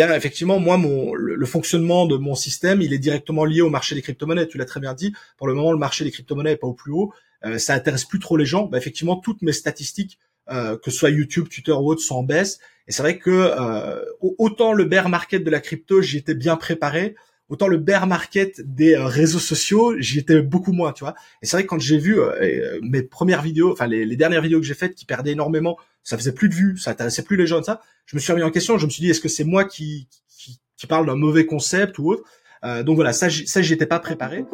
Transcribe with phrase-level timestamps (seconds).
[0.00, 0.78] effectivement, moi,
[1.14, 4.48] le, fonctionnement de mon système, il est directement lié au marché des crypto-monnaies.
[4.48, 5.12] Tu l'as très bien dit.
[5.36, 7.12] Pour le moment, le marché des crypto-monnaies est pas au plus haut.
[7.44, 8.66] Euh, ça intéresse plus trop les gens.
[8.66, 10.18] Bah, effectivement, toutes mes statistiques,
[10.50, 12.58] euh, que ce soit YouTube, Twitter ou autre, sont en baisse.
[12.86, 16.56] Et c'est vrai que euh, autant le bear market de la crypto, j'y étais bien
[16.56, 17.14] préparé,
[17.48, 21.14] autant le bear market des euh, réseaux sociaux, j'y étais beaucoup moins, tu vois.
[21.42, 24.60] Et c'est vrai que quand j'ai vu euh, mes premières vidéos, enfin les, dernières vidéos
[24.60, 27.46] que j'ai faites qui perdaient énormément, ça faisait plus de vues, ça intéressait plus les
[27.46, 27.80] gens ça.
[28.06, 30.08] Je me suis remis en question, je me suis dit est-ce que c'est moi qui,
[30.28, 32.24] qui, qui parle d'un mauvais concept ou autre?
[32.64, 34.44] Euh, donc voilà, ça, ça j'y étais pas préparé.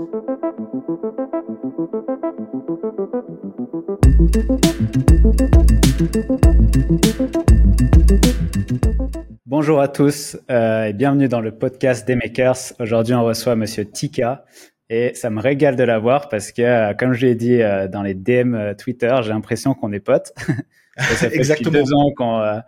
[9.47, 12.73] Bonjour à tous euh, et bienvenue dans le podcast des Makers.
[12.81, 14.47] Aujourd'hui, on reçoit Monsieur Tika
[14.89, 18.01] et ça me régale de l'avoir parce que, euh, comme je l'ai dit euh, dans
[18.01, 20.33] les DM euh, Twitter, j'ai l'impression qu'on est potes.
[20.97, 21.73] ça fait Exactement.
[21.73, 22.63] deux ans qu'on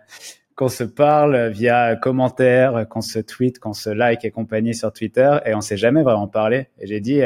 [0.53, 5.35] qu'on se parle via commentaires, qu'on se tweet, qu'on se like et compagnie sur Twitter
[5.47, 6.67] et on s'est jamais vraiment parlé.
[6.77, 7.21] Et j'ai dit,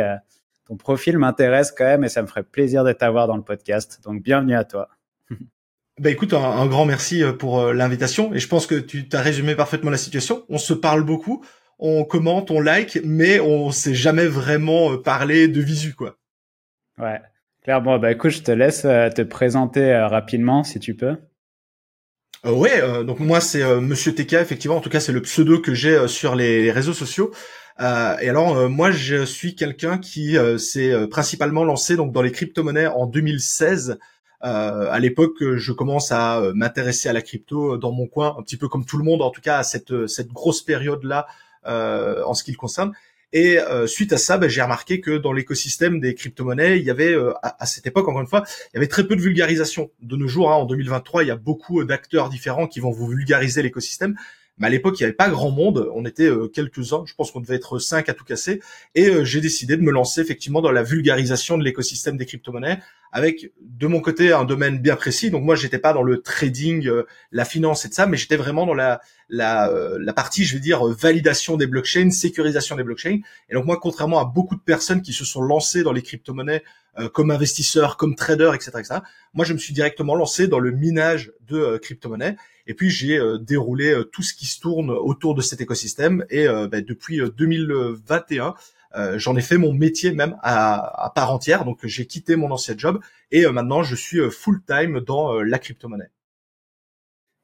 [0.65, 3.99] ton profil m'intéresse quand même et ça me ferait plaisir de t'avoir dans le podcast.
[4.05, 4.87] Donc bienvenue à toi.
[6.01, 9.91] Bah écoute, un, grand merci pour l'invitation et je pense que tu as résumé parfaitement
[9.91, 10.43] la situation.
[10.49, 11.45] On se parle beaucoup,
[11.77, 16.17] on commente, on like, mais on s'est jamais vraiment parlé de visu quoi.
[16.97, 17.21] Ouais.
[17.63, 21.17] Claire, bon bah écoute, je te laisse te présenter rapidement si tu peux.
[22.45, 24.77] Euh, ouais, euh, donc moi c'est euh, Monsieur TK effectivement.
[24.77, 27.31] En tout cas, c'est le pseudo que j'ai euh, sur les, réseaux sociaux.
[27.79, 33.07] et alors moi je suis quelqu'un qui s'est principalement lancé donc dans les crypto-monnaies en
[33.07, 33.97] 2016.
[34.41, 38.67] À l'époque, je commence à m'intéresser à la crypto dans mon coin, un petit peu
[38.67, 41.27] comme tout le monde, en tout cas à cette cette grosse période là
[41.65, 42.93] en ce qui le concerne.
[43.33, 46.89] Et euh, suite à ça, ben, j'ai remarqué que dans l'écosystème des crypto-monnaies, il y
[46.89, 49.89] avait euh, à, cette époque, encore une fois, il y avait très peu de vulgarisation.
[50.01, 53.07] De nos jours, hein, en 2023, il y a beaucoup d'acteurs différents qui vont vous
[53.07, 54.15] vulgariser l'écosystème.
[54.57, 55.89] Mais à l'époque, il n'y avait pas grand monde.
[55.93, 57.03] On était euh, quelques-uns.
[57.05, 58.61] Je pense qu'on devait être cinq à tout casser.
[58.95, 62.79] Et j'ai décidé de me lancer effectivement dans la vulgarisation de l'écosystème des crypto-monnaies
[63.11, 65.31] avec de mon côté un domaine bien précis.
[65.31, 66.89] Donc moi, j'étais pas dans le trading,
[67.31, 70.53] la finance et de ça, mais j'étais vraiment dans la la, euh, la partie, je
[70.53, 73.19] vais dire, validation des blockchains, sécurisation des blockchains.
[73.49, 76.63] Et donc moi, contrairement à beaucoup de personnes qui se sont lancées dans les crypto-monnaies
[76.99, 78.99] euh, comme investisseurs, comme traders, etc., etc.,
[79.33, 82.35] moi, je me suis directement lancé dans le minage de euh, crypto-monnaies.
[82.67, 86.23] Et puis j'ai déroulé tout ce qui se tourne autour de cet écosystème.
[86.29, 88.53] Et ben, depuis 2021,
[89.15, 91.65] j'en ai fait mon métier même à, à part entière.
[91.65, 92.99] Donc j'ai quitté mon ancien job
[93.31, 96.11] et maintenant je suis full time dans la crypto-monnaie.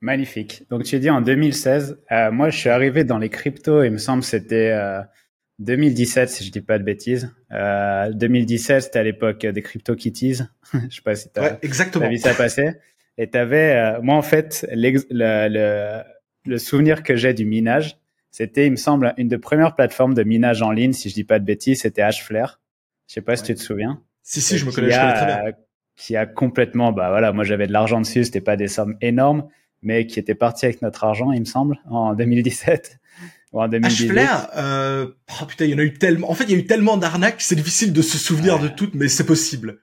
[0.02, 0.64] Magnifique.
[0.70, 2.00] Donc tu as dit en 2016.
[2.12, 3.84] Euh, moi, je suis arrivé dans les cryptos.
[3.84, 5.02] Il me semble c'était euh,
[5.60, 7.34] 2017 si je dis pas de bêtises.
[7.52, 10.42] Euh, 2017, c'était à l'époque des crypto kitties.
[10.74, 12.74] je sais pas si tu as, ouais, vu ça passer.
[13.18, 16.04] Et t'avais, euh, moi en fait, le, le,
[16.46, 17.98] le, souvenir que j'ai du minage,
[18.38, 21.24] c'était, il me semble, une des premières plateformes de minage en ligne, si je dis
[21.24, 22.62] pas de bêtises, c'était Hflare.
[23.08, 24.04] Je sais pas si tu te souviens.
[24.22, 25.54] Si si, je me connais, je connais très bien.
[25.96, 29.48] Qui a complètement, bah voilà, moi j'avais de l'argent dessus, c'était pas des sommes énormes,
[29.82, 33.00] mais qui était parti avec notre argent, il me semble, en 2017
[33.54, 34.12] ou en 2018.
[34.56, 35.08] euh,
[35.42, 36.30] oh putain, il y en a eu tellement.
[36.30, 38.94] En fait, il y a eu tellement d'arnaques, c'est difficile de se souvenir de toutes,
[38.94, 39.80] mais c'est possible.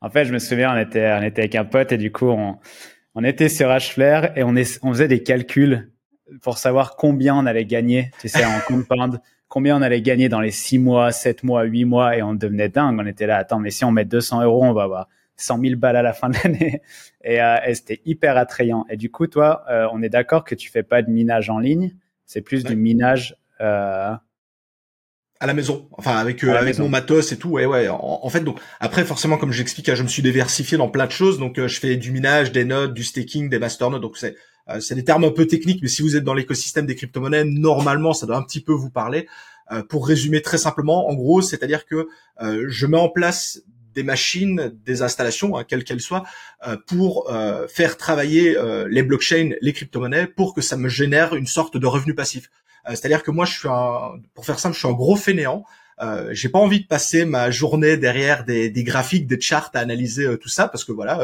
[0.00, 2.26] En fait, je me souviens, on était, on était avec un pote et du coup,
[2.26, 2.58] on,
[3.14, 5.92] on était sur Hflare et on, est, on faisait des calculs
[6.40, 10.40] pour savoir combien on allait gagner, tu sais, en compound, combien on allait gagner dans
[10.40, 12.98] les 6 mois, 7 mois, 8 mois et on devenait dingue.
[13.00, 15.76] On était là, attends, mais si on met 200 euros, on va avoir 100 000
[15.76, 16.82] balles à la fin de l'année.
[17.24, 18.86] Et, euh, et c'était hyper attrayant.
[18.88, 21.58] Et du coup, toi, euh, on est d'accord que tu fais pas de minage en
[21.58, 21.94] ligne,
[22.24, 24.14] c'est plus du minage euh...
[25.40, 27.50] à la maison, enfin avec euh, avec mon matos et tout.
[27.50, 27.88] Ouais, ouais.
[27.90, 31.38] En, fait, donc après, forcément, comme j'explique, je me suis diversifié dans plein de choses.
[31.38, 34.00] Donc, je fais du minage, des nodes, du staking, des masternodes.
[34.00, 34.36] Donc, c'est
[34.80, 38.12] c'est des termes un peu techniques, mais si vous êtes dans l'écosystème des crypto-monnaies, normalement,
[38.12, 39.26] ça doit un petit peu vous parler.
[39.88, 42.08] pour résumer très simplement, en gros, c'est-à-dire que
[42.40, 43.62] je mets en place
[43.98, 46.22] des machines, des installations, hein, quelles qu'elles soient,
[46.68, 51.34] euh, pour euh, faire travailler euh, les blockchains, les crypto-monnaies, pour que ça me génère
[51.34, 52.48] une sorte de revenu passif.
[52.86, 53.68] C'est-à-dire que moi, je suis
[54.34, 55.64] pour faire simple, je suis un gros fainéant.
[56.00, 59.80] Euh, j'ai pas envie de passer ma journée derrière des, des graphiques, des charts à
[59.80, 61.20] analyser tout ça parce que voilà.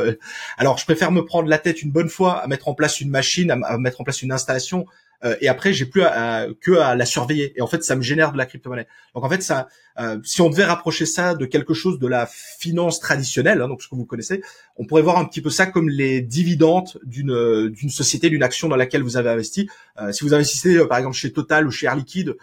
[0.58, 3.10] alors je préfère me prendre la tête une bonne fois à mettre en place une
[3.10, 4.86] machine, à mettre en place une installation
[5.24, 8.02] euh, et après j'ai plus à, que à la surveiller et en fait ça me
[8.02, 8.86] génère de la crypto-monnaie.
[9.14, 9.68] Donc en fait ça
[9.98, 13.82] euh, si on devait rapprocher ça de quelque chose de la finance traditionnelle hein, donc
[13.82, 14.42] ce que vous connaissez,
[14.76, 18.68] on pourrait voir un petit peu ça comme les dividendes d'une d'une société, d'une action
[18.68, 19.68] dans laquelle vous avez investi.
[20.00, 22.36] Euh, si vous investissez par exemple chez Total ou chez Air Liquide,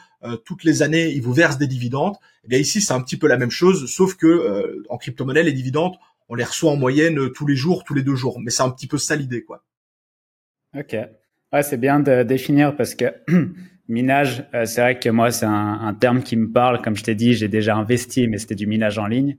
[0.45, 2.13] toutes les années, ils vous versent des dividendes.
[2.13, 5.41] Et eh bien ici, c'est un petit peu la même chose, sauf que en crypto-monnaie,
[5.41, 5.95] les dividendes,
[6.29, 8.39] on les reçoit en moyenne tous les jours, tous les deux jours.
[8.39, 9.63] Mais c'est un petit peu ça l'idée, quoi.
[10.77, 10.95] Ok.
[11.53, 13.13] Ouais, c'est bien de définir parce que
[13.87, 16.81] minage, euh, c'est vrai que moi, c'est un, un, terme qui me parle.
[16.81, 19.37] Comme je t'ai dit, j'ai déjà investi, mais c'était du minage en ligne.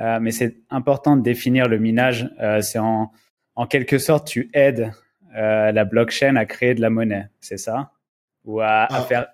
[0.00, 2.30] Euh, mais c'est important de définir le minage.
[2.40, 3.10] Euh, c'est en,
[3.56, 4.92] en quelque sorte, tu aides
[5.36, 7.92] euh, la blockchain à créer de la monnaie, c'est ça?
[8.44, 9.02] Ou à, à, ah.
[9.02, 9.26] faire,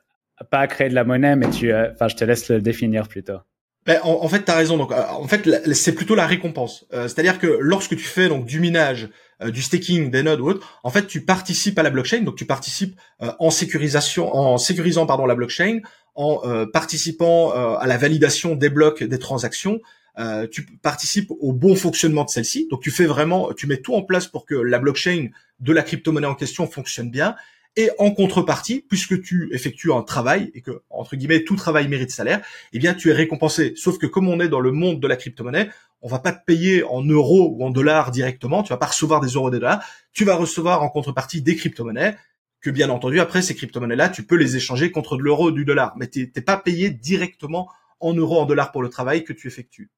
[0.51, 3.07] pas à créer de la monnaie, mais tu, euh, enfin, je te laisse le définir
[3.07, 3.39] plutôt.
[3.87, 4.77] Ben, en, en, fait, tu as raison.
[4.77, 6.87] Donc, euh, en fait, c'est plutôt la récompense.
[6.91, 9.11] C'est-à-dire que lorsque tu fais donc du minage,
[9.45, 12.21] du staking, des nodes ou autre, en fait, tu participes à la blockchain.
[12.23, 15.81] Donc, tu participes en sécurisation, en sécurisant pardon la blockchain,
[16.15, 16.41] en
[16.73, 19.81] participant à la validation des blocs, des transactions,
[20.19, 22.69] euh, tu participes au bon fonctionnement de celle-ci.
[22.71, 25.29] Donc tu fais vraiment, tu mets tout en place pour que la blockchain
[25.61, 27.35] de la crypto-monnaie en question fonctionne bien.
[27.77, 32.13] Et en contrepartie, puisque tu effectues un travail et que entre guillemets tout travail mérite
[32.13, 32.41] salaire,
[32.73, 33.73] eh bien tu es récompensé.
[33.77, 36.45] Sauf que comme on est dans le monde de la crypto-monnaie, on va pas te
[36.45, 38.63] payer en euros ou en dollars directement.
[38.63, 39.85] Tu vas pas recevoir des euros des dollars.
[40.13, 42.17] Tu vas recevoir en contrepartie des crypto-monnaies
[42.61, 45.95] que bien entendu après ces crypto-monnaies-là, tu peux les échanger contre de l'euro, du dollar,
[45.97, 47.69] mais t'es pas payé directement
[48.01, 49.91] en euros, en dollars pour le travail que tu effectues.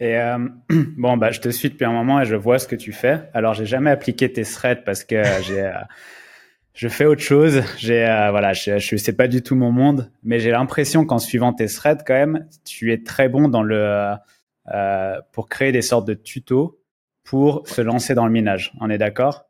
[0.00, 0.38] Et euh,
[0.96, 3.28] bon, bah, je te suis depuis un moment et je vois ce que tu fais.
[3.34, 5.72] Alors, j'ai jamais appliqué tes threads parce que j'ai, euh,
[6.74, 7.62] je fais autre chose.
[7.78, 11.18] J'ai, euh, voilà, je, je sais pas du tout mon monde, mais j'ai l'impression qu'en
[11.18, 14.14] suivant tes threads, quand même, tu es très bon dans le,
[14.74, 16.80] euh, pour créer des sortes de tutos
[17.22, 18.72] pour se lancer dans le minage.
[18.80, 19.44] On est d'accord?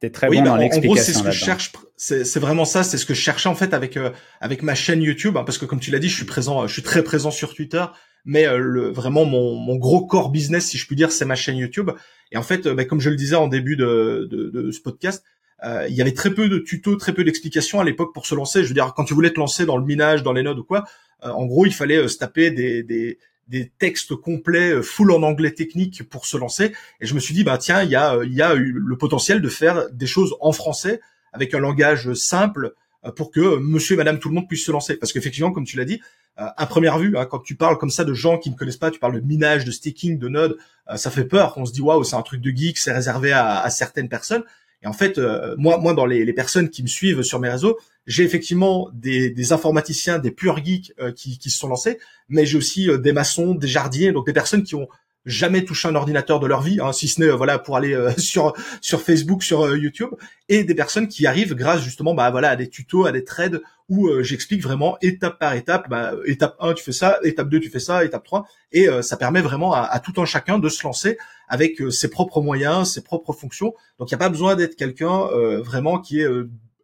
[0.00, 0.90] T'es très bon bah, dans l'explication.
[0.90, 1.72] En gros, c'est ce que je cherche.
[1.96, 2.82] C'est vraiment ça.
[2.82, 3.98] C'est ce que je cherchais en fait avec
[4.40, 6.72] avec ma chaîne YouTube, hein, parce que comme tu l'as dit, je suis présent, je
[6.72, 7.84] suis très présent sur Twitter
[8.24, 11.34] mais euh, le, vraiment mon, mon, gros core business, si je puis dire, c'est ma
[11.34, 11.90] chaîne YouTube.
[12.32, 14.80] Et en fait, euh, bah, comme je le disais en début de, de, de ce
[14.80, 15.24] podcast,
[15.64, 18.34] euh, il y avait très peu de tutos, très peu d'explications à l'époque pour se
[18.34, 18.62] lancer.
[18.62, 20.64] Je veux dire, quand tu voulais te lancer dans le minage, dans les nodes ou
[20.64, 20.84] quoi,
[21.22, 23.18] en gros, il fallait se taper des, des,
[23.48, 26.74] des textes complets, full en anglais technique pour se lancer.
[27.00, 28.98] Et je me suis dit, bah tiens, il y a, il y a eu le
[28.98, 31.00] potentiel de faire des choses en français
[31.32, 32.74] avec un langage simple
[33.12, 34.96] pour que Monsieur et Madame tout le monde puisse se lancer.
[34.96, 36.00] Parce qu'effectivement, comme tu l'as dit,
[36.38, 38.76] euh, à première vue, hein, quand tu parles comme ça de gens qui ne connaissent
[38.76, 40.56] pas, tu parles de minage, de staking, de node,
[40.90, 41.54] euh, ça fait peur.
[41.56, 44.42] On se dit waouh, c'est un truc de geek, c'est réservé à, à, certaines personnes.
[44.84, 47.78] Et en fait, euh, moi, moi, dans les, personnes qui me suivent sur mes réseaux,
[48.06, 51.98] j'ai effectivement des, informaticiens, des purs geeks qui, qui, se sont lancés,
[52.28, 54.88] mais j'ai aussi des maçons, des jardiniers, donc des personnes qui ont
[55.24, 58.52] jamais touché un ordinateur de leur vie, hein, si ce n'est voilà pour aller sur
[58.80, 60.10] sur Facebook, sur YouTube,
[60.48, 63.62] et des personnes qui arrivent grâce justement bah voilà à des tutos, à des trades
[63.88, 67.60] où euh, j'explique vraiment étape par étape, bah, étape 1 tu fais ça, étape 2
[67.60, 70.68] tu fais ça, étape 3, et euh, ça permet vraiment à, tout un chacun de
[70.68, 71.18] se lancer
[71.48, 73.74] avec euh, ses propres moyens, ses propres fonctions.
[73.98, 75.28] Donc il n'y a pas besoin d'être quelqu'un
[75.60, 76.28] vraiment qui est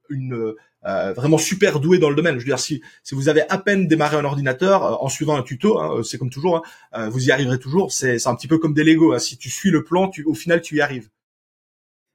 [0.09, 2.35] une vraiment super doué dans le domaine.
[2.35, 5.43] Je veux dire, si, si vous avez à peine démarré un ordinateur en suivant un
[5.43, 6.63] tuto, hein, c'est comme toujours,
[6.93, 7.93] hein, vous y arriverez toujours.
[7.93, 9.13] C'est un petit peu comme des Lego.
[9.13, 9.19] Hein.
[9.19, 11.09] Si tu suis le plan, tu, au final, tu y arrives.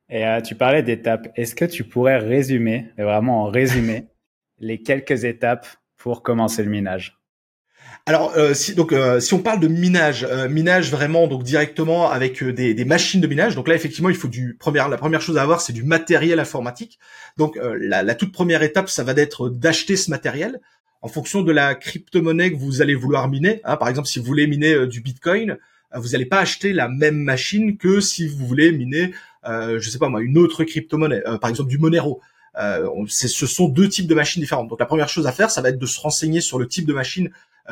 [0.09, 1.29] Et tu parlais d'étapes.
[1.35, 4.07] Est-ce que tu pourrais résumer, vraiment en résumé,
[4.59, 5.67] les quelques étapes
[5.97, 7.17] pour commencer le minage?
[8.07, 12.11] Alors, euh, si, donc, euh, si on parle de minage, euh, minage vraiment donc directement
[12.11, 13.55] avec des, des, machines de minage.
[13.55, 16.39] Donc là, effectivement, il faut du première, la première chose à avoir, c'est du matériel
[16.39, 16.99] informatique.
[17.37, 20.61] Donc la, la, toute première étape, ça va d'être d'acheter ce matériel
[21.01, 23.59] en fonction de la crypto-monnaie que vous allez vouloir miner.
[23.63, 23.75] Hein.
[23.75, 25.57] Par exemple, si vous voulez miner du Bitcoin,
[25.95, 29.13] vous n'allez pas acheter la même machine que si vous voulez miner,
[29.45, 32.21] je sais pas moi, une autre crypto-monnaie, par exemple du Monero.
[32.57, 34.69] Euh, ce sont deux types de machines différentes.
[34.69, 36.85] Donc la première chose à faire, ça va être de se renseigner sur le type
[36.85, 37.29] de machine euh,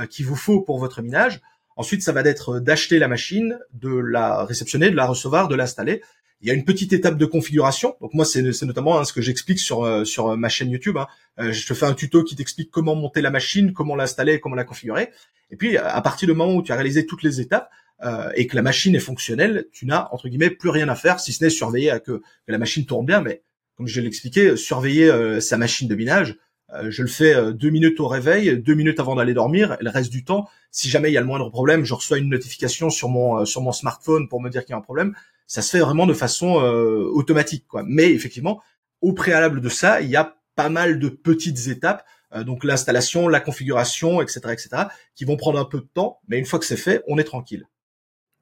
[0.09, 1.41] qu'il vous faut pour votre minage.
[1.75, 6.01] Ensuite, ça va être d'acheter la machine, de la réceptionner, de la recevoir, de l'installer.
[6.41, 7.95] Il y a une petite étape de configuration.
[8.01, 10.97] Donc moi, c'est notamment hein, ce que j'explique sur euh, sur ma chaîne YouTube.
[10.97, 11.07] Hein.
[11.51, 14.65] je te fais un tuto qui t'explique comment monter la machine, comment l'installer, comment la
[14.65, 15.09] configurer.
[15.53, 17.69] Et puis, à partir du moment où tu as réalisé toutes les étapes
[18.03, 21.19] euh, et que la machine est fonctionnelle, tu n'as entre guillemets plus rien à faire,
[21.19, 23.21] si ce n'est surveiller à que, que la machine tourne bien.
[23.21, 23.43] Mais
[23.75, 26.37] comme je l'ai expliqué, surveiller euh, sa machine de minage.
[26.73, 29.77] Euh, je le fais euh, deux minutes au réveil, deux minutes avant d'aller dormir.
[29.79, 32.17] Et le reste du temps, si jamais il y a le moindre problème, je reçois
[32.17, 35.15] une notification sur mon sur mon smartphone pour me dire qu'il y a un problème.
[35.47, 37.83] Ça se fait vraiment de façon automatique, quoi.
[37.85, 38.61] Mais effectivement,
[39.01, 42.05] au préalable de ça, il y a pas mal de petites étapes,
[42.45, 44.69] donc l'installation, la configuration, etc., etc.,
[45.15, 46.21] qui vont prendre un peu de temps.
[46.27, 47.67] Mais une fois que c'est fait, on est tranquille.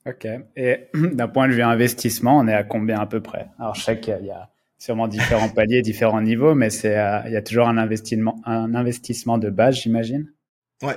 [0.06, 0.28] Ok.
[0.56, 3.50] Et d'un point de vue investissement, on est à combien à peu près?
[3.60, 4.50] Alors je sais y a
[4.82, 8.74] sûrement différents paliers, différents niveaux, mais c'est euh, il y a toujours un investissement, un
[8.74, 10.34] investissement de base, j'imagine.
[10.82, 10.96] Ouais.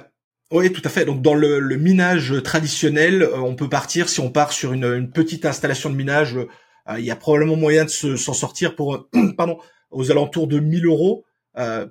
[0.51, 1.05] Oui, tout à fait.
[1.05, 4.85] Donc dans le, le minage traditionnel, euh, on peut partir si on part sur une,
[4.85, 6.37] une petite installation de minage.
[6.37, 9.59] Euh, il y a probablement moyen de s'en sortir pour pardon
[9.91, 11.25] aux alentours de 1000 euros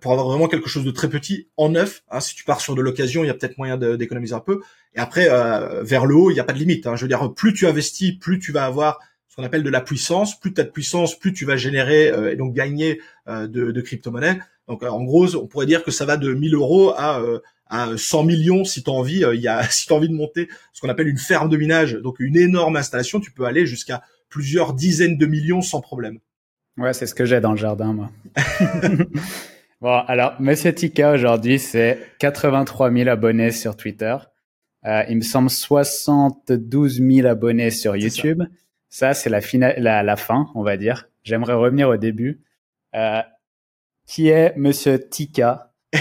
[0.02, 2.04] pour avoir vraiment quelque chose de très petit en neuf.
[2.10, 4.60] Hein, si tu pars sur de l'occasion, il y a peut-être moyen d'économiser un peu.
[4.94, 5.30] Et après,
[5.84, 6.86] vers le haut, il n'y a pas de limite.
[6.86, 6.98] Hein.
[6.98, 9.00] Je veux dire, plus tu investis, plus tu vas avoir
[9.34, 10.40] ce qu'on appelle de la puissance.
[10.40, 14.40] Plus tu as de puissance, plus tu vas générer et donc gagner de, de crypto-monnaies.
[14.68, 17.20] Donc en gros, on pourrait dire que ça va de 1000 euros à
[17.74, 19.24] à 100 millions si tu as envie.
[19.34, 21.58] Il y a si tu as envie de monter ce qu'on appelle une ferme de
[21.58, 26.20] minage, donc une énorme installation, tu peux aller jusqu'à plusieurs dizaines de millions sans problème.
[26.78, 28.10] Ouais, c'est ce que j'ai dans le jardin, moi.
[29.82, 34.16] bon, alors, Monsieur Tika, aujourd'hui, c'est 83 000 abonnés sur Twitter.
[34.86, 38.42] Euh, il me semble 72 000 abonnés sur YouTube.
[38.42, 38.48] Ça,
[38.94, 39.40] c'est la,
[39.78, 41.10] la, la, fin, on va dire.
[41.24, 42.42] J'aimerais revenir au début.
[42.96, 43.22] Euh,
[44.06, 46.00] qui est Monsieur Tika euh,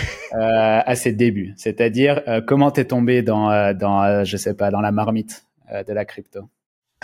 [0.84, 1.54] à ses débuts?
[1.56, 5.46] C'est-à-dire, euh, comment t'es tombé dans, euh, dans je sais pas, dans la marmite
[5.86, 6.50] de la crypto?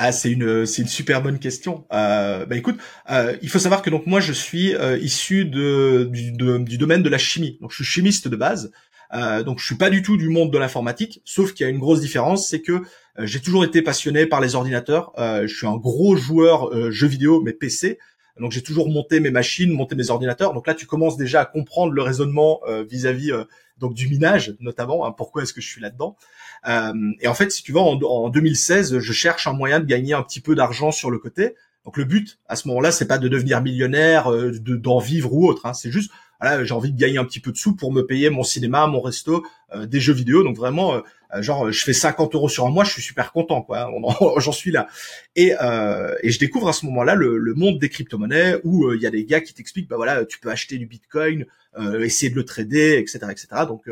[0.00, 1.84] Ah, c'est une c'est une super bonne question.
[1.92, 2.78] Euh, bah écoute,
[3.10, 7.02] euh, il faut savoir que donc moi je suis euh, issu de du, du, domaine
[7.02, 7.58] de la chimie.
[7.60, 8.70] Donc je suis chimiste de base.
[9.12, 11.70] Euh, donc je suis pas du tout du monde de l'informatique, sauf qu'il y a
[11.70, 12.82] une grosse différence, c'est que euh,
[13.20, 15.12] j'ai toujours été passionné par les ordinateurs.
[15.18, 17.98] Euh, je suis un gros joueur jeux vidéo, mais PC.
[18.38, 20.54] Donc j'ai toujours monté mes machines, monté mes ordinateurs.
[20.54, 23.32] Donc là tu commences déjà à comprendre le raisonnement vis-à-vis
[23.78, 25.06] donc du minage notamment.
[25.06, 26.16] Hein, pourquoi est-ce que je suis là-dedans
[26.66, 29.84] euh, et en fait, si tu vois, en, en 2016, je cherche un moyen de
[29.84, 31.54] gagner un petit peu d'argent sur le côté.
[31.84, 35.46] Donc le but à ce moment-là, c'est pas de devenir millionnaire, euh, d'en vivre ou
[35.46, 35.66] autre.
[35.66, 35.72] Hein.
[35.72, 38.30] C'est juste, voilà, j'ai envie de gagner un petit peu de sous pour me payer
[38.30, 40.42] mon cinéma, mon resto, euh, des jeux vidéo.
[40.44, 43.62] Donc vraiment, euh, genre, je fais 50 euros sur un mois, je suis super content,
[43.62, 43.90] quoi.
[44.38, 44.86] J'en suis là.
[45.36, 45.52] Et,
[46.22, 49.10] et je découvre à ce moment-là le, le monde des crypto-monnaies où il y a
[49.10, 51.44] des gars qui t'expliquent, bah voilà, tu peux acheter du Bitcoin,
[52.00, 53.46] essayer de le trader, etc., etc.
[53.66, 53.88] Donc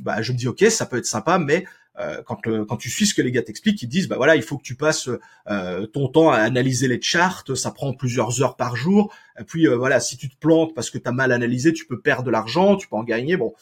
[0.00, 1.64] bah, je me dis ok, ça peut être sympa, mais
[1.98, 4.42] euh, quand, quand tu suis ce que les gars t'expliquent, ils disent bah voilà, il
[4.42, 5.10] faut que tu passes
[5.50, 9.12] euh, ton temps à analyser les charts, ça prend plusieurs heures par jour.
[9.38, 11.86] Et puis euh, voilà, si tu te plantes parce que tu as mal analysé, tu
[11.86, 13.36] peux perdre de l'argent, tu peux en gagner.
[13.36, 13.54] Bon,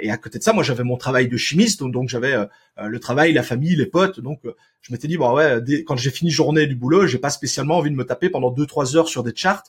[0.00, 2.34] et à côté de ça, moi j'avais mon travail de chimiste, donc, j'avais
[2.76, 4.18] le travail, la famille, les potes.
[4.18, 4.40] Donc
[4.80, 7.92] je m'étais dit bon ouais, quand j'ai fini journée du boulot, j'ai pas spécialement envie
[7.92, 9.62] de me taper pendant deux trois heures sur des charts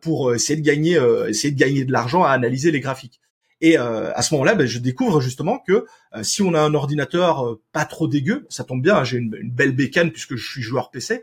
[0.00, 3.20] pour essayer de gagner, essayer de gagner de l'argent à analyser les graphiques.
[3.62, 6.74] Et euh, à ce moment-là, ben, je découvre justement que euh, si on a un
[6.74, 10.50] ordinateur euh, pas trop dégueu, ça tombe bien, hein, j'ai une, belle bécane puisque je
[10.50, 11.22] suis joueur PC,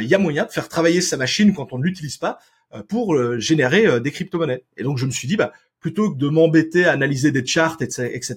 [0.00, 2.40] il y a moyen de faire travailler sa machine quand on ne l'utilise pas
[2.88, 4.64] pour générer des crypto-monnaies.
[4.76, 7.76] Et donc je me suis dit, bah, plutôt que de m'embêter à analyser des charts,
[7.80, 8.34] etc.,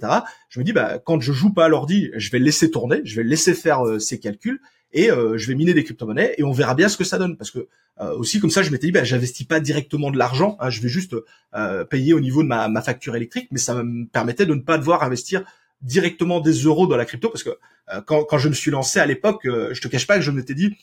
[0.50, 3.15] je me dis, bah, quand je joue pas à l'ordi, je vais laisser tourner, je
[3.15, 6.75] vais laisser faire ses calculs, et euh, je vais miner des crypto-monnaies et on verra
[6.75, 7.38] bien ce que ça donne.
[7.38, 7.67] Parce que
[8.01, 10.81] euh, aussi comme ça je m'étais dit bah, j'investis pas directement de l'argent hein, je
[10.81, 11.15] vais juste
[11.53, 14.62] euh, payer au niveau de ma, ma, facture électrique mais ça me permettait de ne
[14.62, 15.43] pas devoir investir
[15.81, 17.58] directement des euros dans la crypto parce que
[18.05, 20.53] quand, quand je me suis lancé à l'époque je te cache pas que je m'étais
[20.53, 20.77] dit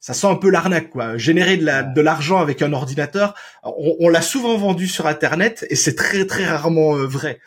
[0.00, 1.18] ça sent un peu l'arnaque quoi.
[1.18, 5.66] Générer de la de l'argent avec un ordinateur on, on l'a souvent vendu sur internet
[5.68, 7.40] et c'est très très rarement vrai.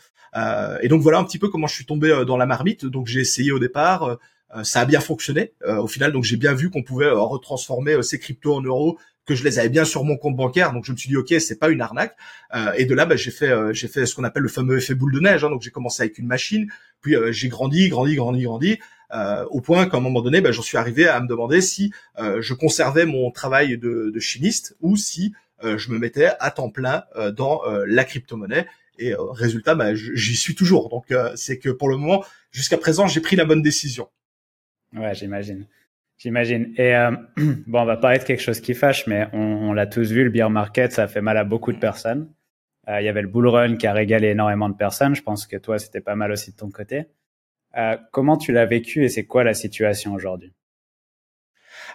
[0.81, 2.85] Et donc voilà un petit peu comment je suis tombé dans la marmite.
[2.85, 4.15] Donc j'ai essayé au départ euh,
[4.63, 6.11] ça a bien fonctionné euh, au final.
[6.11, 9.57] Donc j'ai bien vu qu'on pouvait euh, retransformer ces cryptos en euros que je les
[9.57, 11.81] avais bien sur mon compte bancaire, donc je me suis dit ok, c'est pas une
[11.81, 12.15] arnaque.
[12.77, 15.11] et de là, bah, j'ai fait j'ai fait ce qu'on appelle le fameux effet boule
[15.11, 15.43] de neige.
[15.43, 15.49] Hein.
[15.49, 16.69] donc j'ai commencé avec une machine,
[17.01, 18.79] puis j'ai grandi, grandi, grandi, grandi,
[19.49, 22.53] au point qu'à un moment donné, bah, j'en suis arrivé à me demander si je
[22.53, 25.33] conservais mon travail de, de chimiste ou si
[25.63, 28.67] je me mettais à temps plein dans la crypto-monnaie.
[28.99, 30.89] Et résultat, bah, j'y suis toujours.
[30.89, 34.07] Donc c'est que pour le moment, jusqu'à présent, j'ai pris la bonne décision.
[34.93, 35.67] Ouais, j'imagine.
[36.17, 36.73] J'imagine.
[36.77, 37.11] Et euh,
[37.67, 40.29] bon, on va parler de quelque chose qui fâche, mais on, l'a tous vu, le
[40.29, 42.29] beer market, ça a fait mal à beaucoup de personnes.
[42.87, 45.15] Euh, il y avait le bull run qui a régalé énormément de personnes.
[45.15, 47.05] Je pense que toi, c'était pas mal aussi de ton côté.
[47.77, 50.53] Euh, comment tu l'as vécu et c'est quoi la situation aujourd'hui?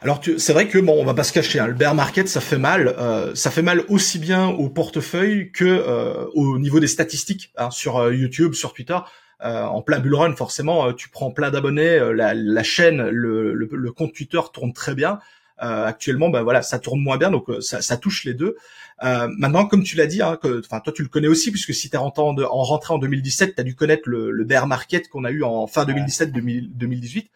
[0.03, 2.41] Alors c'est vrai que bon, on va pas se cacher, hein, le bear market ça
[2.41, 2.95] fait mal,
[3.35, 8.55] ça fait mal aussi bien au portefeuille que au niveau des statistiques hein, sur YouTube,
[8.55, 8.97] sur Twitter.
[9.43, 13.09] Euh, en plein bull run, forcément, euh, tu prends plein d'abonnés, euh, la, la, chaîne,
[13.09, 15.19] le, le, le, compte Twitter tourne très bien.
[15.59, 18.57] actuellement, ben voilà, ça tourne moins bien, donc ça, ça touche les deux.
[19.03, 21.97] maintenant, comme tu l'as dit, hein, enfin toi tu le connais aussi, puisque si tu
[21.97, 25.09] es rentré en, en, rentré en 2017, tu as dû connaître le, le bear market
[25.09, 27.29] qu'on a eu en fin 2017-2018.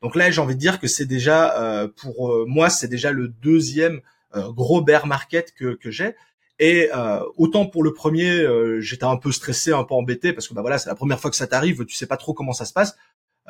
[0.00, 4.00] Donc là, j'ai envie de dire que c'est déjà, pour moi, c'est déjà le deuxième
[4.32, 6.14] gros bear market que, que j'ai.
[6.58, 10.46] Et euh, autant pour le premier, euh, j'étais un peu stressé, un peu embêté parce
[10.46, 12.52] que bah voilà, c'est la première fois que ça t'arrive, tu sais pas trop comment
[12.52, 12.96] ça se passe.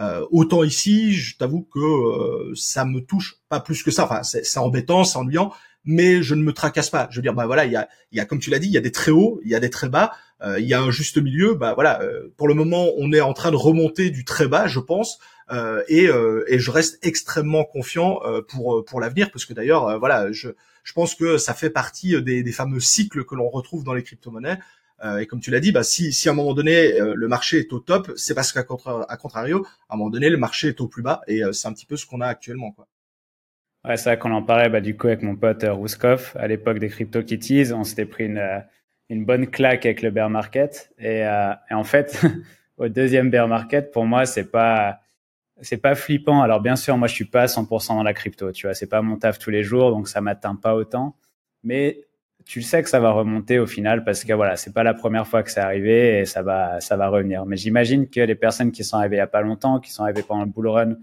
[0.01, 4.05] Euh, autant ici, je t'avoue que euh, ça me touche pas plus que ça.
[4.05, 5.53] Enfin, c'est embêtant, c'est ennuyant,
[5.85, 7.09] mais je ne me tracasse pas.
[7.11, 8.73] Je veux dire, bah voilà, il y a, y a comme tu l'as dit, il
[8.73, 10.81] y a des très hauts, il y a des très bas, euh, il y a
[10.81, 11.55] un juste milieu.
[11.55, 12.01] Bah voilà,
[12.37, 15.19] pour le moment, on est en train de remonter du très bas, je pense.
[15.89, 16.09] et,
[16.49, 20.49] et je reste extrêmement confiant pour pour l'avenir parce que d'ailleurs voilà je
[20.83, 24.03] je pense que ça fait partie euh, des, fameux cycles que l'on retrouve dans les
[24.03, 24.59] crypto-monnaies.
[25.05, 27.29] Euh, et comme tu l'as dit, bah, si, si à un moment donné euh, le
[27.29, 30.81] marché est au top, c'est parce qu'à contrario, à un moment donné le marché est
[30.81, 31.23] au plus bas.
[31.27, 32.73] Et c'est un petit peu ce qu'on a actuellement.
[32.73, 32.87] Quoi.
[33.85, 36.47] Ouais, c'est vrai qu'on en parlait bah, du coup avec mon pote euh, Rouskov à
[36.47, 37.73] l'époque des CryptoKitties.
[37.73, 38.61] On s'était pris une, euh,
[39.09, 40.93] une bonne claque avec le bear market.
[40.99, 42.23] Et, euh, et en fait,
[42.77, 45.01] au deuxième bear market, pour moi, c'est pas
[45.63, 46.43] c'est pas flippant.
[46.43, 49.03] Alors bien sûr, moi je suis pas 100% dans la crypto, tu vois, c'est pas
[49.03, 51.17] mon taf tous les jours, donc ça m'atteint pas autant.
[51.63, 52.01] Mais
[52.45, 55.27] tu sais que ça va remonter au final parce que voilà, c'est pas la première
[55.27, 57.47] fois que c'est arrivé et ça va ça va revenir.
[57.47, 60.03] Mais j'imagine que les personnes qui sont arrivées il y a pas longtemps, qui sont
[60.03, 60.97] arrivées pendant le bull run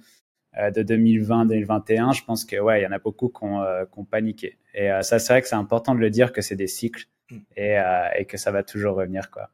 [0.58, 3.86] euh, de 2020-2021, je pense que ouais, il y en a beaucoup qui ont, euh,
[4.10, 4.58] paniqué.
[4.74, 7.08] Et euh, ça, c'est vrai que c'est important de le dire que c'est des cycles
[7.32, 7.38] mm.
[7.56, 7.78] et,
[8.18, 9.50] et, que ça va toujours revenir quoi.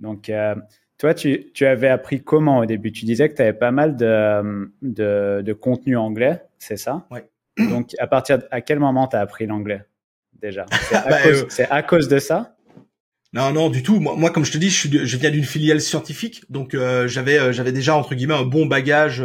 [0.00, 0.30] Donc
[0.98, 2.92] toi, tu, tu, avais appris comment au début?
[2.92, 7.06] Tu disais que tu avais pas mal de, de, de contenu anglais, c'est ça?
[7.10, 7.28] Ouais.
[7.58, 9.82] Donc à partir à quel moment tu as appris l'anglais
[10.40, 10.66] déjà?
[10.88, 11.16] C'est à, bah,
[11.70, 12.56] à, cause de ça?
[13.32, 13.98] Non, non, du tout.
[14.00, 17.08] Moi, moi, comme je te dis, je, suis, je viens d'une filiale scientifique, donc euh,
[17.08, 19.22] j'avais, euh, j'avais déjà entre guillemets un bon bagage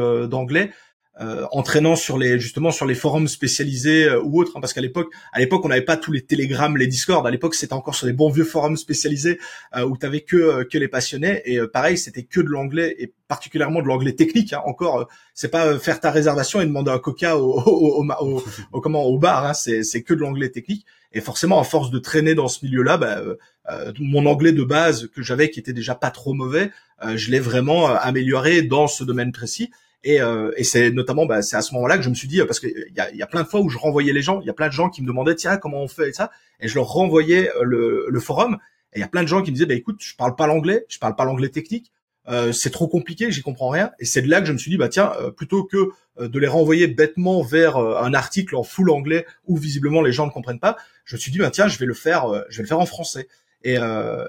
[1.19, 5.11] euh, entraînant sur les justement sur les forums spécialisés ou autres, hein, parce qu'à l'époque,
[5.33, 7.25] à l'époque, on n'avait pas tous les télégrammes, les Discord.
[7.27, 9.39] À l'époque, c'était encore sur les bons vieux forums spécialisés
[9.75, 11.41] où t'avais que que les passionnés.
[11.45, 14.53] Et pareil, c'était que de l'anglais et particulièrement de l'anglais technique.
[14.53, 14.61] Hein.
[14.65, 19.03] Encore, c'est pas faire ta réservation et demander un coca au, au, au, au comment
[19.03, 19.45] au bar.
[19.45, 19.53] Hein.
[19.53, 20.85] C'est c'est que de l'anglais technique.
[21.13, 23.35] Et forcément, à force de traîner dans ce milieu-là, bah, euh,
[23.69, 26.71] euh, mon anglais de base que j'avais, qui était déjà pas trop mauvais,
[27.03, 29.71] euh, je l'ai vraiment amélioré dans ce domaine précis.
[30.03, 30.19] Et,
[30.57, 32.73] et c'est notamment, bah, c'est à ce moment-là que je me suis dit, parce qu'il
[32.95, 34.53] y a, y a plein de fois où je renvoyais les gens, il y a
[34.53, 36.87] plein de gens qui me demandaient, tiens, comment on fait et ça, et je leur
[36.87, 38.57] renvoyais le, le forum.
[38.93, 40.47] Et il y a plein de gens qui me disaient, bah écoute, je parle pas
[40.47, 41.91] l'anglais, je parle pas l'anglais technique,
[42.27, 43.91] euh, c'est trop compliqué, j'y comprends rien.
[43.99, 45.89] Et c'est de là que je me suis dit, bah tiens, euh, plutôt que
[46.19, 50.25] euh, de les renvoyer bêtement vers un article en full anglais où visiblement les gens
[50.25, 52.63] ne comprennent pas, je me suis dit, bah tiens, je vais le faire, je vais
[52.63, 53.27] le faire en français.
[53.63, 53.77] Et,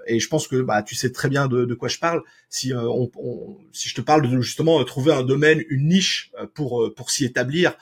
[0.06, 2.22] et je pense que bah tu sais très bien de, de quoi je parle.
[2.50, 3.10] Si on,
[3.72, 7.74] si je te parle de justement trouver un domaine, une niche pour pour s'y établir,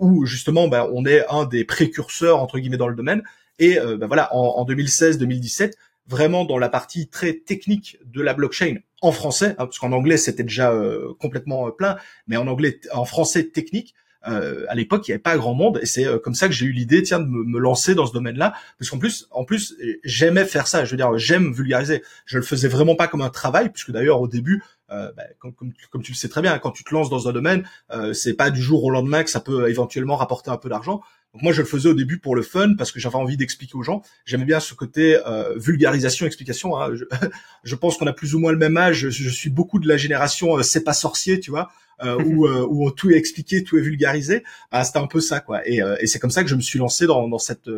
[0.00, 3.22] où justement bah, on est un des précurseurs entre guillemets dans le domaine.
[3.58, 5.72] Et bah, voilà, en, en 2016-2017,
[6.08, 10.16] vraiment dans la partie très technique de la blockchain en français, hein, parce qu'en anglais
[10.16, 13.94] c'était déjà euh, complètement euh, plein, mais en anglais, en français technique,
[14.26, 16.66] euh, à l'époque il n'y avait pas grand monde et c'est comme ça que j'ai
[16.66, 20.44] eu l'idée tiens de me, lancer dans ce domaine-là parce qu'en plus en plus j'aimais
[20.44, 22.02] faire ça je veux dire j'aime vulgariser.
[22.26, 25.52] Je le faisais vraiment pas comme un travail puisque d'ailleurs au début bah, comme,
[25.90, 27.68] comme, tu le sais très bien quand tu te lances dans un domaine
[28.14, 31.02] c'est pas du jour au lendemain que ça peut éventuellement rapporter un peu d'argent
[31.34, 33.74] donc moi je le faisais au début pour le fun parce que j'avais envie d'expliquer
[33.76, 34.02] aux gens.
[34.24, 36.76] J'aimais bien ce côté euh, vulgarisation, explication.
[36.76, 36.94] Hein.
[36.94, 37.04] Je,
[37.64, 38.96] je, pense qu'on a plus ou moins le même âge.
[38.96, 41.70] Je, je suis beaucoup de la génération euh, c'est pas sorcier, tu vois,
[42.02, 44.42] euh, où, euh, où tout est expliqué, tout est vulgarisé.
[44.70, 45.66] Ah, c'était un peu ça quoi.
[45.68, 47.70] Et, et c'est comme ça que je me suis lancé dans, dans cette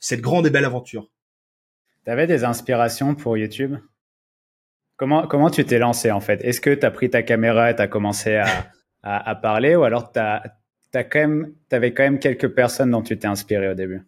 [0.00, 1.08] cette grande et belle aventure.
[2.04, 3.76] T'avais des inspirations pour YouTube?
[4.96, 6.40] Comment comment tu t'es lancé en fait?
[6.42, 8.46] Est-ce que tu as pris ta caméra et tu as commencé à,
[9.02, 10.42] à, à parler ou alors tu as
[10.92, 14.02] quand même, t'avais quand même quelques personnes dont tu t'es inspiré au début?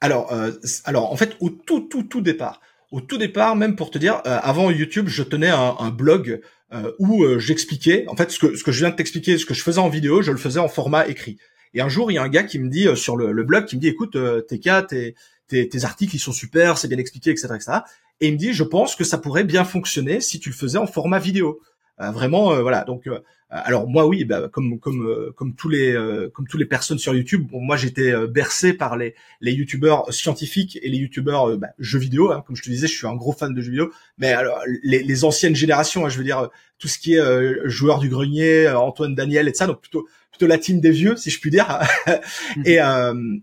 [0.00, 0.52] Alors, euh,
[0.84, 2.60] alors en fait, au tout, tout, tout départ,
[2.90, 6.40] au tout départ, même pour te dire, euh, avant YouTube, je tenais un, un blog
[6.72, 9.44] euh, où euh, j'expliquais, en fait, ce que ce que je viens de t'expliquer, ce
[9.44, 11.36] que je faisais en vidéo, je le faisais en format écrit.
[11.74, 13.42] Et un jour, il y a un gars qui me dit euh, sur le, le,
[13.42, 15.14] blog, qui me dit, écoute, TK, tes,
[15.48, 17.78] tes, tes articles, ils sont super, c'est bien expliqué, etc., etc.
[18.20, 20.78] Et il me dit, je pense que ça pourrait bien fonctionner si tu le faisais
[20.78, 21.60] en format vidéo.
[21.98, 22.84] vraiment, voilà.
[22.84, 23.08] Donc
[23.52, 26.66] euh, alors moi oui, bah, comme comme euh, comme tous les euh, comme tous les
[26.66, 31.56] personnes sur YouTube, bon, moi j'étais bercé par les les youtubeurs scientifiques et les youtubeurs
[31.58, 32.30] bah, jeux vidéo.
[32.30, 33.92] Hein, comme je te disais, je suis un gros fan de jeux vidéo.
[34.18, 37.98] Mais alors les, les anciennes générations, hein, je veux dire tout ce qui est joueur
[37.98, 40.06] du grenier, Antoine Daniel et ça, donc plutôt
[40.40, 41.80] plutôt la team des vieux si je puis dire.
[42.64, 42.78] et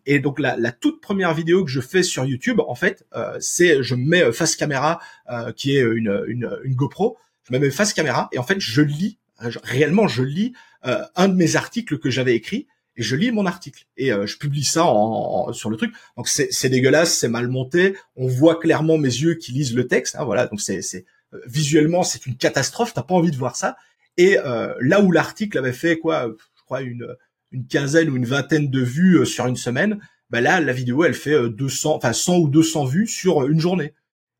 [0.05, 3.05] et donc la, la toute première vidéo que je fais sur YouTube, en fait,
[3.39, 4.99] c'est je mets face caméra
[5.55, 7.17] qui est une, une une GoPro.
[7.43, 10.53] Je me mets face caméra et en fait je lis réellement, je lis
[10.85, 14.25] euh, un de mes articles que j'avais écrit et je lis mon article et euh,
[14.25, 15.93] je publie ça en, sur le truc.
[16.15, 17.95] Donc c'est dégueulasse, c'est mal monté.
[18.15, 20.15] On voit clairement mes yeux qui lisent le texte.
[20.15, 20.81] Hein, voilà, donc c'est
[21.33, 22.93] euh, visuellement c'est une catastrophe.
[22.93, 23.77] T'as pas envie de voir ça.
[24.19, 24.37] Et
[24.79, 26.31] là où l'article avait fait quoi,
[26.67, 27.15] crois une
[27.51, 29.99] une quinzaine ou une vingtaine de vues sur une semaine,
[30.29, 33.93] bah là la vidéo elle fait 200, enfin 100 ou 200 vues sur une journée.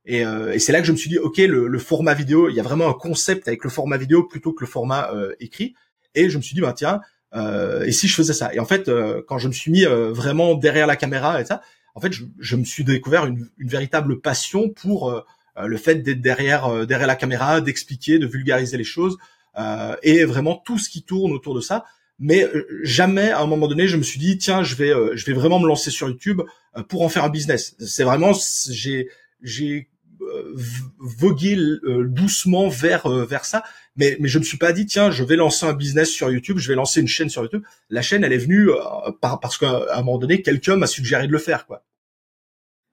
[0.08, 2.50] Et, euh, et c'est là que je me suis dit, ok, le, le, format vidéo,
[2.50, 5.36] il y a vraiment un concept avec le format vidéo plutôt que le format euh,
[5.42, 5.76] écrit.
[6.16, 7.02] Et je me suis dit, bah tiens,
[7.36, 8.54] euh, et si je faisais ça?
[8.54, 11.46] Et en fait, euh, quand je me suis mis euh, vraiment derrière la caméra et
[11.46, 11.62] ça,
[11.94, 15.22] en fait, je, je me suis découvert une, une véritable passion pour euh,
[15.66, 19.18] le fait d'être derrière derrière la caméra, d'expliquer, de vulgariser les choses
[20.04, 21.84] et vraiment tout ce qui tourne autour de ça.
[22.20, 22.48] Mais
[22.84, 25.60] jamais à un moment donné, je me suis dit, tiens, je vais je vais vraiment
[25.60, 26.42] me lancer sur YouTube
[26.90, 27.76] pour en faire un business.
[27.80, 28.32] C'est vraiment
[28.70, 29.10] j'ai
[29.42, 29.90] j'ai
[31.00, 31.56] voguer
[32.06, 33.64] doucement vers vers ça.
[33.96, 36.58] Mais mais je me suis pas dit tiens je vais lancer un business sur YouTube,
[36.58, 37.64] je vais lancer une chaîne sur YouTube.
[37.90, 38.70] La chaîne elle est venue
[39.22, 41.84] par, parce qu'à un moment donné quelqu'un m'a suggéré de le faire quoi.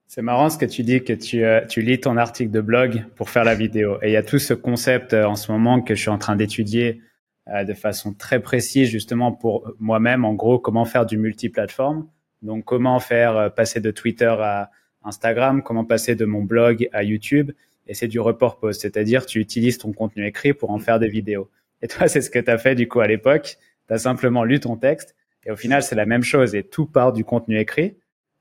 [0.06, 3.30] C'est marrant ce que tu dis que tu, tu lis ton article de blog pour
[3.30, 3.98] faire la vidéo.
[4.00, 6.36] Et il y a tout ce concept en ce moment que je suis en train
[6.36, 7.00] d'étudier
[7.46, 12.08] de façon très précise justement pour moi-même en gros comment faire du multiplateforme
[12.44, 14.70] donc, comment faire euh, passer de Twitter à
[15.02, 17.52] Instagram, comment passer de mon blog à YouTube.
[17.86, 21.08] Et c'est du report post, c'est-à-dire tu utilises ton contenu écrit pour en faire des
[21.08, 21.50] vidéos.
[21.82, 23.56] Et toi, c'est ce que tu as fait du coup à l'époque.
[23.88, 26.86] Tu as simplement lu ton texte et au final, c'est la même chose et tout
[26.86, 27.96] part du contenu écrit.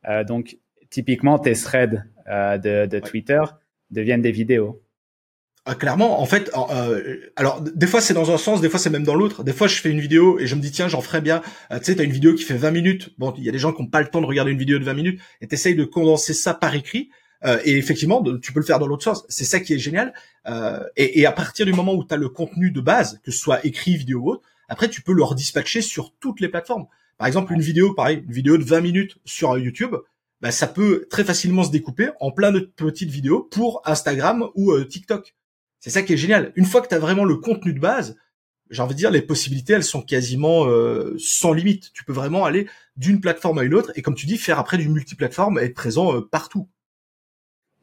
[0.07, 0.57] Euh, donc,
[0.89, 3.41] typiquement, tes threads euh, de, de Twitter
[3.89, 4.82] deviennent des vidéos.
[5.65, 8.89] Ah, clairement, en fait, euh, alors des fois c'est dans un sens, des fois c'est
[8.89, 9.45] même dans l'autre.
[9.45, 11.41] Des fois je fais une vidéo et je me dis tiens j'en ferais bien.
[11.71, 13.11] Euh, tu sais, t'as une vidéo qui fait 20 minutes.
[13.17, 14.77] Bon, il y a des gens qui n'ont pas le temps de regarder une vidéo
[14.77, 17.11] de 20 minutes et t'essayes de condenser ça par écrit.
[17.45, 19.25] Euh, et effectivement, tu peux le faire dans l'autre sens.
[19.29, 20.13] C'est ça qui est génial.
[20.97, 23.39] Et, et, à partir du moment où tu as le contenu de base, que ce
[23.39, 26.87] soit écrit, vidéo ou autre, après tu peux le redispatcher sur toutes les plateformes.
[27.17, 29.95] Par exemple, une vidéo, pareil, une vidéo de 20 minutes sur YouTube,
[30.41, 34.77] bah, ça peut très facilement se découper en plein de petites vidéos pour Instagram ou
[34.83, 35.33] TikTok.
[35.83, 36.53] C'est ça qui est génial.
[36.55, 38.15] Une fois que tu as vraiment le contenu de base,
[38.69, 41.91] j'ai envie de dire, les possibilités, elles sont quasiment euh, sans limite.
[41.91, 44.77] Tu peux vraiment aller d'une plateforme à une autre et comme tu dis, faire après
[44.77, 46.69] du multiplateforme, être présent euh, partout.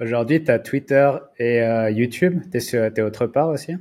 [0.00, 2.40] Aujourd'hui, tu as Twitter et euh, YouTube.
[2.50, 3.74] Tu es, autre part aussi?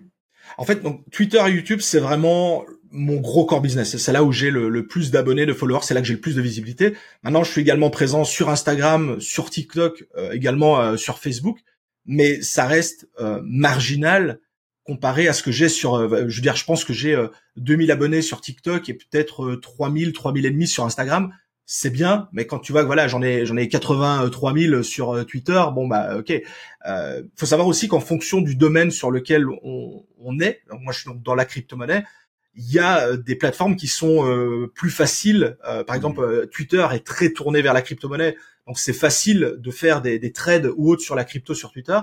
[0.58, 3.96] En fait, donc, Twitter et YouTube, c'est vraiment mon gros core business.
[3.96, 5.84] C'est là où j'ai le, le, plus d'abonnés, de followers.
[5.84, 6.94] C'est là que j'ai le plus de visibilité.
[7.24, 10.04] Maintenant, je suis également présent sur Instagram, sur TikTok,
[10.34, 11.60] également sur Facebook
[12.06, 14.40] mais ça reste euh, marginal
[14.90, 17.16] comparé à ce que j'ai sur euh, je veux dire je pense que j'ai
[17.58, 21.32] 2000 euh, abonnés sur TikTok et peut-être 3000 3000 et demi sur Instagram
[21.68, 25.24] c'est bien mais quand tu vois que voilà j'en ai j'en ai 83 000 sur
[25.28, 26.34] Twitter bon bah OK.
[26.88, 30.92] Euh, faut savoir aussi qu'en fonction du domaine sur lequel on, on est donc moi
[30.92, 32.04] je suis dans la crypto-monnaie
[32.56, 35.56] il y a des plateformes qui sont plus faciles.
[35.86, 38.36] Par exemple Twitter est très tourné vers la crypto-monnaie
[38.70, 41.98] donc c'est facile de faire des, des, trades ou autres sur la crypto sur Twitter.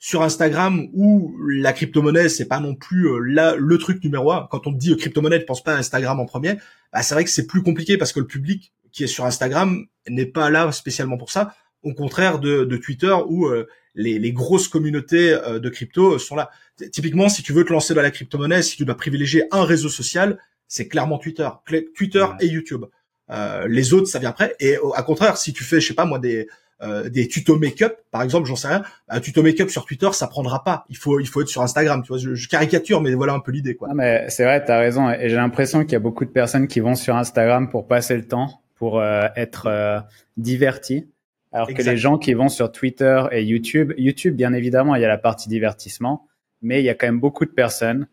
[0.00, 4.48] Sur Instagram, où la crypto-monnaie, c'est pas non plus euh, là le truc numéro un.
[4.50, 6.56] Quand on dit crypto-monnaie, ne pense pas à Instagram en premier.
[6.92, 9.86] Bah, c'est vrai que c'est plus compliqué parce que le public qui est sur Instagram
[10.08, 11.54] n'est pas là spécialement pour ça.
[11.84, 16.34] Au contraire de, de Twitter où euh, les, les, grosses communautés euh, de crypto sont
[16.34, 16.50] là.
[16.90, 19.88] Typiquement, si tu veux te lancer dans la crypto-monnaie, si tu dois privilégier un réseau
[19.88, 21.48] social, c'est clairement Twitter.
[21.94, 22.86] Twitter et YouTube.
[23.30, 24.56] Euh, les autres, ça vient après.
[24.60, 26.48] Et à contraire, si tu fais, je sais pas moi, des
[26.82, 28.82] euh, des tutos make-up, par exemple, j'en sais rien.
[29.08, 30.86] Un tuto make-up sur Twitter, ça prendra pas.
[30.88, 32.02] Il faut il faut être sur Instagram.
[32.02, 33.88] Tu vois, je, caricature, mais voilà un peu l'idée, quoi.
[33.88, 35.10] Non, mais c'est vrai, t'as raison.
[35.10, 38.16] Et j'ai l'impression qu'il y a beaucoup de personnes qui vont sur Instagram pour passer
[38.16, 40.02] le temps, pour euh, être
[40.38, 41.06] divertis.
[41.52, 45.04] Alors que les gens qui vont sur Twitter et YouTube, YouTube, bien évidemment, il y
[45.04, 46.28] a la partie divertissement,
[46.62, 48.06] mais il y a quand même beaucoup de personnes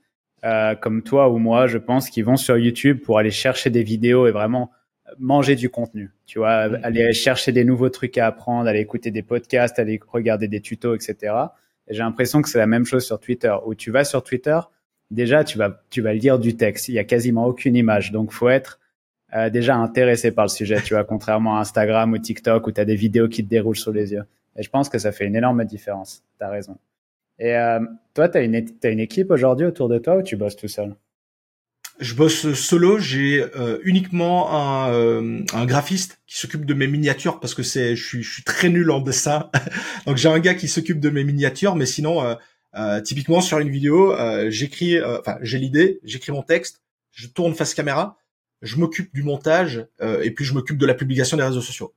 [0.43, 3.83] euh, comme toi ou moi, je pense, qui vont sur YouTube pour aller chercher des
[3.83, 4.71] vidéos et vraiment
[5.19, 6.79] manger du contenu, tu vois, mm.
[6.83, 10.95] aller chercher des nouveaux trucs à apprendre, aller écouter des podcasts, aller regarder des tutos,
[10.95, 11.33] etc.
[11.87, 14.59] Et j'ai l'impression que c'est la même chose sur Twitter, où tu vas sur Twitter,
[15.11, 18.31] déjà tu vas tu vas lire du texte, il y a quasiment aucune image, donc
[18.31, 18.79] faut être
[19.33, 22.81] euh, déjà intéressé par le sujet, tu vois, contrairement à Instagram ou TikTok où tu
[22.81, 24.23] as des vidéos qui te déroulent sous les yeux.
[24.57, 26.23] Et je pense que ça fait une énorme différence.
[26.39, 26.77] Tu as raison.
[27.39, 27.79] Et euh,
[28.13, 30.67] toi, tu as une, as une équipe aujourd'hui autour de toi ou tu bosses tout
[30.67, 30.95] seul?
[31.99, 32.99] Je bosse solo.
[32.99, 37.95] J'ai euh, uniquement un, euh, un, graphiste qui s'occupe de mes miniatures parce que c'est,
[37.95, 39.49] je suis, je suis très nul en dessin.
[40.05, 42.37] Donc j'ai un gars qui s'occupe de mes miniatures, mais sinon,
[42.75, 44.15] euh, typiquement sur une vidéo,
[44.49, 46.81] j'écris, enfin j'ai l'idée, j'écris mon texte,
[47.11, 48.17] je tourne face caméra,
[48.61, 49.87] je m'occupe du montage
[50.21, 51.95] et puis je m'occupe de la publication des réseaux sociaux.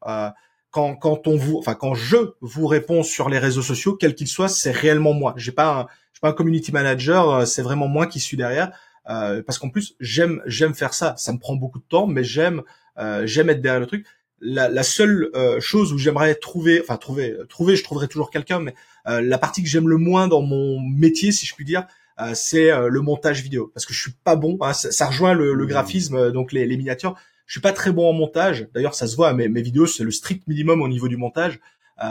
[0.71, 4.29] quand, quand on vous, enfin quand je vous réponds sur les réseaux sociaux, quels qu'ils
[4.29, 5.35] soient, c'est réellement moi.
[5.37, 8.73] J'ai pas, un, j'ai pas un community manager, c'est vraiment moi qui suis derrière.
[9.11, 11.15] Euh, parce qu'en plus j'aime j'aime faire ça.
[11.19, 12.63] Ça me prend beaucoup de temps, mais j'aime
[12.99, 14.07] euh, j'aime être derrière le truc.
[14.41, 18.61] La, la seule euh, chose où j'aimerais trouver, enfin trouver, trouver, je trouverai toujours quelqu'un,
[18.61, 18.75] mais
[19.07, 21.87] la partie que j'aime le moins dans mon métier, si je puis dire,
[22.35, 24.57] c'est le montage vidéo, parce que je suis pas bon.
[24.61, 25.69] Hein, ça, rejoint le, le mmh.
[25.69, 27.17] graphisme, donc les, les, miniatures.
[27.47, 28.69] Je suis pas très bon en montage.
[28.73, 29.33] D'ailleurs, ça se voit.
[29.33, 31.59] Mes, mes vidéos, c'est le strict minimum au niveau du montage.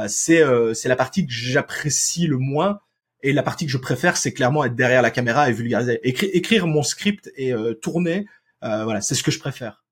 [0.08, 2.82] c'est c'est la partie que j'apprécie le moins
[3.22, 6.00] et la partie que je préfère, c'est clairement être derrière la caméra et vulgariser.
[6.04, 8.28] écrire mon script et euh, tourner,
[8.64, 9.84] euh, voilà, c'est ce que je préfère.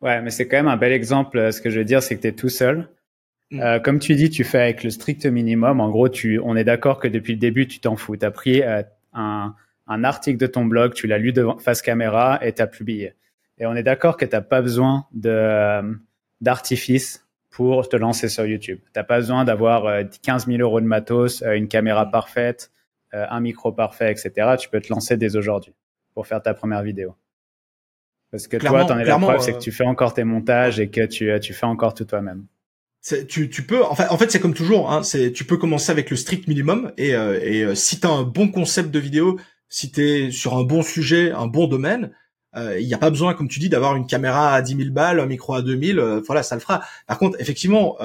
[0.00, 1.38] Ouais, mais c'est quand même un bel exemple.
[1.38, 2.88] Euh, ce que je veux dire, c'est que tu es tout seul.
[3.50, 3.80] Mm.
[3.84, 5.80] comme tu dis, tu fais avec le strict minimum.
[5.80, 8.16] En gros, tu, on est d'accord que depuis le début, tu t'en fous.
[8.16, 9.54] Tu as pris un,
[9.86, 13.12] un, article de ton blog, tu l'as lu devant, face caméra et tu as publié.
[13.58, 15.82] Et on est d'accord que tu n'as pas besoin de
[16.40, 17.21] d'artifice
[17.52, 18.80] pour te lancer sur YouTube.
[18.92, 22.72] T'as pas besoin d'avoir 15 000 euros de matos, une caméra parfaite,
[23.12, 24.56] un micro parfait, etc.
[24.58, 25.74] Tu peux te lancer dès aujourd'hui
[26.14, 27.14] pour faire ta première vidéo.
[28.32, 30.88] Parce que toi, t'en es la preuve, c'est que tu fais encore tes montages et
[30.88, 32.46] que tu, tu fais encore tout toi-même.
[33.28, 34.92] Tu, tu peux, enfin, en fait, c'est comme toujours.
[34.92, 38.08] Hein, c'est, tu peux commencer avec le strict minimum et, euh, et euh, si t'as
[38.08, 42.08] un bon concept de vidéo, si t'es sur un bon sujet, un bon domaine, euh,
[42.56, 45.20] il n'y a pas besoin, comme tu dis, d'avoir une caméra à 10 000 balles,
[45.20, 45.98] un micro à 2000.
[45.98, 46.82] Euh, voilà, ça le fera.
[47.06, 47.96] Par contre, effectivement,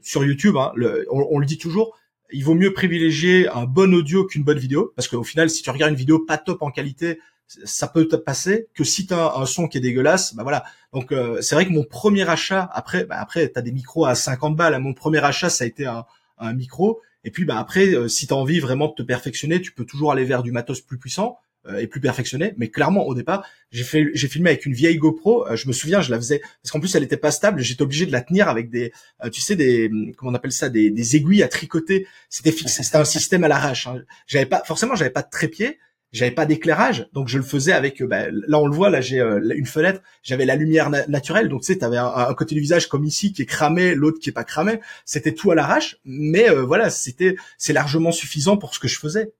[0.00, 1.96] sur YouTube, hein, le, on, on, le dit toujours,
[2.32, 5.70] il vaut mieux privilégier un bon audio qu'une bonne vidéo, parce qu'au final, si tu
[5.70, 7.18] regardes une vidéo pas top en qualité,
[7.64, 10.64] ça peut te passer que si tu as un son qui est dégueulasse, bah voilà.
[10.92, 14.06] Donc euh, c'est vrai que mon premier achat après bah après tu as des micros
[14.06, 16.06] à 50 balles, mon premier achat ça a été un,
[16.38, 19.60] un micro et puis bah après euh, si tu as envie vraiment de te perfectionner,
[19.60, 23.06] tu peux toujours aller vers du matos plus puissant euh, et plus perfectionné, mais clairement
[23.06, 26.16] au départ, j'ai fait j'ai filmé avec une vieille GoPro, je me souviens, je la
[26.16, 28.92] faisais parce qu'en plus elle était pas stable, j'étais obligé de la tenir avec des
[29.32, 32.96] tu sais des comment on appelle ça des, des aiguilles à tricoter, c'était fixé, c'était
[32.96, 33.86] un système à l'arrache.
[33.86, 34.02] Hein.
[34.26, 35.78] J'avais pas forcément j'avais pas de trépied
[36.12, 38.02] j'avais pas d'éclairage, donc je le faisais avec.
[38.02, 41.48] Euh, bah, là, on le voit, là j'ai euh, une fenêtre, j'avais la lumière naturelle,
[41.48, 44.18] donc tu sais, t'avais un, un côté du visage comme ici qui est cramé, l'autre
[44.20, 44.80] qui est pas cramé.
[45.04, 48.98] C'était tout à l'arrache, mais euh, voilà, c'était c'est largement suffisant pour ce que je
[48.98, 49.32] faisais.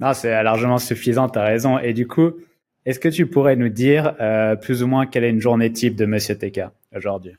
[0.00, 1.78] Non, c'est largement suffisant, t'as raison.
[1.78, 2.32] Et du coup,
[2.86, 4.14] est-ce que tu pourrais nous dire
[4.62, 6.60] plus ou moins quelle est une journée type de Monsieur TK
[6.94, 7.34] aujourd'hui?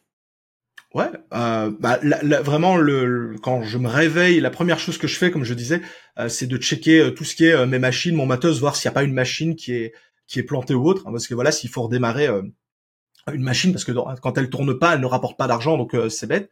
[0.95, 1.99] Ouais, euh, bah,
[2.41, 5.81] vraiment le, quand je me réveille, la première chose que je fais, comme je disais,
[6.17, 8.75] euh, c'est de checker euh, tout ce qui est euh, mes machines, mon matos, voir
[8.75, 9.93] s'il n'y a pas une machine qui est
[10.25, 12.27] qui est plantée ou autre, hein, parce que voilà, s'il faut redémarrer
[13.33, 16.27] une machine, parce que quand elle tourne pas, elle ne rapporte pas d'argent, donc c'est
[16.27, 16.51] bête.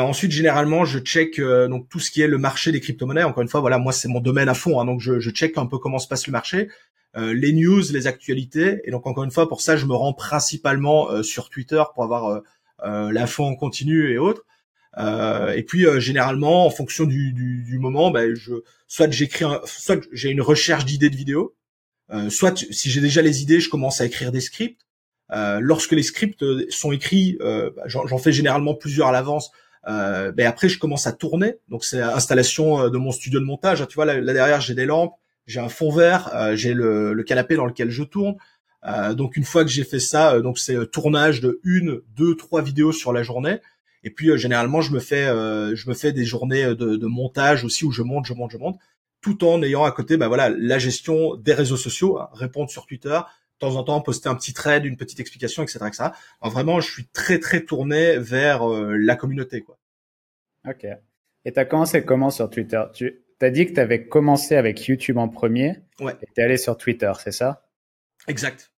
[0.00, 3.24] Ensuite, généralement, je check donc tout ce qui est le marché des crypto-monnaies.
[3.24, 5.58] Encore une fois, voilà, moi c'est mon domaine à fond, hein, donc je, je check
[5.58, 6.68] un peu comment se passe le marché,
[7.14, 11.22] les news, les actualités, et donc encore une fois, pour ça, je me rends principalement
[11.22, 12.42] sur Twitter pour avoir
[12.84, 14.44] euh, l'info en continu et autres.
[14.98, 18.54] Euh, et puis euh, généralement, en fonction du, du, du moment, ben, je
[18.88, 21.54] soit j'écris, soit j'ai une recherche d'idées de vidéos,
[22.12, 24.80] euh, soit si j'ai déjà les idées, je commence à écrire des scripts.
[25.30, 29.50] Euh, lorsque les scripts sont écrits, euh, bah, j'en fais généralement plusieurs à l'avance.
[29.86, 31.56] Ben après, je commence à tourner.
[31.68, 33.86] Donc c'est l'installation de mon studio de montage.
[33.88, 35.14] Tu vois là, derrière, j'ai des lampes,
[35.46, 38.36] j'ai un fond vert, j'ai le, le, canapé dans lequel je tourne.
[38.84, 42.00] Euh, donc une fois que j'ai fait ça, euh, donc c'est euh, tournage de une,
[42.16, 43.58] deux, trois vidéos sur la journée.
[44.04, 47.84] Et puis généralement je me fais je me fais des journées de, de, montage aussi
[47.84, 48.76] où je monte, je monte, je monte,
[49.20, 52.84] tout en ayant à côté bah voilà la gestion des réseaux sociaux, hein, répondre sur
[52.86, 53.20] Twitter,
[53.62, 55.78] temps en temps poster un petit trade, une petite explication, etc.
[55.86, 56.04] etc.
[56.40, 59.78] Alors vraiment je suis très très tourné vers la communauté quoi.
[60.68, 60.86] Ok.
[61.44, 62.82] Et t'as commencé comment sur Twitter?
[62.94, 65.80] Tu as dit que tu avais commencé avec YouTube en premier.
[66.00, 66.14] Ouais.
[66.22, 67.66] Et t'es allé sur Twitter, c'est ça?
[68.28, 68.72] Exact.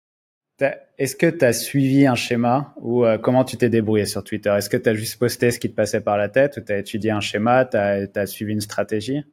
[0.98, 4.54] Est-ce que tu as suivi un schéma ou euh, comment tu t'es débrouillé sur Twitter?
[4.56, 6.72] Est-ce que tu as juste posté ce qui te passait par la tête ou tu
[6.72, 9.24] as étudié un schéma, tu as, suivi une stratégie?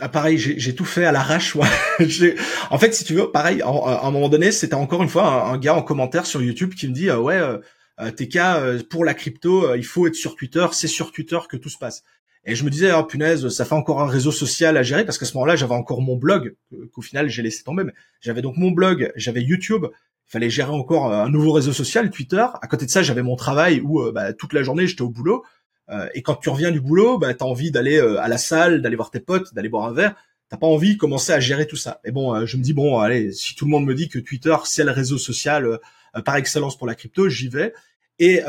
[0.00, 1.56] Ah, pareil, j'ai tout fait à l'arrache.
[2.70, 5.58] en fait, si tu veux, pareil, à un moment donné, c'était encore une fois un,
[5.58, 7.58] gars en commentaire sur YouTube qui me dit, euh, ouais, euh,
[8.00, 11.68] euh TK, pour la crypto, il faut être sur Twitter, c'est sur Twitter que tout
[11.68, 12.02] se passe.
[12.46, 15.16] Et je me disais, oh punaise, ça fait encore un réseau social à gérer parce
[15.16, 16.56] qu'à ce moment-là, j'avais encore mon blog,
[16.92, 17.84] qu'au final j'ai laissé tomber.
[17.84, 19.86] Mais j'avais donc mon blog, j'avais YouTube,
[20.26, 22.44] il fallait gérer encore euh, un nouveau réseau social, Twitter.
[22.60, 25.10] À côté de ça, j'avais mon travail où euh, bah, toute la journée j'étais au
[25.10, 25.44] boulot.
[25.90, 28.82] Euh, et quand tu reviens du boulot, bah, tu as envie d'aller à la salle,
[28.82, 30.14] d'aller voir tes potes, d'aller boire un verre.
[30.48, 32.00] T'as pas envie de commencer à gérer tout ça.
[32.04, 34.54] Et bon, je me dis bon, allez, si tout le monde me dit que Twitter
[34.64, 35.80] c'est le réseau social
[36.24, 37.72] par excellence pour la crypto, j'y vais.
[38.18, 38.42] Et,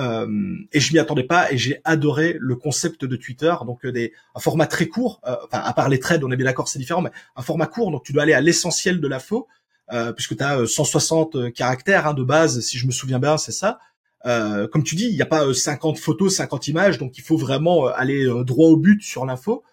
[0.71, 4.39] et je m'y attendais pas et j'ai adoré le concept de Twitter donc des un
[4.39, 7.09] format très court enfin à part les trades on est bien d'accord c'est différent mais
[7.35, 9.47] un format court donc tu dois aller à l'essentiel de l'info
[9.93, 13.51] euh, puisque tu as 160 caractères hein, de base, si je me souviens bien, c'est
[13.51, 13.79] ça.
[14.25, 17.23] Euh, comme tu dis, il n'y a pas 50 euh, photos, 50 images, donc il
[17.23, 19.63] faut vraiment aller droit au but sur l'info.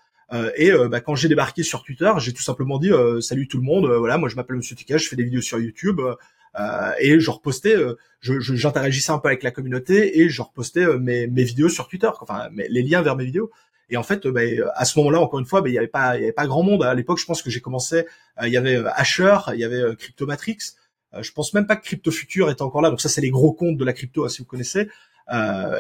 [0.57, 3.87] et bah, quand j'ai débarqué sur Twitter, j'ai tout simplement dit salut tout le monde,
[3.87, 6.01] voilà, moi je m'appelle Monsieur Tika, je fais des vidéos sur YouTube.
[7.01, 7.77] et je repostais,
[8.21, 12.11] je, j'interagissais un peu avec la communauté et je repostais mes, mes vidéos sur Twitter,
[12.21, 13.51] enfin les liens vers mes vidéos.
[13.93, 14.41] Et en fait, bah,
[14.75, 16.47] à ce moment-là, encore une fois, bah, il n'y avait pas, il y avait pas
[16.47, 16.83] grand monde.
[16.83, 18.07] À l'époque, je pense que j'ai commencé,
[18.41, 20.57] euh, il y avait euh, Asher, il y avait euh, Cryptomatrix.
[21.21, 22.91] Je pense même pas que Crypto Future était encore là.
[22.91, 24.89] Donc ça, c'est les gros comptes de la crypto, hein, si vous connaissez.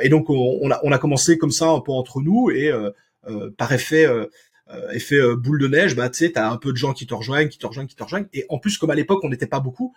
[0.02, 2.70] et donc on, a, on a commencé comme ça un peu entre nous et
[3.56, 4.06] par effet
[4.92, 7.48] effet boule de neige, bah tu sais, t'as un peu de gens qui te rejoignent,
[7.48, 8.28] qui te rejoignent, qui te rejoignent.
[8.32, 9.94] Et en plus, comme à l'époque on n'était pas beaucoup,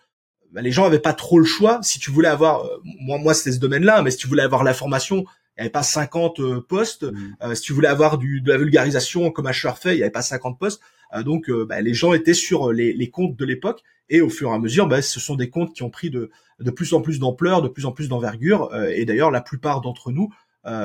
[0.51, 1.79] bah, les gens avaient pas trop le choix.
[1.83, 5.25] Si tu voulais avoir, moi moi c'était ce domaine-là, mais si tu voulais avoir l'information
[5.57, 7.03] il n'y avait pas 50 euh, postes.
[7.03, 7.35] Mm.
[7.43, 10.11] Euh, si tu voulais avoir du, de la vulgarisation comme HR fait, il n'y avait
[10.11, 10.81] pas 50 postes.
[11.23, 14.53] donc bah, les gens étaient sur les, les comptes de l'époque et au fur et
[14.53, 17.19] à mesure, bah, ce sont des comptes qui ont pris de, de plus en plus
[17.19, 18.75] d'ampleur, de plus en plus d'envergure.
[18.89, 20.29] et d'ailleurs, la plupart d'entre nous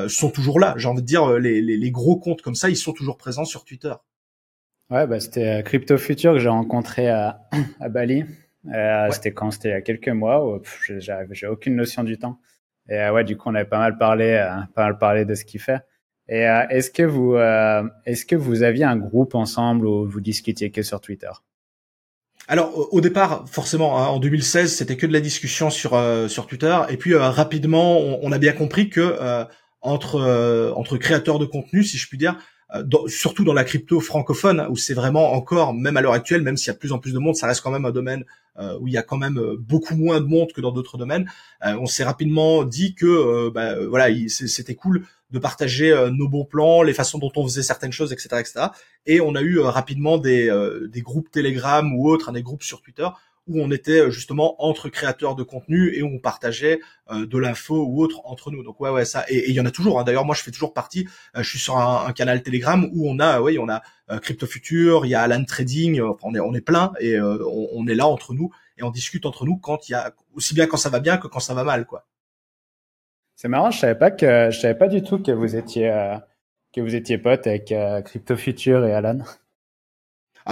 [0.08, 0.74] sont toujours là.
[0.76, 3.44] J'ai envie de dire, les, les, les, gros comptes comme ça, ils sont toujours présents
[3.44, 3.94] sur Twitter.
[4.90, 7.40] Ouais, bah, c'était Crypto Future que j'ai rencontré à,
[7.80, 8.24] à Bali.
[9.10, 9.50] C'était quand?
[9.50, 10.60] C'était il y a quelques mois.
[10.98, 12.40] J'ai aucune notion du temps.
[12.90, 15.34] Et euh, ouais, du coup, on avait pas mal parlé, euh, pas mal parlé de
[15.34, 15.80] ce qu'il fait.
[16.28, 17.36] Et euh, est-ce que vous,
[18.04, 21.30] est-ce que vous aviez un groupe ensemble où vous discutiez que sur Twitter?
[22.50, 26.76] Alors au départ, forcément, hein, en 2016, c'était que de la discussion sur sur Twitter,
[26.88, 29.16] et puis rapidement, on, a bien compris que
[29.80, 32.36] entre entre créateurs de contenu, si je puis dire,
[33.06, 36.68] surtout dans la crypto francophone, où c'est vraiment encore, même à l'heure actuelle, même s'il
[36.68, 38.24] y a de plus en plus de monde, ça reste quand même un domaine
[38.58, 40.98] euh, où il y a quand même euh, beaucoup moins de monde que dans d'autres
[40.98, 41.30] domaines.
[41.64, 46.82] Euh, on s'est rapidement dit que bah, voilà, c'était cool de partager nos bons plans,
[46.82, 48.66] les façons dont on faisait certaines choses, etc., etc.
[49.06, 50.50] Et on a eu rapidement des,
[50.88, 53.06] des groupes Telegram ou autres, hein, des groupes sur Twitter
[53.46, 57.38] où on était euh, justement entre créateurs de contenu et où on partageait euh, de
[57.38, 58.62] l'info ou autre entre nous.
[58.62, 59.98] Donc ouais ouais ça et il y en a toujours.
[59.98, 60.04] Hein.
[60.04, 61.08] D'ailleurs moi je fais toujours partie.
[61.36, 63.82] Euh, je suis sur un, canal Telegram où on a ouais on a
[64.22, 66.00] Crypto Future, il y a Alan Trading.
[66.00, 69.46] on est on est plein et on, est là entre nous et on discute entre
[69.46, 71.62] nous quand il y a aussi bien quand ça va bien que quand ça va
[71.62, 72.06] mal quoi.
[73.36, 75.90] C'est marrant, je savais pas que je savais pas du tout que vous étiez
[76.74, 77.72] que vous étiez pote avec
[78.04, 79.20] Crypto Future et Alan.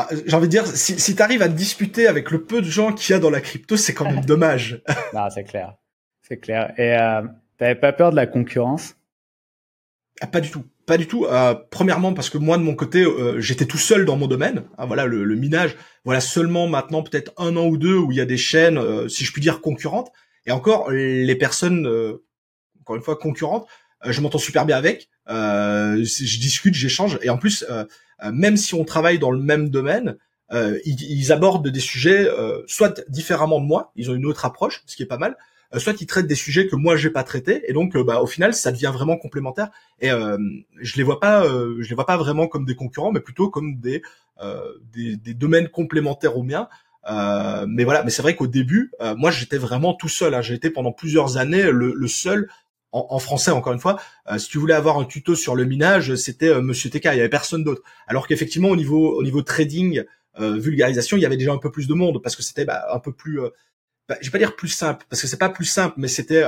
[0.00, 2.62] Ah, j'ai envie de dire, si, si tu arrives à te disputer avec le peu
[2.62, 4.80] de gens qu'il y a dans la crypto, c'est quand même dommage.
[5.12, 5.74] non, c'est clair.
[6.22, 6.72] C'est clair.
[6.78, 7.22] Et euh,
[7.58, 8.94] t'avais pas peur de la concurrence?
[10.20, 10.64] Ah, Pas du tout.
[10.86, 11.26] Pas du tout.
[11.26, 14.62] Euh, premièrement, parce que moi, de mon côté, euh, j'étais tout seul dans mon domaine.
[14.78, 15.74] Ah, voilà, le, le, minage.
[16.04, 19.08] Voilà, seulement maintenant, peut-être un an ou deux, où il y a des chaînes, euh,
[19.08, 20.12] si je puis dire, concurrentes.
[20.46, 22.24] Et encore, les personnes, euh,
[22.82, 23.66] encore une fois, concurrentes,
[24.06, 25.08] je m'entends super bien avec.
[25.26, 27.18] je discute, j'échange.
[27.22, 27.84] Et en plus euh,
[28.32, 30.16] même si on travaille dans le même domaine,
[30.50, 34.82] euh, ils, abordent des sujets euh, soit différemment de moi, ils ont une autre approche,
[34.86, 35.36] ce qui est pas mal,
[35.76, 38.54] soit ils traitent des sujets que moi j'ai pas traités et donc bah, au final
[38.54, 39.68] ça devient vraiment complémentaire
[40.00, 43.50] et je les vois pas je les vois pas vraiment comme des concurrents mais plutôt
[43.50, 44.00] comme des
[44.94, 46.70] des, domaines complémentaires aux miens
[47.06, 50.40] mais voilà mais c'est vrai qu'au début moi j'étais vraiment tout seul hein.
[50.40, 52.48] j'ai été pendant plusieurs années le seul
[52.92, 56.14] en, français encore une fois, euh, si tu voulais avoir un tuto sur le minage,
[56.14, 57.82] c'était euh, Monsieur TK, il y avait personne d'autre.
[58.06, 60.04] Alors qu'effectivement au niveau au niveau trading,
[60.40, 62.86] euh, vulgarisation, il y avait déjà un peu plus de monde parce que c'était bah,
[62.92, 63.40] un peu plus,
[64.08, 66.44] bah, je vais pas dire plus simple parce que c'est pas plus simple, mais c'était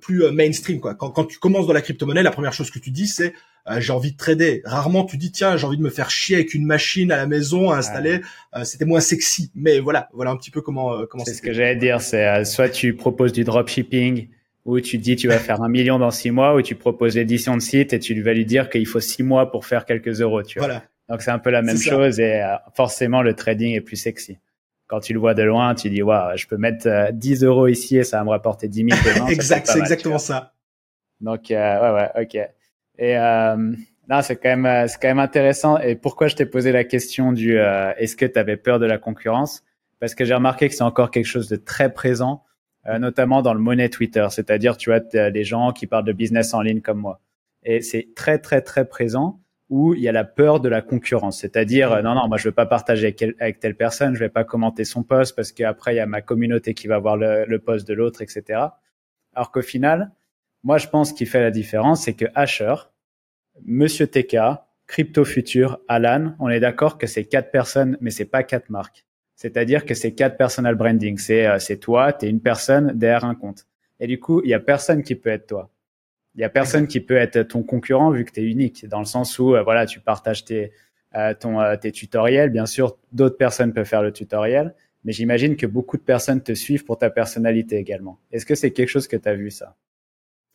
[0.00, 0.94] plus mainstream quoi.
[0.94, 3.34] Quand, quand tu commences dans la crypto-monnaie, la première chose que tu dis c'est
[3.78, 4.62] j'ai envie de trader.
[4.64, 7.26] Rarement tu dis tiens j'ai envie de me faire chier avec une machine à la
[7.26, 8.20] maison à installer.
[8.64, 11.24] c'était moins sexy, mais voilà voilà un petit peu comment comment.
[11.24, 14.28] C'est ce que j'allais dire, c'est soit tu proposes du dropshipping
[14.64, 17.56] où tu dis tu vas faire un million dans six mois, où tu proposes l'édition
[17.56, 20.42] de site et tu vas lui dire qu'il faut six mois pour faire quelques euros,
[20.42, 20.68] tu vois.
[20.68, 20.84] Voilà.
[21.08, 24.38] Donc c'est un peu la même chose et euh, forcément le trading est plus sexy.
[24.86, 27.66] Quand tu le vois de loin, tu dis waouh, je peux mettre 10 euh, euros
[27.66, 29.26] ici et ça va me rapporter 10 000 demain.
[29.28, 30.52] exact, c'est exactement ça.
[31.20, 32.34] Donc euh, ouais ouais ok.
[32.98, 33.72] Et euh,
[34.08, 35.78] là c'est quand même c'est quand même intéressant.
[35.78, 38.98] Et pourquoi je t'ai posé la question du est-ce que tu avais peur de la
[38.98, 39.64] concurrence?
[39.98, 42.44] Parce que j'ai remarqué que c'est encore quelque chose de très présent
[42.86, 44.26] euh, notamment dans le monnaie Twitter.
[44.30, 47.20] C'est-à-dire, tu as des gens qui parlent de business en ligne comme moi.
[47.62, 51.38] Et c'est très, très, très présent où il y a la peur de la concurrence.
[51.38, 54.44] C'est-à-dire, euh, non, non, moi, je veux pas partager avec, telle personne, je vais pas
[54.44, 57.58] commenter son post parce qu'après, il y a ma communauté qui va voir le, le
[57.60, 58.60] post de l'autre, etc.
[59.34, 60.10] Alors qu'au final,
[60.64, 62.74] moi, je pense qu'il fait la différence, c'est que Asher,
[63.64, 64.36] Monsieur TK,
[64.86, 69.06] Crypto Future, Alan, on est d'accord que c'est quatre personnes, mais c'est pas quatre marques.
[69.40, 71.16] C'est-à-dire que c'est quatre personal branding.
[71.16, 73.66] C'est euh, toi, tu es une personne derrière un compte.
[73.98, 75.70] Et du coup, il y a personne qui peut être toi.
[76.34, 78.98] Il y a personne qui peut être ton concurrent vu que tu es unique dans
[78.98, 80.72] le sens où euh, voilà, tu partages tes
[81.16, 84.74] euh, ton tes tutoriels, bien sûr, d'autres personnes peuvent faire le tutoriel,
[85.04, 88.20] mais j'imagine que beaucoup de personnes te suivent pour ta personnalité également.
[88.32, 89.74] Est-ce que c'est quelque chose que tu as vu ça?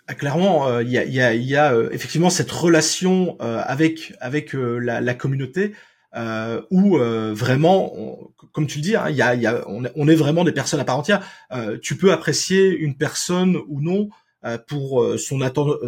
[0.07, 5.01] Ah, clairement, il y a, y a, y a effectivement cette relation avec avec la,
[5.01, 5.73] la, communauté
[6.15, 10.15] euh, où euh, vraiment, comme tu le dis, hein, y a, y a, on, est
[10.15, 11.27] vraiment des personnes à part entière.
[11.51, 14.09] Euh, tu peux apprécier une personne ou non
[14.45, 15.39] euh, pour euh, son,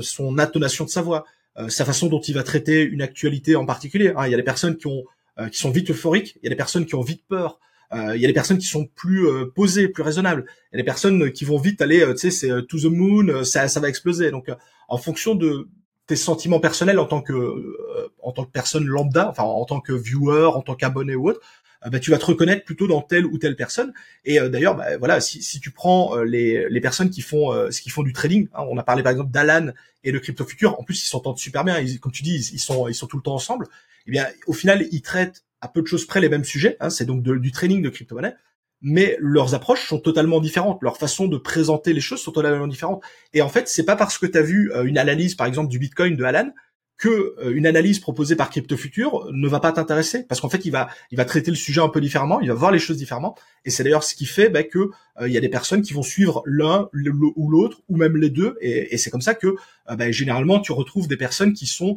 [0.01, 1.25] son intonation de sa voix,
[1.69, 4.13] sa façon dont il va traiter une actualité en particulier.
[4.15, 4.27] Hein.
[4.27, 5.03] Il y a des personnes qui ont
[5.51, 7.59] qui sont vite euphoriques, il y a des personnes qui ont vite peur,
[7.93, 10.45] il y a des personnes qui sont plus posées, plus raisonnables.
[10.47, 13.43] Il y a des personnes qui vont vite aller, tu sais, c'est to the moon,
[13.43, 14.31] ça, ça va exploser.
[14.31, 14.49] Donc,
[14.87, 15.67] en fonction de
[16.07, 19.81] tes sentiments personnels en tant que euh, en tant que personne lambda, enfin en tant
[19.81, 21.41] que viewer, en tant qu'abonné ou autre,
[21.85, 23.93] euh, bah, tu vas te reconnaître plutôt dans telle ou telle personne.
[24.25, 27.81] Et euh, d'ailleurs, bah, voilà, si, si tu prends les, les personnes qui font ce
[27.81, 29.71] qui font du trading, hein, on a parlé par exemple d'Alan
[30.03, 30.79] et de Crypto Future.
[30.79, 31.79] En plus, ils s'entendent super bien.
[31.79, 33.65] Ils, comme tu dis, ils, sont ils sont tout le temps ensemble.
[33.65, 36.77] Et eh bien, au final, ils traitent à peu de choses près les mêmes sujets.
[36.79, 38.35] Hein, c'est donc du trading de crypto-monnaie,
[38.81, 40.81] mais leurs approches sont totalement différentes.
[40.81, 43.03] Leur façon de présenter les choses sont totalement différentes.
[43.33, 45.79] Et en fait, c'est pas parce que tu as vu une analyse, par exemple, du
[45.79, 46.51] Bitcoin de Alan
[46.97, 50.65] que euh, une analyse proposée par Crypto Future ne va pas t'intéresser parce qu'en fait
[50.65, 52.97] il va il va traiter le sujet un peu différemment, il va voir les choses
[52.97, 54.89] différemment et c'est d'ailleurs ce qui fait bah, que
[55.21, 56.89] euh, il y a des personnes qui vont suivre l'un
[57.35, 60.71] ou l'autre ou même les deux et, c'est comme ça que euh, bah, généralement tu
[60.71, 61.95] retrouves des personnes qui sont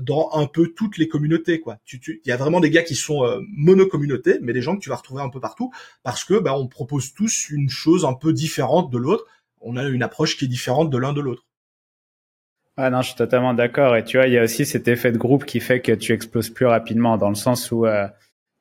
[0.00, 1.78] dans un peu toutes les communautés quoi.
[1.92, 4.96] Il y a vraiment des gars qui sont monocommunautés mais des gens que tu vas
[4.96, 5.72] retrouver un peu partout
[6.02, 9.26] parce que bah, on propose tous une chose un peu différente de l'autre.
[9.60, 11.44] On a une approche qui est différente de l'un de l'autre.
[12.82, 13.94] Ah non, je suis totalement d'accord.
[13.94, 16.12] Et tu vois, il y a aussi cet effet de groupe qui fait que tu
[16.14, 18.06] exploses plus rapidement, dans le sens où euh,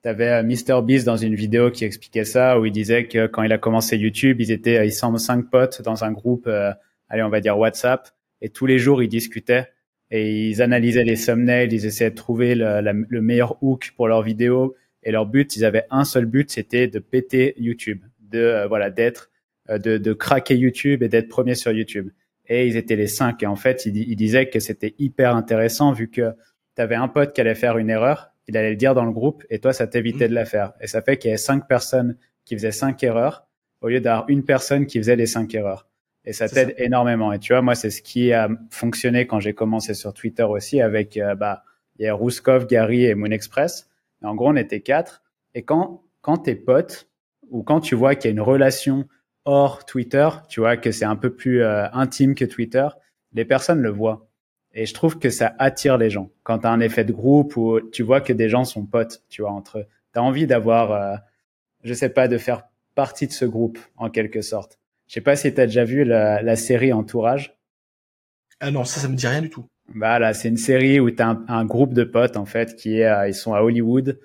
[0.04, 3.44] tu avais euh, MrBeast dans une vidéo qui expliquait ça, où il disait que quand
[3.44, 6.74] il a commencé YouTube, ils étaient, ils sont cinq potes dans un groupe, euh,
[7.08, 8.10] allez, on va dire WhatsApp,
[8.42, 9.70] et tous les jours ils discutaient
[10.12, 14.24] et ils analysaient les thumbnails, ils essayaient de trouver le, le meilleur hook pour leurs
[14.24, 14.76] vidéos.
[15.04, 18.90] Et leur but, ils avaient un seul but, c'était de péter YouTube, de euh, voilà,
[18.90, 19.30] d'être,
[19.70, 22.10] de, de craquer YouTube et d'être premier sur YouTube
[22.50, 23.44] et ils étaient les cinq.
[23.44, 26.34] Et en fait, il, il disait que c'était hyper intéressant vu que
[26.76, 29.12] tu avais un pote qui allait faire une erreur, il allait le dire dans le
[29.12, 30.74] groupe et toi, ça t'évitait de la faire.
[30.82, 33.46] Et ça fait qu'il y avait cinq personnes qui faisaient cinq erreurs
[33.82, 35.88] au lieu d'avoir une personne qui faisait les cinq erreurs.
[36.30, 37.34] Et ça t'aide énormément.
[37.34, 40.80] Et tu vois, moi, c'est ce qui a fonctionné quand j'ai commencé sur Twitter aussi
[40.80, 41.64] avec, euh, bah,
[41.98, 43.90] il y a Rouskov, Gary et Moonexpress.
[44.22, 45.24] Et en gros, on était quatre.
[45.56, 47.10] Et quand, quand t'es potes
[47.50, 49.08] ou quand tu vois qu'il y a une relation
[49.46, 52.88] hors Twitter, tu vois, que c'est un peu plus euh, intime que Twitter,
[53.34, 54.30] les personnes le voient.
[54.72, 56.30] Et je trouve que ça attire les gens.
[56.44, 59.24] Quand tu as un effet de groupe où tu vois que des gens sont potes,
[59.30, 59.86] tu vois, entre eux.
[60.14, 61.16] Tu as envie d'avoir, euh,
[61.84, 64.79] je sais pas, de faire partie de ce groupe, en quelque sorte.
[65.10, 67.58] Je sais pas si tu as déjà vu la, série Entourage.
[68.60, 69.66] Ah non, ça, ça me dit rien du tout.
[69.96, 73.00] Bah là, c'est une série où tu as un, groupe de potes, en fait, qui
[73.00, 74.20] est, euh, ils sont à Hollywood.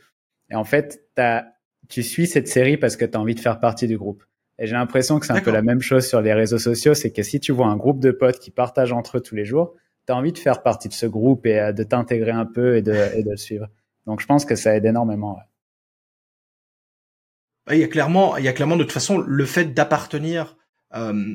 [0.50, 1.46] Et en fait, as,
[1.88, 4.24] tu suis cette série parce que tu as envie de faire partie du groupe.
[4.58, 7.10] Et j'ai l'impression que c'est un peu la même chose sur les réseaux sociaux, c'est
[7.10, 9.74] que si tu vois un groupe de potes qui partagent entre eux tous les jours,
[10.06, 12.76] tu as envie de faire partie de ce groupe et euh, de t'intégrer un peu
[12.76, 13.68] et de, et de le suivre.
[14.06, 15.40] Donc je pense que ça aide énormément.
[17.70, 20.56] Il y a clairement, il y a clairement de toute façon le fait d'appartenir.
[20.94, 21.34] Euh,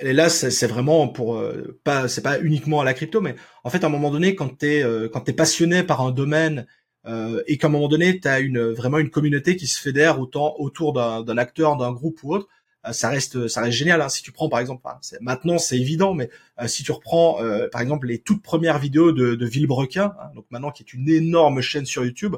[0.00, 3.34] et là, c'est vraiment pour euh, pas, c'est pas uniquement à la crypto, mais
[3.64, 6.66] en fait, à un moment donné, quand t'es euh, quand t'es passionné par un domaine
[7.06, 10.18] euh, et qu'à un moment donné, tu as une, vraiment une communauté qui se fédère
[10.20, 12.48] autant autour d'un acteur, d'un groupe ou autre,
[12.86, 14.00] euh, ça reste ça reste génial.
[14.00, 14.08] Hein.
[14.08, 14.82] Si tu prends par exemple,
[15.20, 16.30] maintenant c'est évident, mais
[16.60, 17.38] euh, si tu reprends
[17.72, 21.08] par exemple les toutes premières vidéos de, de Villebrequin, hein, donc maintenant qui est une
[21.08, 22.36] énorme chaîne sur YouTube,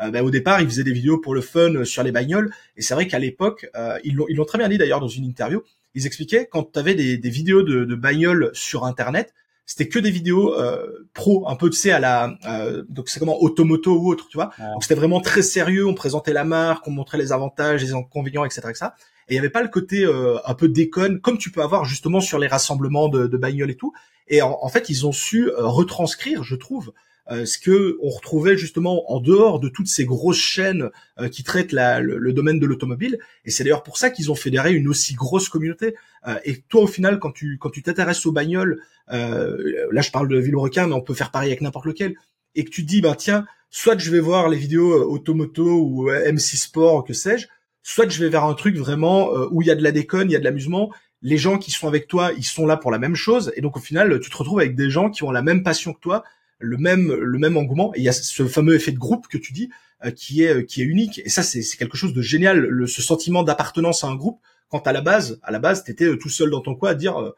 [0.00, 2.52] ben, au départ, il faisait des vidéos pour le fun sur les bagnoles.
[2.76, 5.60] Et c'est vrai qu'à l'époque, l'ont ils l'ont très bien dit d'ailleurs dans une interview.
[5.98, 9.34] Ils expliquaient quand tu avais des, des vidéos de, de bagnoles sur Internet,
[9.66, 13.18] c'était que des vidéos euh, pro, un peu tu sais à la euh, donc c'est
[13.18, 14.50] comment automoto ou autre, tu vois.
[14.58, 15.86] Donc c'était vraiment très sérieux.
[15.86, 18.86] On présentait la marque, on montrait les avantages, les inconvénients, etc., etc.
[19.28, 21.84] Et il y avait pas le côté euh, un peu déconne comme tu peux avoir
[21.84, 23.92] justement sur les rassemblements de, de bagnoles et tout.
[24.28, 26.92] Et en, en fait, ils ont su euh, retranscrire, je trouve,
[27.30, 31.72] ce que on retrouvait justement en dehors de toutes ces grosses chaînes euh, qui traitent
[31.72, 33.18] la, le, domaine de l'automobile.
[33.44, 35.94] Et c'est d'ailleurs pour ça qu'ils ont fédéré une aussi grosse communauté.
[36.26, 40.28] Euh, et toi, au final, quand tu quand tu t'intéresses aux bagnoles, là je parle
[40.28, 42.14] de Villerequin, mais on peut faire pareil avec n'importe lequel,
[42.54, 46.56] et que tu dis bah tiens, soit je vais voir les vidéos Automoto ou MC
[46.56, 47.46] Sport, que sais-je,
[47.82, 50.32] soit je vais vers un truc vraiment où il y a de la déconne, il
[50.32, 50.92] y a de l'amusement.
[51.20, 53.76] Les gens qui sont avec toi, ils sont là pour la même chose, et donc
[53.76, 56.22] au final, tu te retrouves avec des gens qui ont la même passion que toi,
[56.58, 57.94] le même le même engouement.
[57.94, 59.70] Et il y a ce fameux effet de groupe que tu dis
[60.04, 61.20] euh, qui est qui est unique.
[61.24, 64.40] Et ça c'est quelque chose de génial, le, ce sentiment d'appartenance à un groupe.
[64.68, 66.94] Quand à la base à la base t'étais euh, tout seul dans ton coin à
[66.94, 67.34] dire euh,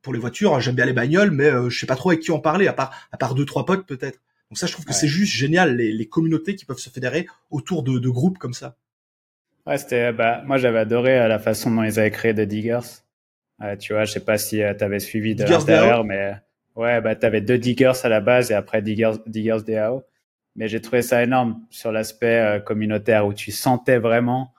[0.00, 2.40] pour les voitures j'aime bien les bagnoles, mais je sais pas trop avec qui en
[2.40, 4.20] parler à part à part deux trois potes peut-être.
[4.50, 7.26] Donc ça je trouve que c'est juste génial les, les, communautés qui peuvent se fédérer
[7.50, 8.76] autour de, de groupes comme ça.
[9.64, 12.80] Ouais, c'était bah moi j'avais adoré la façon dont ils avaient créé The Diggers.
[13.78, 16.34] tu vois, je sais pas si tu avais suivi de l'intérieur, mais
[16.76, 20.04] Ouais, bah, tu avais deux Diggers à la base et après Diggers, Diggers DAO.
[20.56, 24.54] Mais j'ai trouvé ça énorme sur l'aspect euh, communautaire où tu sentais vraiment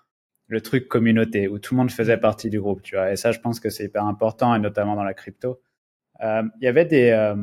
[0.48, 3.12] le truc communauté, où tout le monde faisait partie du groupe, tu vois.
[3.12, 5.62] Et ça, je pense que c'est hyper important et notamment dans la crypto.
[6.22, 7.10] Euh, il y avait des...
[7.10, 7.36] Euh,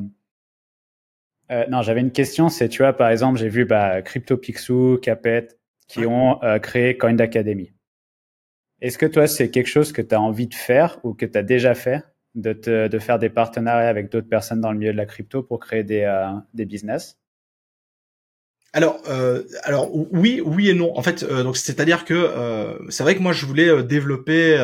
[1.51, 5.49] euh non, j'avais une question, c'est, tu vois, par exemple, j'ai vu bah, CryptoPixu, Capet,
[5.89, 7.73] qui ont créé Coin Academy.
[8.81, 11.37] Est-ce que toi, c'est quelque chose que tu as envie de faire ou que tu
[11.37, 12.05] as déjà fait?
[12.35, 15.43] De, te, de faire des partenariats avec d'autres personnes dans le milieu de la crypto
[15.43, 17.17] pour créer des, euh, des business?
[18.73, 20.97] Alors, euh, alors oui, oui et non.
[20.97, 24.57] En fait, euh, donc c'est-à-dire que euh, c'est vrai que moi je voulais euh, développer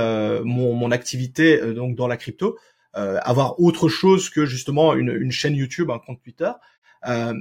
[0.44, 2.56] mon, mon activité donc dans la crypto,
[2.94, 6.50] avoir autre chose que justement une, une chaîne YouTube, un compte Twitter.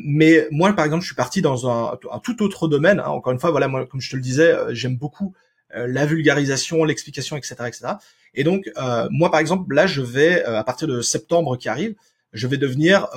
[0.03, 2.99] mais moi, par exemple, je suis parti dans un, un tout autre domaine.
[2.99, 3.07] Hein.
[3.07, 5.33] Encore une fois, voilà, moi, comme je te le disais, j'aime beaucoup
[5.75, 7.85] la vulgarisation, l'explication, etc., etc.
[8.33, 8.69] Et donc,
[9.11, 11.95] moi, par exemple, là, je vais à partir de septembre qui arrive,
[12.33, 13.07] je vais devenir,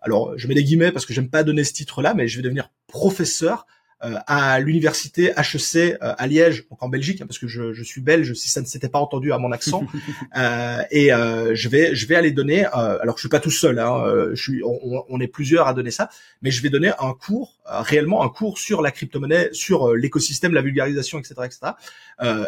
[0.00, 2.42] alors, je mets des guillemets parce que j'aime pas donner ce titre-là, mais je vais
[2.42, 7.48] devenir professeur euh, à l'université HEC euh, à Liège, donc en Belgique, hein, parce que
[7.48, 9.84] je, je, suis belge, si ça ne s'était pas entendu à mon accent.
[10.36, 12.64] euh, et euh, je vais je vais aller donner.
[12.64, 15.90] alors je suis pas tout seul, hein, je suis, on, on, est plusieurs à donner
[15.90, 16.10] ça,
[16.42, 20.62] mais je vais donner un cours, réellement un cours sur la crypto-monnaie, sur l'écosystème, la
[20.62, 21.72] vulgarisation, etc., etc.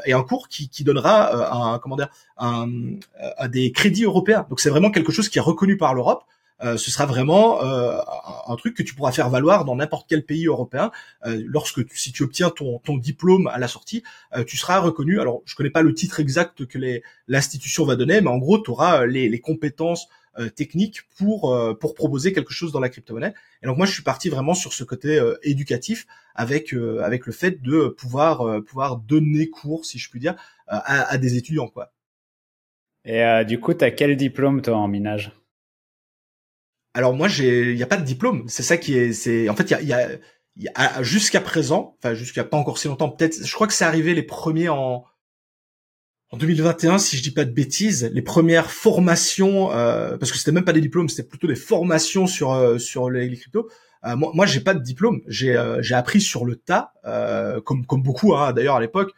[0.06, 2.68] et un cours qui, qui donnera un comment dire un,
[3.38, 4.46] un, des crédits européens.
[4.48, 6.24] Donc c'est vraiment quelque chose qui est reconnu par l'Europe.
[6.62, 7.98] Euh, ce sera vraiment euh,
[8.46, 10.90] un truc que tu pourras faire valoir dans n'importe quel pays européen.
[11.24, 14.02] Euh, lorsque tu, si tu obtiens ton, ton diplôme à la sortie,
[14.46, 15.20] tu seras reconnu.
[15.20, 16.78] Alors, je connais pas le titre exact que
[17.28, 20.08] l'institution va donner, mais en gros, tu auras les, les compétences
[20.54, 23.34] techniques pour pour proposer quelque chose dans la crypto-monnaie.
[23.62, 26.06] Et donc moi je suis parti vraiment sur ce côté éducatif
[26.36, 30.36] avec avec le fait de pouvoir pouvoir donner cours si je puis dire
[30.68, 31.92] à, à des étudiants quoi.
[33.04, 35.32] Et du coup, tu as quel diplôme toi en minage?
[36.94, 38.44] Alors moi, j'ai, il y a pas de diplôme.
[38.48, 40.08] C'est ça qui est, c'est, en fait, il y a,
[40.56, 43.84] y a, jusqu'à présent, enfin jusqu'à pas encore si longtemps, peut-être, je crois que c'est
[43.84, 45.04] arrivé les premiers en
[46.32, 50.52] en 2021, si je dis pas de bêtises, les premières formations, euh, parce que c'était
[50.52, 53.68] même pas des diplômes, c'était plutôt des formations sur euh, sur les, cryptos.
[54.04, 55.22] Euh, moi, moi, j'ai pas de diplôme.
[55.26, 56.92] J'ai euh, j'ai appris sur le tas,
[57.64, 59.12] comme comme beaucoup hein, d'ailleurs à l'époque.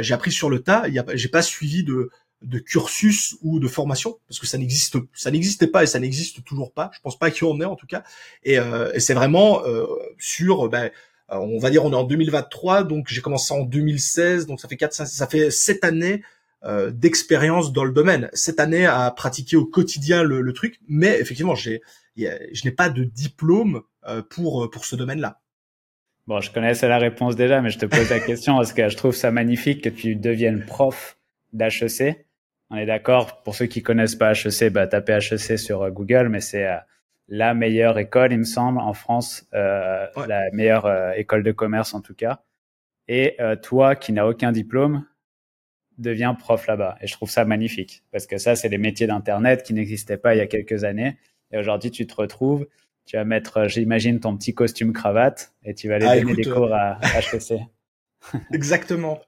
[0.00, 0.86] j'ai appris sur le tas.
[0.88, 2.10] Y a, j'ai pas suivi de
[2.42, 6.44] de cursus ou de formation parce que ça n'existe ça n'existait pas et ça n'existe
[6.44, 6.90] toujours pas.
[6.94, 8.02] Je pense pas qu'il y en ait en tout cas.
[8.44, 9.86] Et, euh, et c'est vraiment euh,
[10.18, 10.90] sur ben,
[11.28, 14.76] on va dire on est en 2023 donc j'ai commencé en 2016 donc ça fait
[14.76, 16.22] quatre ça fait sept années
[16.64, 18.30] euh, d'expérience dans le domaine.
[18.32, 21.82] Cette année à pratiquer au quotidien le, le truc mais effectivement j'ai
[22.16, 25.40] je n'ai pas de diplôme euh, pour pour ce domaine là
[26.26, 28.96] Bon, je connaissais la réponse déjà, mais je te pose la question parce que je
[28.96, 31.18] trouve ça magnifique que tu deviennes prof
[31.52, 32.24] d'HEC.
[32.70, 33.42] On est d'accord.
[33.42, 36.76] Pour ceux qui connaissent pas HEC, bah, tapez HEC sur euh, Google, mais c'est euh,
[37.28, 41.94] la meilleure école, il me semble, en France, euh, la meilleure euh, école de commerce
[41.94, 42.42] en tout cas.
[43.08, 45.04] Et toi, qui n'as aucun diplôme,
[45.98, 46.96] deviens prof là-bas.
[47.00, 50.36] Et je trouve ça magnifique parce que ça, c'est les métiers d'internet qui n'existaient pas
[50.36, 51.18] il y a quelques années.
[51.50, 52.68] Et aujourd'hui, tu te retrouves.
[53.06, 56.44] Tu vas mettre, j'imagine, ton petit costume cravate et tu vas aller ah, donner des
[56.44, 57.58] cours à HEC.
[58.52, 59.20] Exactement.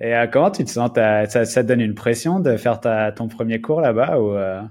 [0.00, 0.90] Et euh, comment tu te sens?
[0.94, 4.62] Ça, ça, te donne une pression de faire ta, ton premier cours là-bas ou euh?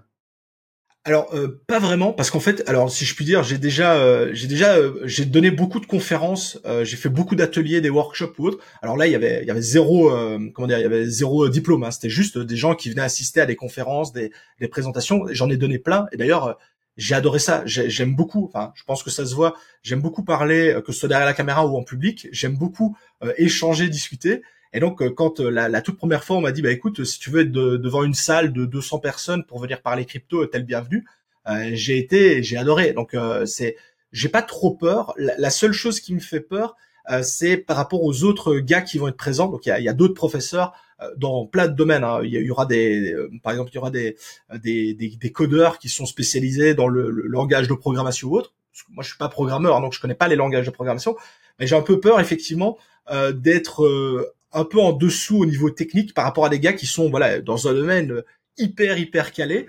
[1.05, 4.47] Alors euh, pas vraiment parce qu'en fait alors si je puis dire j'ai déjà j'ai
[4.47, 4.75] déjà
[5.05, 8.63] j'ai donné beaucoup de conférences j'ai fait beaucoup d'ateliers des workshops ou autres.
[8.81, 10.11] Alors là il y avait il y avait zéro
[10.53, 11.91] comment dire il y avait zéro diplôme hein.
[11.91, 15.25] c'était juste des gens qui venaient assister à des conférences des, des présentations.
[15.31, 16.07] J'en ai donné plein.
[16.11, 16.59] Et d'ailleurs
[16.97, 17.63] j'ai adoré ça.
[17.65, 19.55] J'aime beaucoup enfin je pense que ça se voit.
[19.83, 22.27] J'aime beaucoup parler que ce soit derrière la caméra ou en public.
[22.33, 22.97] J'aime beaucoup
[23.37, 24.41] échanger discuter
[24.73, 27.19] et donc, euh, quand euh, la, toute première fois, on m'a dit, bah écoute, si
[27.19, 30.63] tu veux être devant une salle de 200 personnes pour venir parler crypto, t'es le
[30.63, 31.05] bienvenu.
[31.47, 32.93] Euh, j'ai été, j'ai adoré.
[32.93, 33.15] Donc,
[33.45, 33.77] c'est,
[34.11, 35.13] j'ai pas trop peur.
[35.17, 36.75] La, seule chose qui me fait peur,
[37.23, 39.47] c'est par rapport aux autres gars qui vont être présents.
[39.47, 40.73] Donc, il y a, d'autres professeurs
[41.17, 42.03] dans plein de domaines.
[42.03, 42.21] Hein.
[42.23, 44.15] Il y aura des, par exemple, il y aura des,
[44.61, 48.53] des, des, codeurs qui sont spécialisés dans le, langage de programmation ou autre.
[48.91, 51.15] moi, je suis pas programmeur, hein, donc je connais pas les langages de programmation.
[51.59, 52.77] Mais j'ai un peu peur, effectivement,
[53.33, 57.09] d'être un peu en dessous au niveau technique par rapport à des gars qui sont
[57.09, 58.23] voilà dans un domaine
[58.57, 59.67] hyper hyper calé.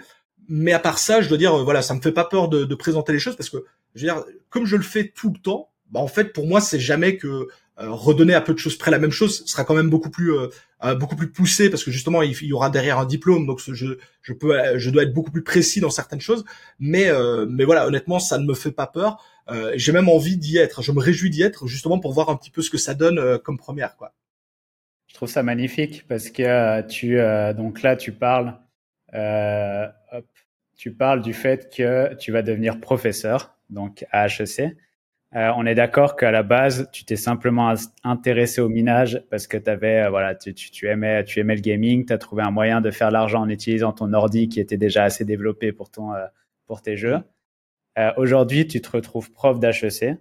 [0.48, 2.74] Mais à part ça, je dois dire voilà, ça me fait pas peur de, de
[2.74, 3.58] présenter les choses parce que
[3.94, 6.60] je veux dire comme je le fais tout le temps, bah en fait pour moi
[6.60, 7.48] c'est jamais que
[7.80, 10.34] euh, redonner à peu de choses près la même chose sera quand même beaucoup plus
[10.34, 10.48] euh,
[10.84, 13.46] euh, beaucoup plus poussé parce que justement il, y aura derrière un diplôme.
[13.46, 16.44] Donc je je peux je dois être beaucoup plus précis dans certaines choses.
[16.78, 17.10] Mais
[17.48, 19.24] mais voilà honnêtement ça ne me fait pas peur.
[19.74, 20.82] J'ai même envie d'y être.
[20.82, 23.38] Je me réjouis d'y être justement pour voir un petit peu ce que ça donne
[23.38, 24.12] comme première quoi
[25.10, 28.56] je trouve ça magnifique parce que euh, tu euh, donc là tu parles
[29.12, 30.24] euh, hop,
[30.76, 34.76] tu parles du fait que tu vas devenir professeur donc à HEC.
[35.34, 39.56] Euh, on est d'accord qu'à la base tu t'es simplement intéressé au minage parce que
[39.68, 42.80] avais voilà tu, tu, tu, aimais tu aimais le gaming, tu as trouvé un moyen
[42.80, 46.12] de faire l'argent en utilisant ton ordi qui était déjà assez développé pour ton
[46.66, 47.18] pour tes jeux.
[48.16, 50.18] Aujourd'hui tu te retrouves prof d'HEC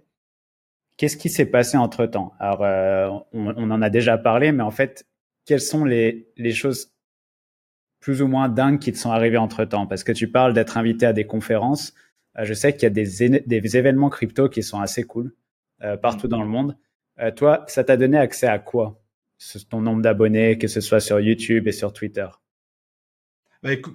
[1.00, 4.70] Qu'est-ce qui s'est passé entre temps Alors, euh, on, en a déjà parlé, mais en
[4.70, 5.06] fait,
[5.46, 6.92] quelles sont les, choses
[8.00, 10.76] plus ou moins dingues qui te sont arrivées entre temps Parce que tu parles d'être
[10.76, 11.94] invité à des conférences.
[12.38, 15.32] Euh, je sais qu'il y a des, des, événements crypto qui sont assez cool
[15.82, 16.76] euh, partout dans le monde.
[17.34, 19.00] toi, ça t'a donné accès à quoi?
[19.70, 22.28] Ton nombre d'abonnés, que ce soit sur YouTube et sur Twitter?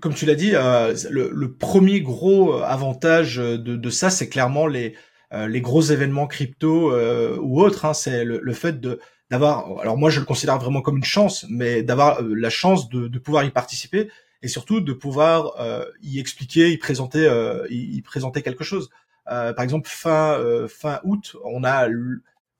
[0.02, 4.96] Comme tu l'as dit, le, le, premier gros avantage de, de ça, c'est clairement les
[5.32, 6.94] les gros événements crypto
[7.40, 7.86] ou autres.
[7.86, 9.00] Hein, c'est le, le, fait de
[9.30, 9.80] d'avoir.
[9.80, 13.20] Alors moi, je le considère vraiment comme une chance, mais d'avoir la chance de, de
[13.20, 14.10] pouvoir y participer
[14.42, 18.92] et surtout de pouvoir euh, y expliquer, y présenter, euh, y, présenter quelque chose.
[19.32, 21.88] Euh, par exemple, fin fin août, on a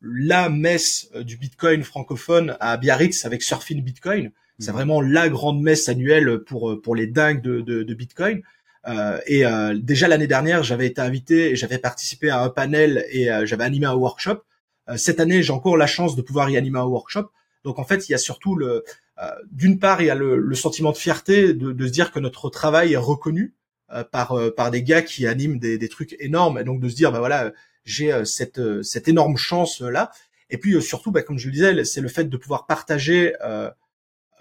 [0.02, 4.32] la messe du Bitcoin francophone à Biarritz avec Surfing Bitcoin.
[4.58, 4.74] C'est mmh.
[4.74, 8.42] vraiment la grande messe annuelle pour pour les dingues de, de, de Bitcoin.
[8.88, 13.30] Euh, et euh, déjà l'année dernière, j'avais été invité j'avais participé à un panel et
[13.44, 14.44] j'avais animé un workshop.
[14.96, 17.32] cette année, j'ai encore la chance de pouvoir y animer un workshop.
[17.64, 18.84] Donc en fait, il y a surtout le,
[19.22, 22.50] euh, d'une part, il y a le, sentiment de fierté de, se dire que notre
[22.50, 23.54] travail est reconnu
[23.92, 26.96] euh, par euh, par des gars qui animent des, trucs énormes, et donc de se
[26.96, 27.54] dire bah voilà,
[27.86, 30.12] j'ai cette cette énorme chance là.
[30.50, 33.34] Et puis surtout, bah, comme je le disais, c'est le fait de pouvoir partager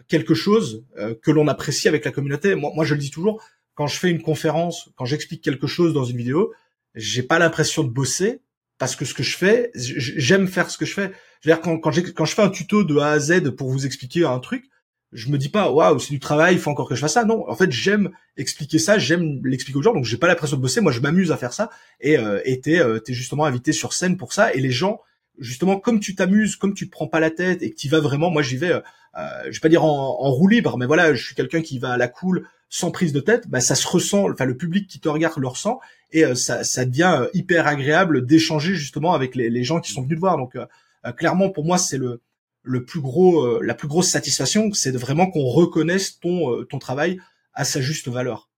[0.08, 0.84] quelque chose
[1.22, 2.54] que l'on apprécie avec la communauté.
[2.54, 3.42] Moi, je le dis toujours,
[3.74, 6.52] quand je fais une conférence, quand j'explique quelque chose dans une vidéo,
[6.94, 8.40] j'ai pas l'impression de bosser
[8.78, 11.12] parce que ce que je fais, j'aime faire ce que je fais.
[11.40, 13.70] Je veux dire, quand, quand, quand, je fais un tuto de A à Z pour
[13.70, 14.64] vous expliquer un truc,
[15.12, 17.24] je me dis pas, waouh, c'est du travail, il faut encore que je fasse ça.
[17.24, 20.62] Non, en fait, j'aime expliquer ça, j'aime l'expliquer aux gens, donc j'ai pas l'impression de
[20.62, 20.80] bosser.
[20.80, 21.70] Moi, je m'amuse à faire ça.
[22.00, 24.52] Et euh, t'es euh, justement invité sur scène pour ça.
[24.54, 25.00] Et les gens,
[25.38, 28.00] justement, comme tu t'amuses, comme tu te prends pas la tête et que tu vas
[28.00, 28.72] vraiment, moi, j'y vais.
[28.72, 28.80] Euh,
[29.16, 31.78] euh, je vais pas dire en, en, roue libre, mais voilà, je suis quelqu'un qui
[31.78, 33.48] va à la cool, sans prise de tête.
[33.48, 34.28] Bah, ça se ressent.
[34.28, 35.78] Enfin, le public qui te regarde le ressent
[36.10, 40.02] et euh, ça, ça devient hyper agréable d'échanger justement avec les, les, gens qui sont
[40.02, 40.36] venus te voir.
[40.36, 40.66] Donc euh,
[41.12, 42.20] clairement, pour moi, c'est le,
[42.64, 46.80] le plus gros, euh, la plus grosse satisfaction, c'est de vraiment qu'on reconnaisse ton, ton
[46.80, 47.20] travail
[47.52, 48.50] à sa juste valeur.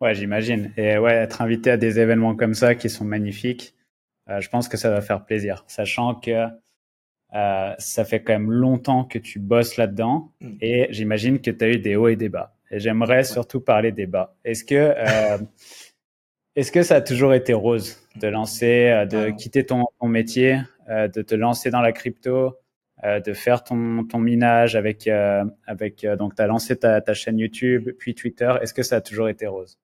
[0.00, 0.72] Ouais, j'imagine.
[0.78, 3.74] Et ouais, être invité à des événements comme ça qui sont magnifiques,
[4.28, 6.48] je pense que ça va faire plaisir, sachant que
[7.34, 10.56] euh, ça fait quand même longtemps que tu bosses là-dedans mm.
[10.62, 12.54] et j'imagine que tu as eu des hauts et des bas.
[12.70, 14.36] Et j'aimerais surtout parler des bas.
[14.44, 15.38] Est-ce que, euh,
[16.56, 20.60] est-ce que ça a toujours été rose de lancer, de quitter ton, ton métier
[20.90, 22.56] euh, de te lancer dans la crypto,
[23.04, 27.12] euh, de faire ton, ton minage avec, euh, avec donc tu as lancé ta, ta
[27.12, 28.54] chaîne YouTube, puis Twitter.
[28.62, 29.78] Est-ce que ça a toujours été rose?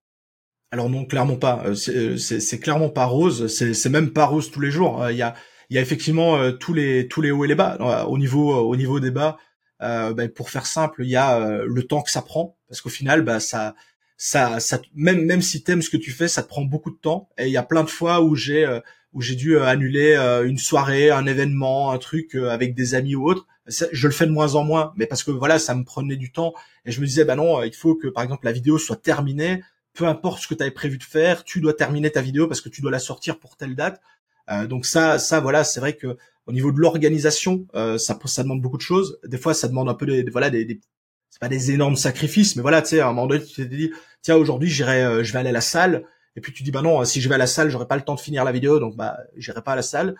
[0.70, 1.62] Alors non, clairement pas.
[1.74, 3.46] C'est clairement pas rose.
[3.48, 5.06] C'est même pas rose tous les jours.
[5.10, 5.34] Il y a,
[5.68, 7.76] il y a effectivement tous les tous les hauts et les bas.
[8.08, 9.36] Au niveau au niveau des bas,
[9.84, 12.90] euh, ben, pour faire simple, il y a le temps que ça prend parce qu'au
[12.90, 13.74] final, bah ça
[14.16, 16.96] ça ça même même si t'aimes ce que tu fais, ça te prend beaucoup de
[16.96, 17.28] temps.
[17.38, 18.80] Et il y a plein de fois où j'ai
[19.14, 22.94] où j'ai dû euh, annuler euh, une soirée, un événement, un truc euh, avec des
[22.94, 23.46] amis ou autre.
[23.66, 26.32] je le fais de moins en moins, mais parce que voilà, ça me prenait du
[26.32, 26.52] temps
[26.84, 29.62] et je me disais bah non, il faut que par exemple la vidéo soit terminée,
[29.94, 32.60] peu importe ce que tu avais prévu de faire, tu dois terminer ta vidéo parce
[32.60, 34.00] que tu dois la sortir pour telle date.
[34.68, 38.76] donc ça, ça voilà, c'est vrai que au niveau de l'organisation, ça, ça demande beaucoup
[38.76, 39.18] de choses.
[39.24, 40.80] Des fois, ça demande un peu des, voilà des, des
[41.30, 43.66] c'est pas des énormes sacrifices, mais voilà, tu sais, à un moment donné, tu t'es
[43.66, 43.90] dit,
[44.22, 46.04] tiens, aujourd'hui, j'irai, je vais aller à la salle
[46.36, 48.02] et puis tu dis bah non, si je vais à la salle, j'aurai pas le
[48.02, 50.16] temps de finir la vidéo, donc bah j'irai pas à la salle.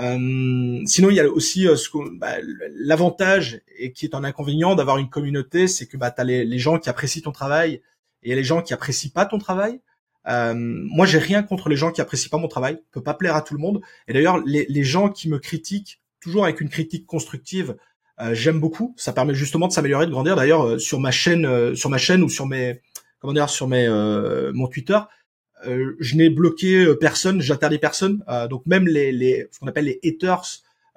[0.00, 1.76] Euh, sinon, il y a aussi euh,
[2.14, 2.36] bah,
[2.72, 6.58] l'avantage et qui est un inconvénient d'avoir une communauté, c'est que bah t'as les, les
[6.58, 7.80] gens qui apprécient ton travail
[8.22, 9.80] et y a les gens qui apprécient pas ton travail.
[10.28, 12.78] Euh, moi, j'ai rien contre les gens qui apprécient pas mon travail.
[12.92, 13.80] peut pas plaire à tout le monde.
[14.08, 17.76] Et d'ailleurs, les, les gens qui me critiquent, toujours avec une critique constructive,
[18.20, 18.94] euh, j'aime beaucoup.
[18.96, 20.36] Ça permet justement de s'améliorer, de grandir.
[20.36, 22.80] D'ailleurs, euh, sur ma chaîne, euh, sur ma chaîne ou sur mes,
[23.20, 23.88] comment dire, sur mes,
[24.54, 24.98] mon Twitter,
[25.66, 28.22] euh, je n'ai bloqué euh, personne, j'interdis personne.
[28.28, 30.44] Euh, donc même les, les ce qu'on appelle les haters,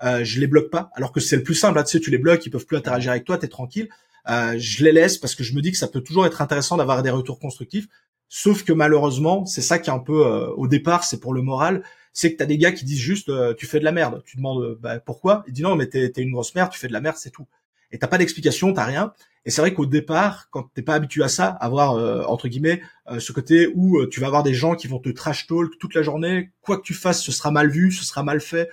[0.02, 0.92] je les bloque pas.
[0.96, 1.76] Alors que c'est le plus simple.
[1.76, 3.90] Là, tu sais, tu les bloques, ils peuvent plus interagir avec toi, t'es tranquille.
[4.28, 7.02] je les laisse parce que je me dis que ça peut toujours être intéressant d'avoir
[7.04, 7.88] des retours constructifs.
[8.30, 10.26] Sauf que malheureusement, c'est ça qui est un peu
[10.58, 13.66] au départ, c'est pour le moral, c'est que t'as des gars qui disent juste tu
[13.66, 14.22] fais de la merde.
[14.26, 15.44] Tu demandes bah, pourquoi?
[15.48, 17.32] Il dit non mais t'es es une grosse merde, tu fais de la merde, c'est
[17.32, 17.48] tout.
[17.92, 19.14] Et t'as pas d'explication, t'as rien.
[19.46, 22.82] Et c'est vrai qu'au départ, quand t'es pas habitué à ça, avoir euh, entre guillemets
[23.10, 25.78] euh, ce côté où euh, tu vas avoir des gens qui vont te trash talk
[25.80, 28.70] toute la journée, quoi que tu fasses, ce sera mal vu, ce sera mal fait,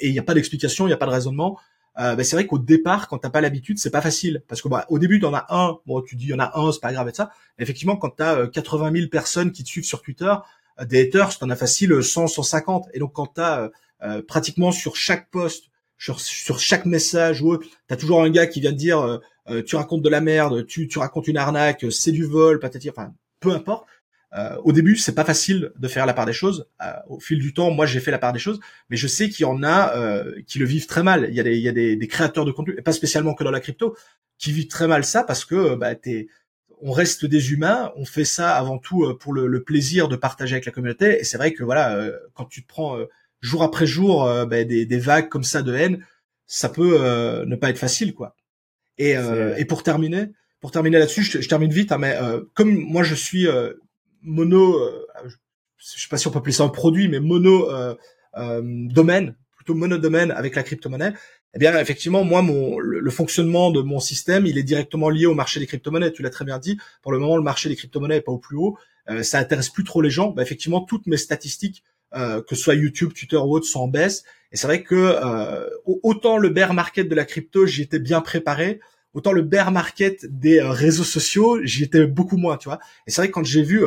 [0.00, 1.60] et il n'y a pas d'explication, il n'y a pas de raisonnement.
[1.96, 4.84] Bah, c'est vrai qu'au départ, quand t'as pas l'habitude, c'est pas facile parce que bah,
[4.90, 6.92] au début, t'en as un, bon, tu dis il y en a un, c'est pas
[6.92, 7.30] grave et ça.
[7.58, 10.34] Mais effectivement, quand t'as 80 000 personnes qui te suivent sur Twitter,
[10.84, 12.88] des haters, t'en as facile 100, 150.
[12.92, 13.70] Et donc quand t'as
[14.28, 18.72] pratiquement sur chaque post sur, sur chaque message ou t'as toujours un gars qui vient
[18.72, 19.18] te dire euh,
[19.48, 22.90] euh, tu racontes de la merde, tu, tu racontes une arnaque, c'est du vol, patati,
[22.90, 23.86] enfin peu importe.
[24.36, 26.68] Euh, au début, c'est pas facile de faire la part des choses.
[27.08, 28.60] au fil du temps, moi, j'ai fait la part des choses,
[28.90, 29.94] mais je sais qu'il y en a
[30.46, 31.26] qui le vivent très mal.
[31.30, 33.34] Il y a des, il y a des, des, créateurs de contenu, et pas spécialement
[33.34, 33.96] que dans la crypto,
[34.38, 36.28] qui vivent très mal ça parce que bah, t'es,
[36.82, 40.54] on reste des humains, on fait ça avant tout pour le, le plaisir de partager
[40.54, 41.18] avec la communauté.
[41.20, 42.98] Et c'est vrai que voilà, quand tu te prends
[43.40, 46.04] jour après jour euh, ben, des, des, vagues comme ça de haine,
[46.46, 48.34] ça peut euh, ne pas être facile, quoi.
[48.98, 50.28] Et, euh, et pour terminer,
[50.60, 52.18] pour terminer là-dessus, je, termine vite, hein, mais
[52.54, 53.46] comme moi je suis
[54.26, 54.78] mono,
[55.78, 57.68] je sais pas si on peut appeler ça un produit, mais mono
[58.34, 61.14] domaine, plutôt monodomaine avec la crypto-monnaie,
[61.56, 65.34] eh bien effectivement moi mon le, fonctionnement de mon système il est directement lié au
[65.34, 66.12] marché des crypto-monnaies.
[66.12, 66.78] Tu l'as très bien dit.
[67.00, 68.76] Pour le moment le marché des crypto-monnaies est pas au plus haut.
[69.08, 70.32] Euh, ça intéresse plus trop les gens.
[70.32, 71.82] Bah, effectivement toutes mes statistiques
[72.14, 74.24] euh, que ce soit YouTube Twitter ou autre sont en baisse.
[74.52, 75.66] Et c'est vrai que euh,
[76.02, 78.80] autant le bear market de la crypto j'y étais bien préparé
[79.16, 83.20] autant le bear market des réseaux sociaux j'y étais beaucoup moins tu vois et c'est
[83.20, 83.82] vrai que quand j'ai vu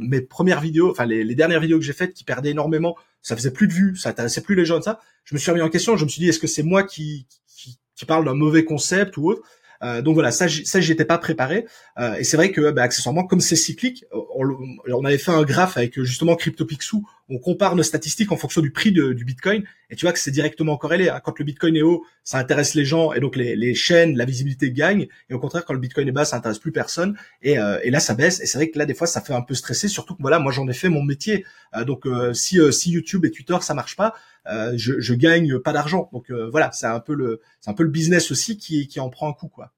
[0.00, 3.50] mes premières vidéos enfin les, dernières vidéos que j'ai faites qui perdaient énormément ça faisait
[3.50, 5.00] plus de vues ça intéressait plus les gens ça
[5.30, 5.96] je me suis remis en question.
[5.96, 9.16] Je me suis dit, est-ce que c'est moi qui, qui, qui parle d'un mauvais concept
[9.16, 9.42] ou autre?
[9.82, 11.66] Euh, donc voilà, ça, ça j'y étais pas préparé.
[11.98, 14.44] Euh, et c'est vrai que, bah, accessoirement, comme c'est cyclique, on,
[14.88, 17.06] on, avait fait un graphe avec justement CryptoPixou.
[17.30, 20.30] On compare nos statistiques en fonction du prix du Bitcoin, et tu vois que c'est
[20.30, 21.08] directement corrélé.
[21.08, 21.20] Hein.
[21.24, 24.72] Quand le Bitcoin est haut, ça intéresse les gens, et donc les, chaînes, la visibilité
[24.72, 25.06] gagne.
[25.28, 27.16] Et au contraire, quand le Bitcoin est bas, ça intéresse plus personne.
[27.40, 28.40] Et, euh, et là, ça baisse.
[28.40, 29.88] Et c'est vrai que là, des fois, ça fait un peu stresser.
[29.88, 31.46] Surtout que voilà, moi, j'en ai fait mon métier.
[31.74, 34.14] Euh, donc si, si YouTube et Twitter ça marche pas,
[34.46, 36.10] je, gagne pas d'argent.
[36.12, 39.08] Donc voilà, c'est un peu le, c'est un peu le business aussi qui, qui en
[39.08, 39.72] prend un coup, quoi.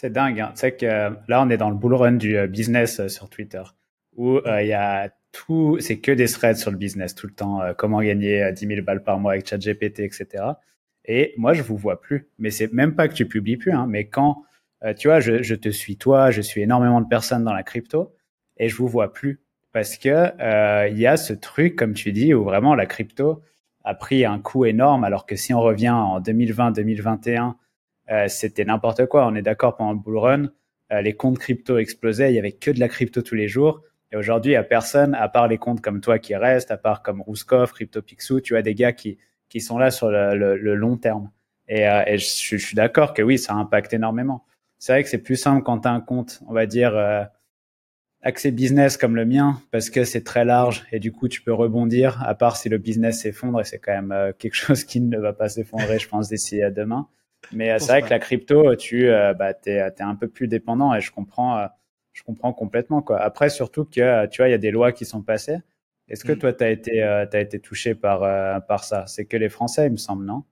[0.00, 0.38] C'est dingue.
[0.38, 0.50] Hein.
[0.54, 3.08] Tu sais que euh, là, on est dans le bull run du euh, business euh,
[3.08, 3.64] sur Twitter,
[4.14, 7.60] où il y a tout, c'est que des threads sur le business tout le temps.
[7.76, 10.44] comment gagner 10 000 balles par mois avec ChatGPT, etc.
[11.04, 12.28] Et moi, je vous vois plus.
[12.38, 14.44] Mais c'est même pas que tu publies plus, hein, mais quand,
[14.96, 18.14] tu vois, je, je, te suis toi, je suis énormément de personnes dans la crypto,
[18.56, 19.40] et je vous vois plus
[19.72, 23.42] parce que il y a ce truc, comme tu dis, où vraiment la crypto
[23.84, 27.54] a pris un coup énorme, alors que si on revient en 2020-2021
[28.10, 29.26] euh, c'était n'importe quoi.
[29.26, 30.50] On est d'accord pendant le bull run,
[30.92, 33.82] euh, les comptes crypto explosaient, il y avait que de la crypto tous les jours.
[34.12, 36.76] Et aujourd'hui, il y a personne, à part les comptes comme toi qui restent, à
[36.76, 40.74] part comme Rouskov, CryptoPixou, tu as des gars qui, qui sont là sur le, le,
[40.74, 41.30] long terme.
[41.68, 44.44] Et, euh, et je, je, suis d'accord que oui, ça impacte énormément.
[44.78, 47.24] C'est vrai que c'est plus simple quand tu as un compte, on va dire, euh,
[48.22, 51.52] accès business comme le mien, parce que c'est très large et du coup, tu peux
[51.52, 55.18] rebondir, à part si le business s'effondre, et c'est quand même quelque chose qui ne
[55.18, 57.08] va pas s'effondrer, je pense, d'ici à demain.
[57.52, 60.48] Mais euh, c'est vrai que la crypto, tu euh, bah, es, es, un peu plus
[60.48, 61.66] dépendant et je comprends, euh,
[62.18, 63.00] je comprends complètement.
[63.02, 63.20] Quoi.
[63.20, 65.58] Après, surtout que tu vois, il y a des lois qui sont passées.
[66.08, 66.38] Est-ce que mm.
[66.38, 68.20] toi, tu as été, as été touché par,
[68.66, 69.06] par ça?
[69.06, 70.44] C'est que les Français, il me semble, non?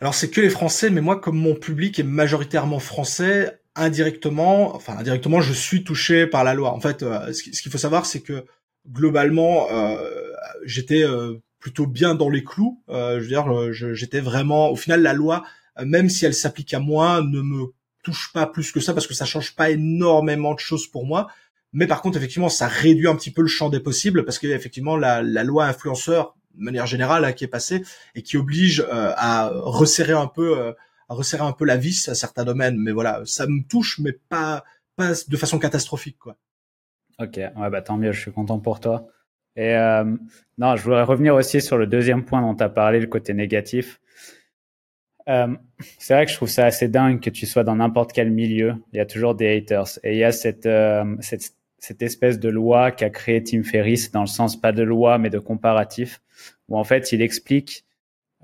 [0.00, 4.96] Alors, c'est que les Français, mais moi, comme mon public est majoritairement français, indirectement, enfin,
[4.98, 6.72] indirectement, je suis touché par la loi.
[6.72, 8.44] En fait, ce qu'il faut savoir, c'est que
[8.88, 9.68] globalement,
[10.64, 11.04] j'étais
[11.58, 12.82] plutôt bien dans les clous.
[12.88, 15.44] je veux dire, j'étais vraiment, au final, la loi
[15.78, 17.66] euh, même si elle s'applique à moi, ne me
[18.02, 21.28] touche pas plus que ça parce que ça change pas énormément de choses pour moi.
[21.72, 24.46] Mais par contre, effectivement, ça réduit un petit peu le champ des possibles parce que
[24.46, 27.82] effectivement, la, loi influenceur, de manière générale, qui est passée
[28.14, 30.72] et qui oblige euh, à resserrer un peu, euh,
[31.08, 32.76] resserrer un peu la vis à certains domaines.
[32.76, 34.64] Mais voilà, ça me touche, mais pas
[34.96, 36.36] pas de façon catastrophique, quoi.
[37.18, 39.06] Ok, ouais, bah tant mieux, je suis content pour toi.
[39.56, 39.74] Et
[40.58, 43.34] non, je voudrais revenir aussi sur le deuxième point dont tu as parlé, le côté
[43.34, 44.00] négatif.
[45.28, 45.54] Euh,
[45.98, 48.74] c'est vrai que je trouve ça assez dingue que tu sois dans n'importe quel milieu.
[48.92, 49.98] Il y a toujours des haters.
[50.02, 54.10] Et il y a cette, euh, cette, cette, espèce de loi qu'a créé Tim Ferriss,
[54.10, 56.20] dans le sens pas de loi, mais de comparatif,
[56.68, 57.84] où en fait, il explique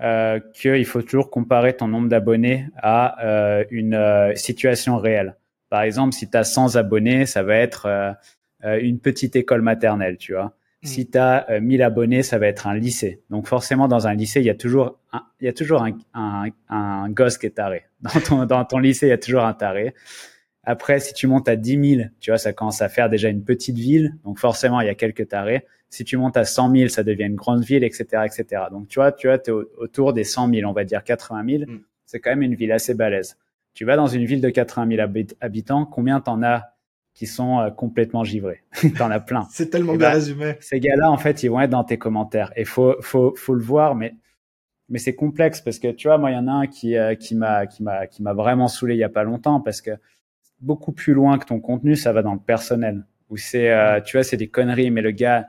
[0.01, 5.35] euh, qu'il faut toujours comparer ton nombre d'abonnés à euh, une euh, situation réelle.
[5.67, 8.15] Par exemple, si tu as 100 abonnés, ça va être
[8.63, 10.55] une petite école maternelle, tu vois.
[10.83, 10.87] Mm.
[10.87, 13.21] Si tu as 1000 abonnés, ça va être un lycée.
[13.29, 15.97] Donc forcément, dans un lycée, il y a toujours un, il y a toujours un,
[16.13, 17.85] un, un gosse qui est taré.
[18.01, 19.93] Dans ton, dans ton lycée, il y a toujours un taré.
[20.63, 23.43] Après, si tu montes à 10 000, tu vois, ça commence à faire déjà une
[23.43, 24.15] petite ville.
[24.23, 25.65] Donc forcément, il y a quelques tarés.
[25.89, 28.63] Si tu montes à 100 000, ça devient une grande ville, etc., etc.
[28.71, 31.63] Donc tu vois, tu vois, es autour des 100 000, on va dire 80 000.
[31.71, 31.79] Mm.
[32.05, 33.37] C'est quand même une ville assez balèze.
[33.73, 36.73] Tu vas dans une ville de 80 000 habitants, combien t'en as
[37.19, 38.63] qui sont euh, complètement givrés.
[38.97, 39.45] T'en as plein.
[39.51, 40.55] C'est tellement bien bah, résumé.
[40.61, 42.53] Ces gars-là, en fait, ils vont être dans tes commentaires.
[42.55, 44.15] Et faut, faut, faut le voir, mais,
[44.87, 47.15] mais c'est complexe parce que tu vois, moi, il y en a un qui, euh,
[47.15, 49.91] qui m'a, qui m'a, qui m'a vraiment saoulé il y a pas longtemps parce que
[50.61, 53.05] beaucoup plus loin que ton contenu, ça va dans le personnel.
[53.29, 55.45] Où c'est, euh, tu vois, c'est des conneries, mais le gars,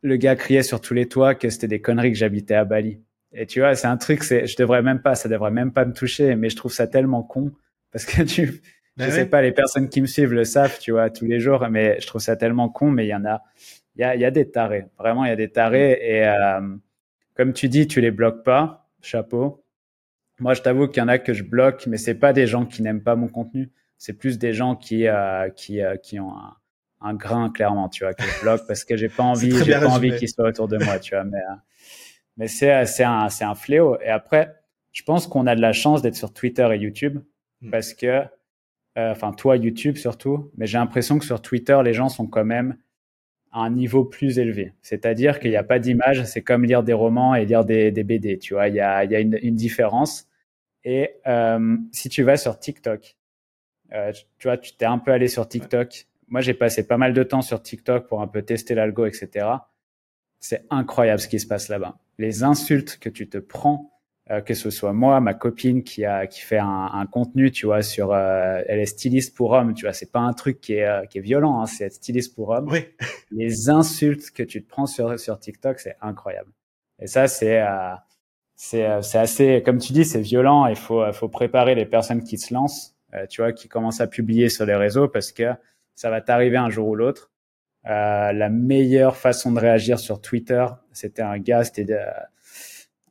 [0.00, 3.02] le gars criait sur tous les toits que c'était des conneries que j'habitais à Bali.
[3.34, 5.84] Et tu vois, c'est un truc, c'est, je devrais même pas, ça devrait même pas
[5.84, 7.52] me toucher, mais je trouve ça tellement con
[7.92, 8.62] parce que tu,
[8.98, 11.66] je sais pas, les personnes qui me suivent le savent, tu vois, tous les jours,
[11.70, 13.42] mais je trouve ça tellement con, mais il y en a,
[13.96, 14.86] il y a, y a des tarés.
[14.98, 15.98] Vraiment, il y a des tarés.
[16.00, 16.60] Et euh,
[17.34, 18.88] comme tu dis, tu les bloques pas.
[19.00, 19.64] Chapeau.
[20.38, 22.66] Moi, je t'avoue qu'il y en a que je bloque, mais c'est pas des gens
[22.66, 23.70] qui n'aiment pas mon contenu.
[23.98, 26.56] C'est plus des gens qui, euh, qui, euh, qui ont un,
[27.00, 29.88] un, grain, clairement, tu vois, que je bloque parce que j'ai pas envie, j'ai pas
[29.88, 31.24] envie qu'ils soient autour de moi, tu vois.
[31.24, 31.54] Mais, euh,
[32.36, 33.98] mais c'est, c'est un, c'est un fléau.
[34.00, 34.54] Et après,
[34.92, 37.18] je pense qu'on a de la chance d'être sur Twitter et YouTube
[37.60, 37.70] hmm.
[37.70, 38.22] parce que
[38.96, 42.76] enfin toi YouTube surtout, mais j'ai l'impression que sur Twitter, les gens sont quand même
[43.52, 44.72] à un niveau plus élevé.
[44.82, 48.38] C'est-à-dire qu'il n'y a pas d'image, c'est comme lire des romans et lire des, BD,
[48.38, 50.26] tu vois, il y a, il y a une, une différence.
[50.84, 53.16] Et euh, si tu vas sur TikTok,
[53.92, 56.06] euh, tu vois, tu t'es un peu allé sur TikTok.
[56.28, 59.46] Moi, j'ai passé pas mal de temps sur TikTok pour un peu tester l'algo, etc.
[60.38, 61.98] C'est incroyable ce qui se passe là-bas.
[62.18, 63.91] Les insultes que tu te prends
[64.30, 67.66] euh, que ce soit moi, ma copine qui a qui fait un, un contenu, tu
[67.66, 70.74] vois, sur euh, elle est styliste pour hommes, tu vois, c'est pas un truc qui
[70.74, 72.68] est euh, qui est violent, hein, c'est être styliste pour hommes.
[72.70, 72.86] Oui.
[73.32, 76.52] Les insultes que tu te prends sur sur TikTok, c'est incroyable.
[77.00, 77.60] Et ça, c'est
[78.54, 80.66] c'est c'est assez, comme tu dis, c'est violent.
[80.66, 82.96] Il faut faut préparer les personnes qui se lancent,
[83.28, 85.52] tu vois, qui commencent à publier sur les réseaux parce que
[85.96, 87.32] ça va t'arriver un jour ou l'autre.
[87.84, 91.86] la meilleure façon de réagir sur Twitter, c'était un gars, c'était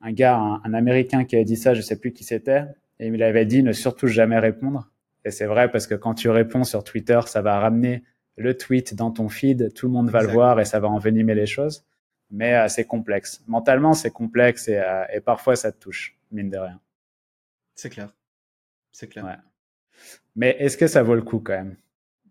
[0.01, 2.65] un gars, un, Américain qui a dit ça, je sais plus qui c'était,
[2.99, 4.89] et il avait dit ne surtout jamais répondre.
[5.25, 8.03] Et c'est vrai parce que quand tu réponds sur Twitter, ça va ramener
[8.37, 11.35] le tweet dans ton feed, tout le monde va le voir et ça va envenimer
[11.35, 11.85] les choses.
[12.31, 13.43] Mais euh, c'est complexe.
[13.47, 16.79] Mentalement, c'est complexe et, euh, et, parfois ça te touche, mine de rien.
[17.75, 18.15] C'est clair.
[18.91, 19.25] C'est clair.
[19.25, 19.37] Ouais.
[20.35, 21.75] Mais est-ce que ça vaut le coup quand même?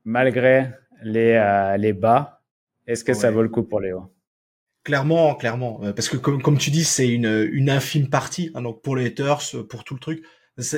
[0.05, 0.69] Malgré
[1.03, 2.43] les, euh, les bas,
[2.87, 4.11] est-ce que ça vaut le coup pour Léo?
[4.83, 8.51] Clairement, clairement, euh, parce que comme, comme tu dis, c'est une, une infime partie.
[8.55, 10.25] Hein, donc pour les haters, pour tout le truc.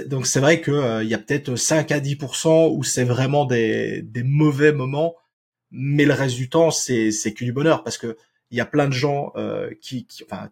[0.07, 3.45] Donc c'est vrai que euh, il y a peut-être 5 à 10% où c'est vraiment
[3.45, 5.15] des, des mauvais moments,
[5.71, 8.17] mais le reste du temps c'est c'est que du bonheur parce que
[8.51, 10.51] il y a plein de gens euh, qui, enfin,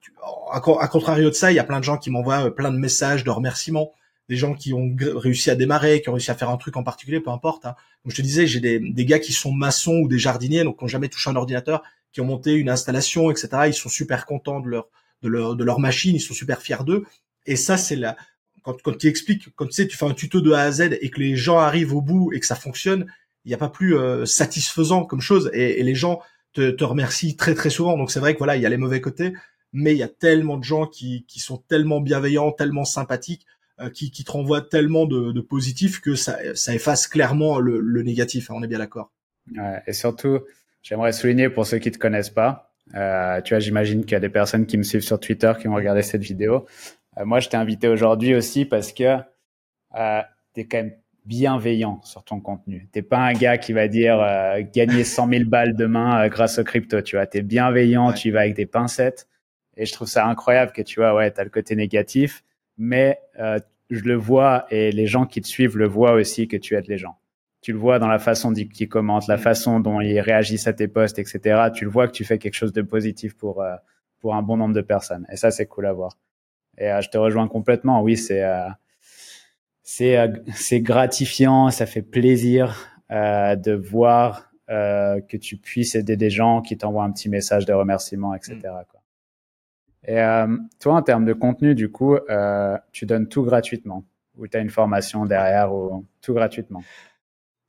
[0.50, 3.24] à, contrario de ça, il y a plein de gens qui m'envoient plein de messages
[3.24, 3.92] de remerciements,
[4.28, 6.82] des gens qui ont réussi à démarrer, qui ont réussi à faire un truc en
[6.82, 7.66] particulier, peu importe.
[7.66, 7.74] Hein.
[8.02, 10.78] Comme je te disais, j'ai des, des gars qui sont maçons ou des jardiniers, donc
[10.78, 11.82] qui n'ont jamais touché un ordinateur
[12.12, 13.48] qui ont monté une installation, etc.
[13.66, 14.88] Ils sont super contents de leur
[15.22, 17.04] de leur de leur machine, ils sont super fiers d'eux.
[17.46, 18.16] Et ça, c'est la
[18.62, 20.98] quand quand tu expliques, quand tu sais, tu fais un tuto de A à Z
[21.00, 23.06] et que les gens arrivent au bout et que ça fonctionne,
[23.44, 25.50] il n'y a pas plus euh, satisfaisant comme chose.
[25.52, 26.20] Et, les gens
[26.52, 27.96] te, te, remercient très très souvent.
[27.96, 29.32] Donc c'est vrai que voilà, il y a les mauvais côtés,
[29.72, 33.46] mais il y a tellement de gens qui qui sont tellement bienveillants, tellement sympathiques,
[33.80, 37.80] euh, qui qui te renvoient tellement de, de positifs que ça ça efface clairement le,
[37.80, 38.50] le négatif.
[38.50, 39.10] Hein, on est bien d'accord.
[39.56, 40.40] Ouais, et surtout,
[40.82, 44.20] J'aimerais souligner pour ceux qui te connaissent pas, euh, tu vois, j'imagine qu'il y a
[44.20, 46.66] des personnes qui me suivent sur Twitter qui ont regardé cette vidéo.
[47.18, 49.18] Euh, moi, je t'ai invité aujourd'hui aussi parce que
[49.96, 50.22] euh,
[50.54, 52.88] tu es quand même bienveillant sur ton contenu.
[52.92, 56.58] T'es pas un gars qui va dire euh, gagner 100 000 balles demain euh, grâce
[56.58, 57.00] au crypto.
[57.02, 59.28] Tu vois, t'es bienveillant, tu vas avec des pincettes.
[59.76, 62.42] Et je trouve ça incroyable que tu vois, ouais, t'as le côté négatif,
[62.76, 63.58] mais euh,
[63.90, 66.88] je le vois et les gens qui te suivent le voient aussi que tu aides
[66.88, 67.16] les gens
[67.60, 69.40] tu le vois dans la façon qu'il commente, la mm.
[69.40, 71.70] façon dont il réagit à tes posts, etc.
[71.74, 73.74] Tu le vois que tu fais quelque chose de positif pour euh,
[74.20, 75.26] pour un bon nombre de personnes.
[75.30, 76.16] Et ça, c'est cool à voir.
[76.78, 78.02] Et euh, je te rejoins complètement.
[78.02, 78.68] Oui, c'est euh,
[79.82, 80.16] c'est
[80.54, 87.02] c'est gratifiant, ça fait plaisir de voir que tu puisses aider des gens qui t'envoient
[87.02, 88.54] un petit message de remerciement, etc.
[88.56, 88.84] Mm.
[88.88, 89.02] Quoi.
[90.06, 90.22] Et
[90.78, 92.16] toi, en termes de contenu, du coup,
[92.92, 94.04] tu donnes tout gratuitement?
[94.38, 96.84] Ou tu as une formation derrière ou tout gratuitement?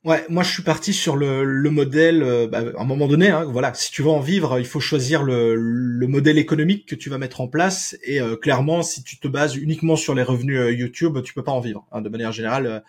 [0.04, 2.24] Ouais, moi je suis parti sur le, le modèle.
[2.24, 4.80] Euh, bah, à un moment donné, hein, voilà, si tu veux en vivre, il faut
[4.80, 7.96] choisir le, le modèle économique que tu vas mettre en place.
[8.02, 11.44] Et euh, clairement, si tu te bases uniquement sur les revenus euh, YouTube, tu peux
[11.44, 11.86] pas en vivre.
[11.92, 12.82] Hein, de manière générale,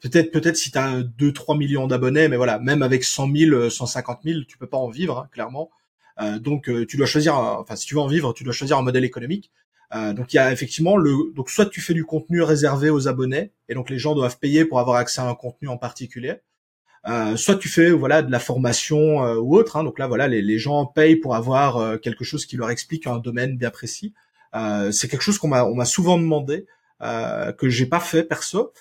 [0.00, 4.20] peut-être peut-être si tu as 2-3 millions d'abonnés, mais voilà, même avec 100 000, 150
[4.24, 5.70] 000, tu peux pas en vivre, hein, clairement.
[6.40, 7.36] donc tu dois choisir.
[7.36, 9.52] Enfin, si tu veux en vivre, tu dois choisir un modèle économique.
[9.94, 13.06] Euh, donc il y a effectivement le donc soit tu fais du contenu réservé aux
[13.06, 16.40] abonnés et donc les gens doivent payer pour avoir accès à un contenu en particulier.
[17.08, 19.76] Euh, soit tu fais voilà de la formation euh, ou autre.
[19.76, 22.70] Hein, donc là voilà les, les gens payent pour avoir euh, quelque chose qui leur
[22.70, 24.12] explique un domaine bien précis.
[24.90, 26.66] c'est quelque chose qu'on m'a on m'a souvent demandé
[27.58, 28.72] que j'ai pas fait perso.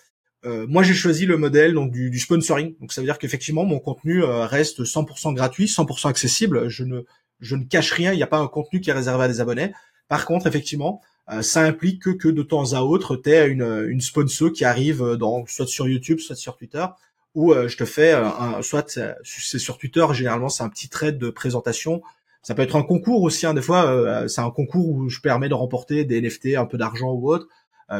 [0.44, 2.76] moi j'ai choisi le modèle donc du, du sponsoring.
[2.80, 6.70] Donc ça veut dire qu'effectivement mon contenu reste 100% gratuit, 100% accessible.
[6.70, 7.02] Je ne
[7.42, 8.14] je ne cache rien.
[8.14, 9.74] Il n'y a pas un contenu qui est réservé à des abonnés.
[10.08, 11.02] Par contre, effectivement,
[11.32, 15.16] euh, ça implique que, que de temps à autre, tu une, une sponsor qui arrive
[15.18, 16.86] dans, soit sur YouTube, soit sur Twitter,
[17.34, 21.18] où euh, je te fais un, soit c'est sur Twitter, généralement c'est un petit trade
[21.18, 22.02] de présentation.
[22.44, 25.20] Ça peut être un concours aussi, hein, des fois, euh, c'est un concours où je
[25.20, 27.48] permets de remporter des NFT, un peu d'argent ou autre.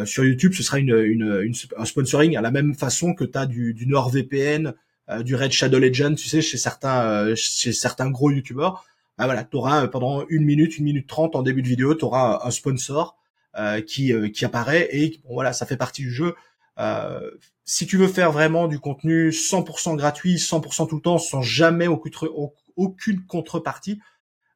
[0.06, 3.38] sur YouTube, ce sera une, une, une, un sponsoring à la même façon que tu
[3.38, 4.74] as du, du NordVPN,
[5.22, 8.86] du Red Shadow Legend, tu sais, chez certains, chez certains gros YouTubeurs
[9.18, 11.96] ah voilà, tu auras euh, pendant une minute, une minute trente en début de vidéo,
[11.96, 13.18] tu auras un sponsor
[13.58, 16.36] euh, qui, euh, qui apparaît et voilà, ça fait partie du jeu.
[16.78, 17.32] Euh,
[17.64, 21.88] si tu veux faire vraiment du contenu 100% gratuit, 100% tout le temps, sans jamais
[21.88, 24.02] aucune, contrepartie,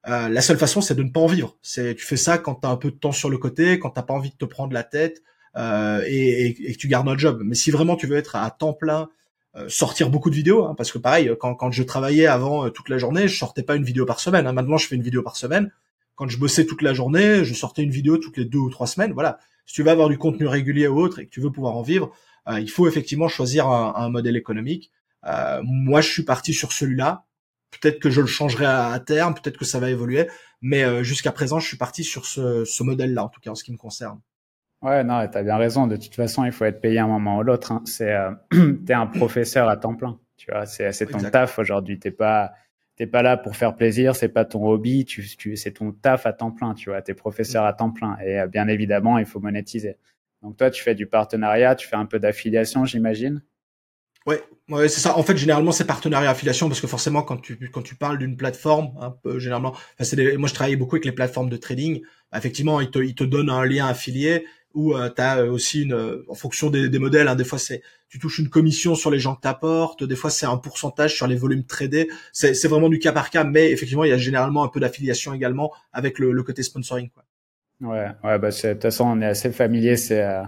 [0.08, 1.58] euh, la seule façon c'est de ne pas en vivre.
[1.62, 3.92] C'est tu fais ça quand tu as un peu de temps sur le côté, quand
[3.92, 5.24] t'as pas envie de te prendre la tête
[5.56, 7.42] et, et, et, que tu gardes un job.
[7.44, 9.10] Mais si vraiment tu veux être à temps plein
[9.68, 12.98] sortir beaucoup de vidéos, hein, parce que pareil, quand, quand je travaillais avant toute la
[12.98, 14.48] journée, je sortais pas une vidéo par semaine.
[14.48, 14.54] Hein.
[14.54, 15.72] Maintenant, je fais une vidéo par semaine.
[16.16, 18.88] Quand je bossais toute la journée, je sortais une vidéo toutes les deux ou trois
[18.88, 19.14] semaines.
[19.14, 19.40] Voilà.
[19.66, 21.82] Si tu veux avoir du contenu régulier ou autre et que tu veux pouvoir en
[21.82, 22.12] vivre,
[22.48, 24.92] il faut effectivement choisir un, un modèle économique.
[25.64, 27.26] moi, je suis parti sur celui-là
[27.72, 30.28] Peut-être que je le changerai à, terme, peut-être que ça va évoluer,
[30.62, 33.56] mais euh, jusqu'à présent, je suis parti sur ce, ce modèle-là, en tout cas en
[33.56, 34.20] ce qui me concerne.
[34.82, 35.88] Ouais, non, t'as bien raison.
[35.88, 37.72] De toute façon, il faut être payé un moment ou l'autre.
[37.72, 37.82] Hein.
[37.86, 38.32] C'est, euh,
[38.86, 40.20] t'es un professeur à temps plein.
[40.38, 42.00] Tu vois, c'est, c'est ton taf aujourd'hui.
[42.00, 42.54] T'es pas,
[42.96, 44.16] t'es pas là pour faire plaisir.
[44.16, 45.04] C'est pas ton hobby.
[45.04, 46.74] Tu, tu, c'est ton taf à temps plein.
[46.76, 48.18] Tu vois, t'es professeur à temps plein.
[48.24, 49.98] Et euh, bien évidemment, il faut monétiser.
[50.42, 53.44] Donc toi, tu fais du partenariat, tu fais un peu d'affiliation, j'imagine?
[54.26, 55.18] Ouais, ouais, c'est ça.
[55.18, 58.38] En fait, généralement, c'est partenariat affiliation parce que forcément, quand tu quand tu parles d'une
[58.38, 62.02] plateforme, un peu généralement, enfin, moi je travaille beaucoup avec les plateformes de trading.
[62.34, 66.24] Effectivement, ils te ils te donnent un lien affilié ou euh, tu as aussi une
[66.28, 67.28] en fonction des, des modèles.
[67.28, 70.04] Hein, des fois, c'est tu touches une commission sur les gens que t'apportes.
[70.04, 72.10] Des fois, c'est un pourcentage sur les volumes tradés.
[72.34, 74.80] C'est c'est vraiment du cas par cas, mais effectivement, il y a généralement un peu
[74.80, 77.10] d'affiliation également avec le, le côté sponsoring.
[77.10, 77.24] Quoi.
[77.82, 79.96] Ouais, ouais, bah de toute façon, on est assez familier.
[79.96, 80.44] C'est euh,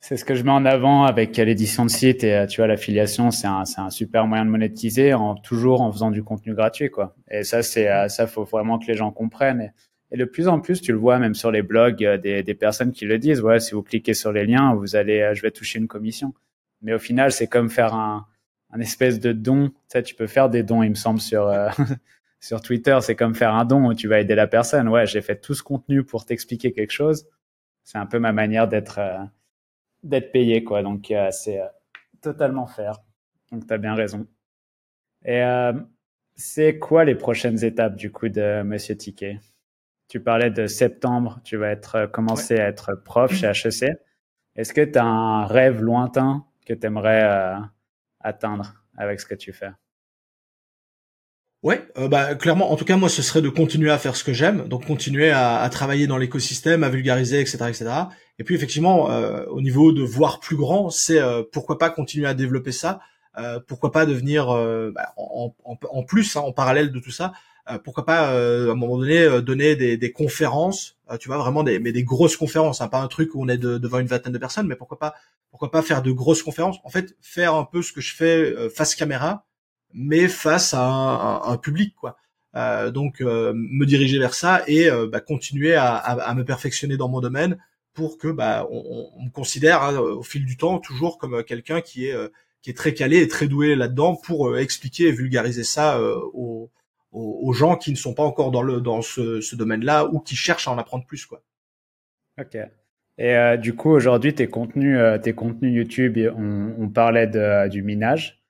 [0.00, 3.30] c'est ce que je mets en avant avec l'édition de site et tu vois l'affiliation,
[3.30, 6.90] c'est un, c'est un super moyen de monétiser en toujours en faisant du contenu gratuit
[6.90, 7.16] quoi.
[7.30, 9.72] Et ça c'est euh, ça faut vraiment que les gens comprennent.
[10.10, 12.54] Et, de plus en plus, tu le vois même sur les blogs euh, des, des
[12.54, 13.40] personnes qui le disent.
[13.40, 16.34] Ouais, si vous cliquez sur les liens, vous allez, euh, je vais toucher une commission.
[16.82, 18.26] Mais au final, c'est comme faire un,
[18.70, 19.68] un espèce de don.
[19.68, 21.52] Tu sais, tu peux faire des dons, il me semble sur
[22.40, 24.88] sur Twitter, c'est comme faire un don où tu vas aider la personne.
[24.88, 27.26] Ouais, j'ai fait tout ce contenu pour t'expliquer quelque chose.
[27.84, 29.00] C'est un peu ma manière d'être
[30.02, 30.82] d'être payé, quoi.
[30.82, 31.66] Donc, euh, c'est euh,
[32.20, 32.98] totalement faire.
[33.52, 34.26] Donc, tu as bien raison.
[35.24, 35.72] Et euh,
[36.36, 39.40] c'est quoi les prochaines étapes, du coup, de Monsieur Ticket
[40.08, 43.98] Tu parlais de septembre, tu vas être commencer à être prof chez HEC.
[44.56, 47.54] Est-ce que tu as un rêve lointain que tu aimerais
[48.20, 49.70] atteindre avec ce que tu fais?
[51.62, 54.32] Ouais, bah clairement, en tout cas moi ce serait de continuer à faire ce que
[54.32, 57.90] j'aime, donc continuer à, à travailler dans l'écosystème, à vulgariser, etc., etc.
[58.38, 62.26] Et puis effectivement, euh, au niveau de voir plus grand, c'est euh, pourquoi pas continuer
[62.26, 63.00] à développer ça,
[63.36, 67.32] euh, pourquoi pas devenir bah, en, en, en, plus, hein, en parallèle de tout ça,
[67.84, 71.92] pourquoi pas à un moment donné donner des, des conférences, tu vois vraiment des mais
[71.92, 74.66] des grosses conférences, hein, pas un truc où on est devant une vingtaine de personnes,
[74.66, 75.14] mais pourquoi pas
[75.50, 78.68] pourquoi pas faire de grosses conférences, en fait faire un peu ce que je fais
[78.70, 79.46] face caméra,
[79.92, 82.16] mais face à un, un public quoi.
[82.56, 87.08] Euh, donc me diriger vers ça et bah, continuer à, à, à, me perfectionner dans
[87.08, 87.58] mon domaine,
[87.98, 91.42] pour que bah, on, on me considère hein, au fil du temps toujours comme euh,
[91.42, 92.28] quelqu'un qui est euh,
[92.62, 96.00] qui est très calé et très doué là-dedans pour euh, expliquer et vulgariser ça
[96.32, 96.70] aux,
[97.12, 100.36] aux, gens qui ne sont pas encore dans le dans ce, ce domaine-là ou qui
[100.36, 101.42] cherchent à en apprendre plus quoi.
[102.40, 102.56] Ok.
[103.18, 108.42] Et du coup aujourd'hui tes contenus tes contenus YouTube on, on parlait de, du minage.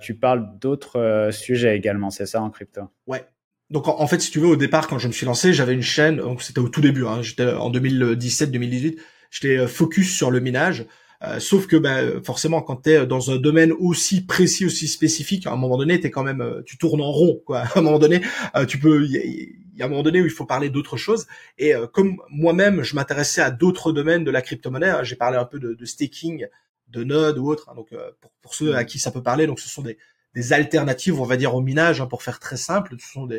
[0.00, 2.82] tu parles d'autres sujets également, c'est ça en crypto?
[3.06, 3.24] Ouais,
[3.70, 5.82] donc en, fait, si tu veux, au départ, quand je me suis lancé, j'avais une
[5.82, 6.16] chaîne.
[6.16, 7.06] Donc c'était au tout début.
[7.06, 8.98] Hein, j'étais en 2017-2018.
[9.30, 10.86] J'étais euh, focus sur le minage.
[11.24, 15.46] Euh, sauf que bah, forcément, quand tu es dans un domaine aussi précis, aussi spécifique,
[15.46, 17.40] à un moment donné, t'es quand même, euh, tu tournes en rond.
[17.44, 17.60] Quoi.
[17.74, 18.20] À un moment donné,
[18.68, 21.26] tu peux, il y, a un moment donné où il faut parler d'autres choses.
[21.58, 25.44] Et comme moi-même, je m'intéressais à d'autres domaines de la crypto-monnaie, hein, j'ai parlé un
[25.44, 26.46] peu de, de, staking,
[26.88, 27.68] de node ou autre.
[27.68, 29.98] Hein, donc pour, pour, ceux à qui ça peut parler, donc ce sont des,
[30.34, 32.96] des alternatives, on va dire, au minage, hein, pour faire très simple.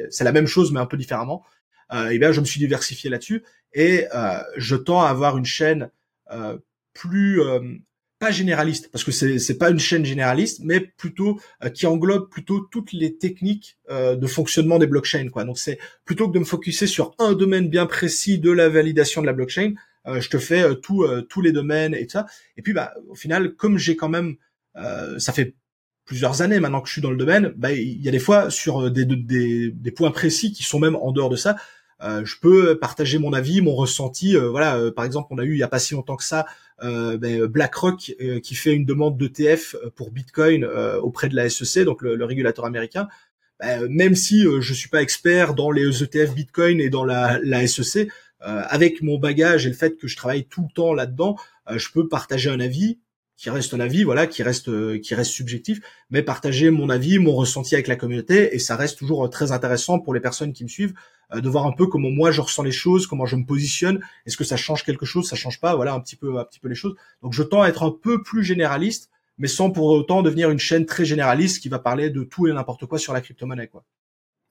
[0.09, 1.43] C'est la même chose, mais un peu différemment.
[1.91, 5.45] Euh, et bien, je me suis diversifié là-dessus et euh, je tends à avoir une
[5.45, 5.89] chaîne
[6.31, 6.57] euh,
[6.93, 7.59] plus euh,
[8.19, 12.29] pas généraliste, parce que c'est c'est pas une chaîne généraliste, mais plutôt euh, qui englobe
[12.29, 15.29] plutôt toutes les techniques euh, de fonctionnement des blockchains.
[15.29, 15.45] Quoi.
[15.45, 19.21] Donc c'est plutôt que de me focuser sur un domaine bien précis de la validation
[19.21, 19.73] de la blockchain,
[20.07, 22.25] je te fais tout, tous les domaines et tout ça.
[22.57, 24.37] Et puis bah au final, comme j'ai quand même
[25.17, 25.53] ça fait
[26.09, 28.49] plusieurs années maintenant que je suis dans le domaine, bah, il y a des fois
[28.49, 31.55] sur euh, des, des, des points précis qui sont même en dehors de ça,
[32.01, 34.35] euh, je peux partager mon avis, mon ressenti.
[34.35, 36.47] Euh, voilà, par exemple, on a eu il y a pas si longtemps que ça
[36.81, 40.65] ben, BlackRock qui fait une demande d'ETF pour Bitcoin
[41.01, 43.07] auprès de la SEC, donc le, régulateur américain.
[43.59, 47.67] Ben, même si je suis pas expert dans les ETF Bitcoin et dans la, la
[47.67, 48.09] SEC,
[48.39, 51.35] avec mon bagage et le fait que je travaille tout le temps là-dedans,
[51.75, 52.99] je peux partager un avis
[53.39, 55.79] qui reste un avis, voilà, qui reste euh, qui reste subjectif,
[56.09, 59.53] mais partager mon avis, mon ressenti avec la communauté, et ça reste toujours euh, très
[59.53, 60.93] intéressant pour les personnes qui me suivent
[61.33, 64.01] euh, de voir un peu comment moi je ressens les choses, comment je me positionne,
[64.25, 66.59] est-ce que ça change quelque chose, ça change pas, voilà un petit peu un petit
[66.59, 66.95] peu les choses.
[67.21, 70.59] Donc je tends à être un peu plus généraliste, mais sans pour autant devenir une
[70.59, 73.85] chaîne très généraliste qui va parler de tout et n'importe quoi sur la crypto-monnaie, quoi.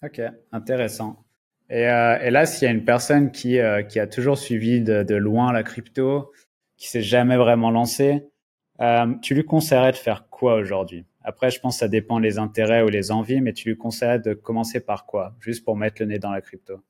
[0.02, 1.26] Ok, intéressant.
[1.68, 3.58] Et, et là, s'il y a une personne qui
[3.90, 6.32] qui a toujours suivi de, de loin la crypto,
[6.78, 8.22] qui s'est jamais vraiment lancée,
[8.80, 11.04] Euh, tu lui conseillerais de faire quoi aujourd'hui?
[11.22, 14.20] Après, je pense que ça dépend les intérêts ou les envies, mais tu lui conseillerais
[14.20, 15.34] de commencer par quoi?
[15.40, 16.80] Juste pour mettre le nez dans la crypto.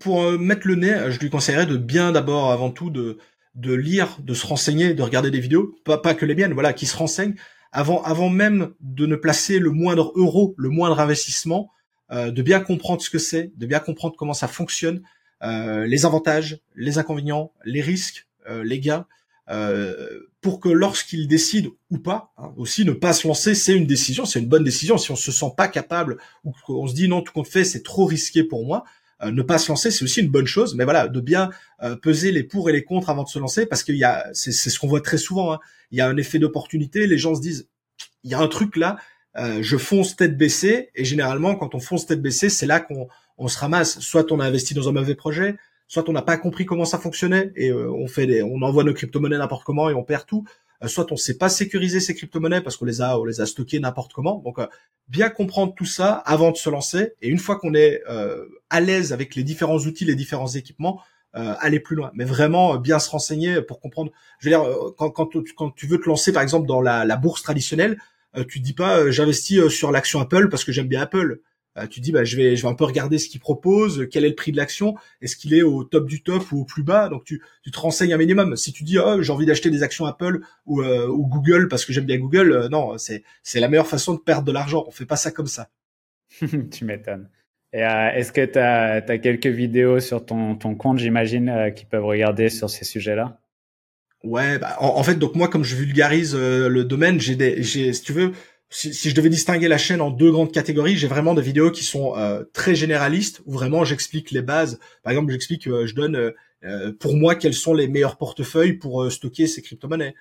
[0.00, 3.18] Pour, euh, mettre le nez, je lui conseillerais de bien d'abord, avant tout, de,
[3.54, 6.72] de lire, de se renseigner, de regarder des vidéos, pas, pas que les miennes, voilà,
[6.72, 7.34] qui se renseignent
[7.70, 11.70] avant, avant même de ne placer le moindre euro, le moindre investissement,
[12.10, 15.02] euh, de bien comprendre ce que c'est, de bien comprendre comment ça fonctionne,
[15.42, 19.06] euh, les avantages, les inconvénients, les risques, euh, les gains,
[19.50, 23.86] euh, pour que lorsqu'il décide ou pas, hein, aussi ne pas se lancer, c'est une
[23.86, 24.96] décision, c'est une bonne décision.
[24.98, 27.82] Si on se sent pas capable ou qu'on se dit non, tout compte fait, c'est
[27.82, 28.84] trop risqué pour moi,
[29.22, 30.76] euh, ne pas se lancer, c'est aussi une bonne chose.
[30.76, 31.50] Mais voilà, de bien
[31.82, 34.28] euh, peser les pour et les contre avant de se lancer, parce qu'il y a,
[34.32, 35.52] c'est ce qu'on voit très souvent.
[35.52, 35.58] Hein.
[35.90, 37.06] il y a un effet d'opportunité.
[37.06, 37.68] Les gens se disent,
[38.22, 38.96] il y a un truc là,
[39.36, 40.90] euh, je fonce tête baissée.
[40.94, 43.08] Et généralement, quand on fonce tête baissée, c'est là qu'on
[43.38, 43.98] on se ramasse.
[44.00, 45.56] Soit on a investi dans un mauvais projet,
[45.88, 48.94] soit on n'a pas compris comment ça fonctionnait et on fait des, on envoie nos
[48.94, 50.44] crypto-monnaies n'importe comment et on perd tout.
[50.86, 53.80] soit on sait pas sécuriser ces crypto-monnaies parce qu'on les a, on les a stockées
[53.80, 54.42] n'importe comment.
[54.44, 54.58] Donc
[55.08, 57.12] bien comprendre tout ça avant de se lancer.
[57.22, 61.00] Et une fois qu'on est euh, à l'aise avec les différents outils, les différents équipements,
[61.34, 62.10] euh, aller plus loin.
[62.14, 64.12] Mais vraiment euh, bien se renseigner pour comprendre.
[64.38, 64.64] Je veux dire,
[64.96, 67.98] quand, quand, quand tu veux te lancer par exemple dans la, la bourse traditionnelle,
[68.46, 71.40] tu dis pas j'investis sur l'action Apple parce que j'aime bien Apple.
[71.78, 74.24] Euh, tu dis bah je vais je vais un peu regarder ce qu'il propose, quel
[74.24, 76.82] est le prix de l'action, est-ce qu'il est au top du top ou au plus
[76.82, 77.08] bas?
[77.08, 78.56] Donc tu, tu te renseignes un minimum.
[78.56, 81.84] Si tu dis oh j'ai envie d'acheter des actions Apple ou, euh, ou Google parce
[81.84, 84.84] que j'aime bien Google, euh, non c'est c'est la meilleure façon de perdre de l'argent.
[84.86, 85.70] On fait pas ça comme ça.
[86.70, 87.28] tu m'étonnes.
[87.72, 92.04] Et est-ce que tu as, as, quelques vidéos sur ton, ton compte, j'imagine, qui peuvent
[92.04, 93.42] regarder sur ces sujets-là?
[94.24, 97.92] Ouais, bah, en, en, fait, donc moi, comme je vulgarise le domaine, j'ai des, j'ai,
[97.92, 98.32] si tu veux,
[98.70, 101.70] si, si, je devais distinguer la chaîne en deux grandes catégories, j'ai vraiment des vidéos
[101.70, 104.78] qui sont euh, très généralistes où vraiment j'explique les bases.
[105.02, 106.30] Par exemple, j'explique, euh, je donne euh,
[106.64, 110.14] euh, pour moi quels sont les meilleurs portefeuilles pour stocker ces crypto-monnaies,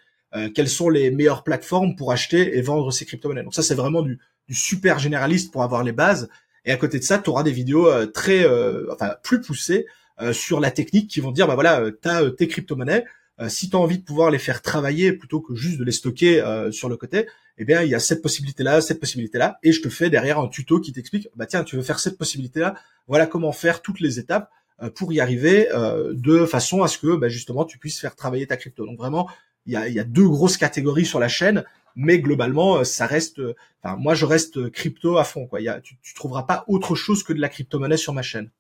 [0.54, 3.44] quelles sont les meilleures plateformes pour acheter et vendre ces crypto-monnaies.
[3.44, 6.30] Donc ça, c'est vraiment du, du, super généraliste pour avoir les bases.
[6.64, 8.46] Et à côté de ça, tu auras des vidéos très,
[8.92, 9.88] enfin plus poussées
[10.34, 13.06] sur la technique qui vont dire, bah voilà, tu as tes crypto-monnaies.
[13.48, 16.44] Si tu as envie de pouvoir les faire travailler plutôt que juste de les stocker
[16.72, 17.28] sur le côté,
[17.58, 20.48] eh bien, il y a cette possibilité-là, cette possibilité-là, et je te fais derrière un
[20.48, 22.76] tuto qui t'explique, bah tiens, tu veux faire cette possibilité-là,
[23.08, 24.52] voilà comment faire toutes les étapes
[24.84, 28.16] euh, pour y arriver euh, de façon à ce que, bah, justement, tu puisses faire
[28.16, 28.86] travailler ta crypto.
[28.86, 29.28] Donc vraiment,
[29.66, 31.64] il y a, y a deux grosses catégories sur la chaîne,
[31.96, 33.42] mais globalement, euh, ça reste,
[33.82, 35.62] enfin, moi, je reste crypto à fond, quoi.
[35.62, 38.52] Y a, tu, tu trouveras pas autre chose que de la crypto-monnaie sur ma chaîne.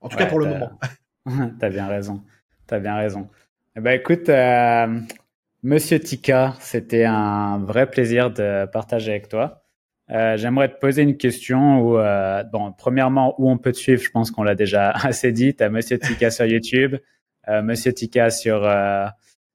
[0.00, 0.72] En tout cas, pour le moment.
[1.60, 2.24] T'as bien raison.
[2.66, 3.28] T'as bien raison.
[3.80, 5.00] Eh ben, écoute, euh,
[5.62, 9.62] Monsieur Tika, c'était un vrai plaisir de partager avec toi.
[10.10, 14.02] Euh, J'aimerais te poser une question où, euh, bon, premièrement, où on peut te suivre,
[14.02, 15.56] je pense qu'on l'a déjà assez dit.
[15.56, 16.96] Tu as Monsieur Tika sur YouTube,
[17.48, 18.66] euh, Monsieur Tika sur...
[18.66, 19.06] Euh,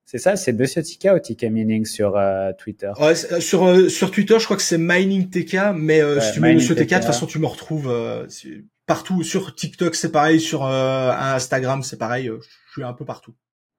[0.06, 2.94] c'est ça, c'est Monsieur Tika ou Tika Mining sur euh, Twitter?
[3.00, 6.74] Ouais, sur, sur Twitter, je crois que c'est Mining TK, mais si tu mets Monsieur
[6.74, 7.94] TK, de toute façon, tu me retrouves
[8.88, 9.22] partout.
[9.22, 10.40] Sur TikTok, c'est pareil.
[10.40, 12.26] Sur Instagram, c'est pareil.
[12.26, 13.36] je suis un peu partout.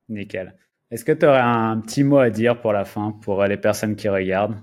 [0.08, 0.54] Nickel.
[0.90, 3.96] Est-ce que tu aurais un petit mot à dire pour la fin, pour les personnes
[3.96, 4.56] qui regardent?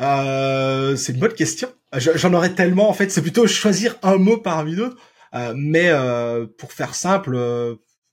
[0.00, 1.68] Euh, C'est une bonne question.
[1.92, 4.96] J'en aurais tellement, en fait, c'est plutôt choisir un mot parmi d'autres.
[5.34, 7.36] Euh, mais euh, pour faire simple,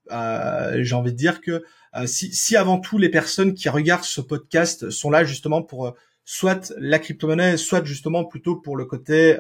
[0.10, 1.64] j'ai envie de dire que
[2.06, 6.74] si, si, avant tout les personnes qui regardent ce podcast sont là justement pour soit
[6.78, 9.38] la crypto-monnaie, soit justement plutôt pour le côté,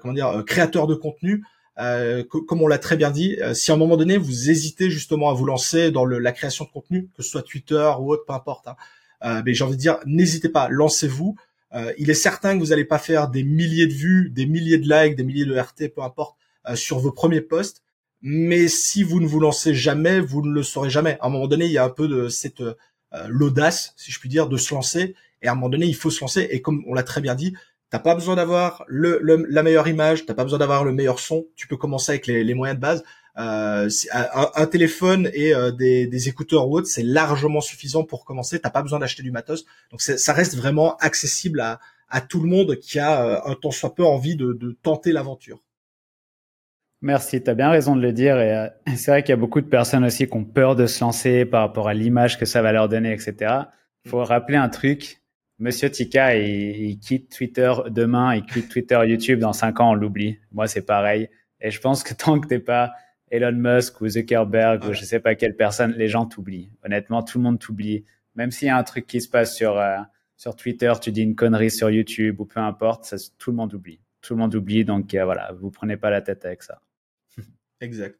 [0.00, 1.44] comment dire, créateur de contenu,
[1.78, 4.90] euh, comme on l'a très bien dit, euh, si à un moment donné vous hésitez
[4.90, 8.12] justement à vous lancer dans le, la création de contenu, que ce soit Twitter ou
[8.12, 8.76] autre, peu importe, hein,
[9.24, 11.36] euh, mais j'ai envie de dire, n'hésitez pas, lancez-vous.
[11.98, 14.88] il est certain que vous n'allez pas faire des milliers de vues, des milliers de
[14.88, 16.36] likes, des milliers de RT, peu importe,
[16.74, 17.82] sur vos premiers posts.
[18.22, 21.18] Mais si vous ne vous lancez jamais, vous ne le saurez jamais.
[21.20, 22.62] À un moment donné, il y a un peu de cette
[23.26, 25.16] l'audace, si je puis dire, de se lancer.
[25.42, 26.46] Et à un moment donné, il faut se lancer.
[26.50, 27.54] Et comme on l'a très bien dit,
[27.94, 31.46] T'as pas besoin d'avoir le, la meilleure image, t'as pas besoin d'avoir le meilleur son.
[31.54, 33.04] Tu peux commencer avec les, les moyens de base.
[33.38, 38.24] Euh, un, un, téléphone et euh, des, des, écouteurs ou autre, c'est largement suffisant pour
[38.24, 38.58] commencer.
[38.58, 39.64] T'as pas besoin d'acheter du matos.
[39.92, 43.70] Donc ça reste vraiment accessible à, à tout le monde qui a euh, un temps
[43.70, 45.62] soit peu envie de, de tenter l'aventure.
[47.00, 48.40] Merci, tu as bien raison de le dire.
[48.40, 50.86] Et euh, c'est vrai qu'il y a beaucoup de personnes aussi qui ont peur de
[50.86, 53.54] se lancer par rapport à l'image que ça va leur donner, etc.
[54.04, 55.20] Il faut rappeler un truc,
[55.58, 60.38] Monsieur Tika, il, quitte Twitter demain, il quitte Twitter, YouTube dans cinq ans, on l'oublie.
[60.52, 61.28] Moi, c'est pareil.
[61.60, 62.92] Et je pense que tant que t'es pas
[63.30, 66.70] Elon Musk ou Zuckerberg ou je sais pas quelle personne, les gens t'oublient.
[66.84, 68.04] Honnêtement, tout le monde t'oublie.
[68.34, 69.98] Même s'il y a un truc qui se passe sur euh,
[70.36, 73.72] sur Twitter, tu dis une connerie sur YouTube ou peu importe, ça, tout le monde
[73.74, 74.00] oublie.
[74.20, 76.80] Tout le monde oublie, donc euh, voilà, vous prenez pas la tête avec ça.
[77.80, 78.18] Exact.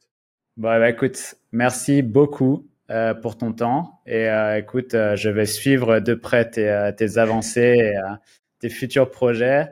[0.57, 2.69] Bon, bah, écoute, merci beaucoup
[3.23, 4.01] pour ton temps.
[4.07, 4.29] Et
[4.59, 7.95] écoute, je vais suivre de près tes, tes avancées et
[8.61, 9.71] tes futurs projets.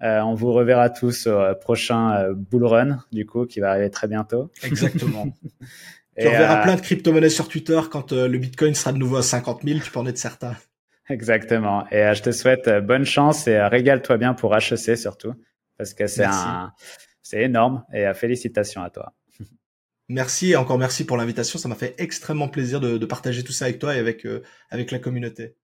[0.00, 4.50] on vous reverra tous au prochain Bull Run, du coup, qui va arriver très bientôt.
[4.62, 5.26] Exactement.
[6.18, 9.62] tu reverras plein de crypto-monnaies sur Twitter quand le Bitcoin sera de nouveau à 50
[9.64, 10.56] 000, tu peux en être certain.
[11.08, 11.84] Exactement.
[11.90, 15.34] Et je te souhaite bonne chance et régale-toi bien pour HEC surtout,
[15.76, 16.72] parce que c'est un,
[17.22, 17.84] c'est énorme.
[17.92, 19.12] Et félicitations à toi.
[20.12, 21.58] Merci et encore merci pour l'invitation.
[21.58, 24.90] Ça m'a fait extrêmement plaisir de, partager tout ça avec toi et avec, euh, avec
[24.90, 25.56] la communauté.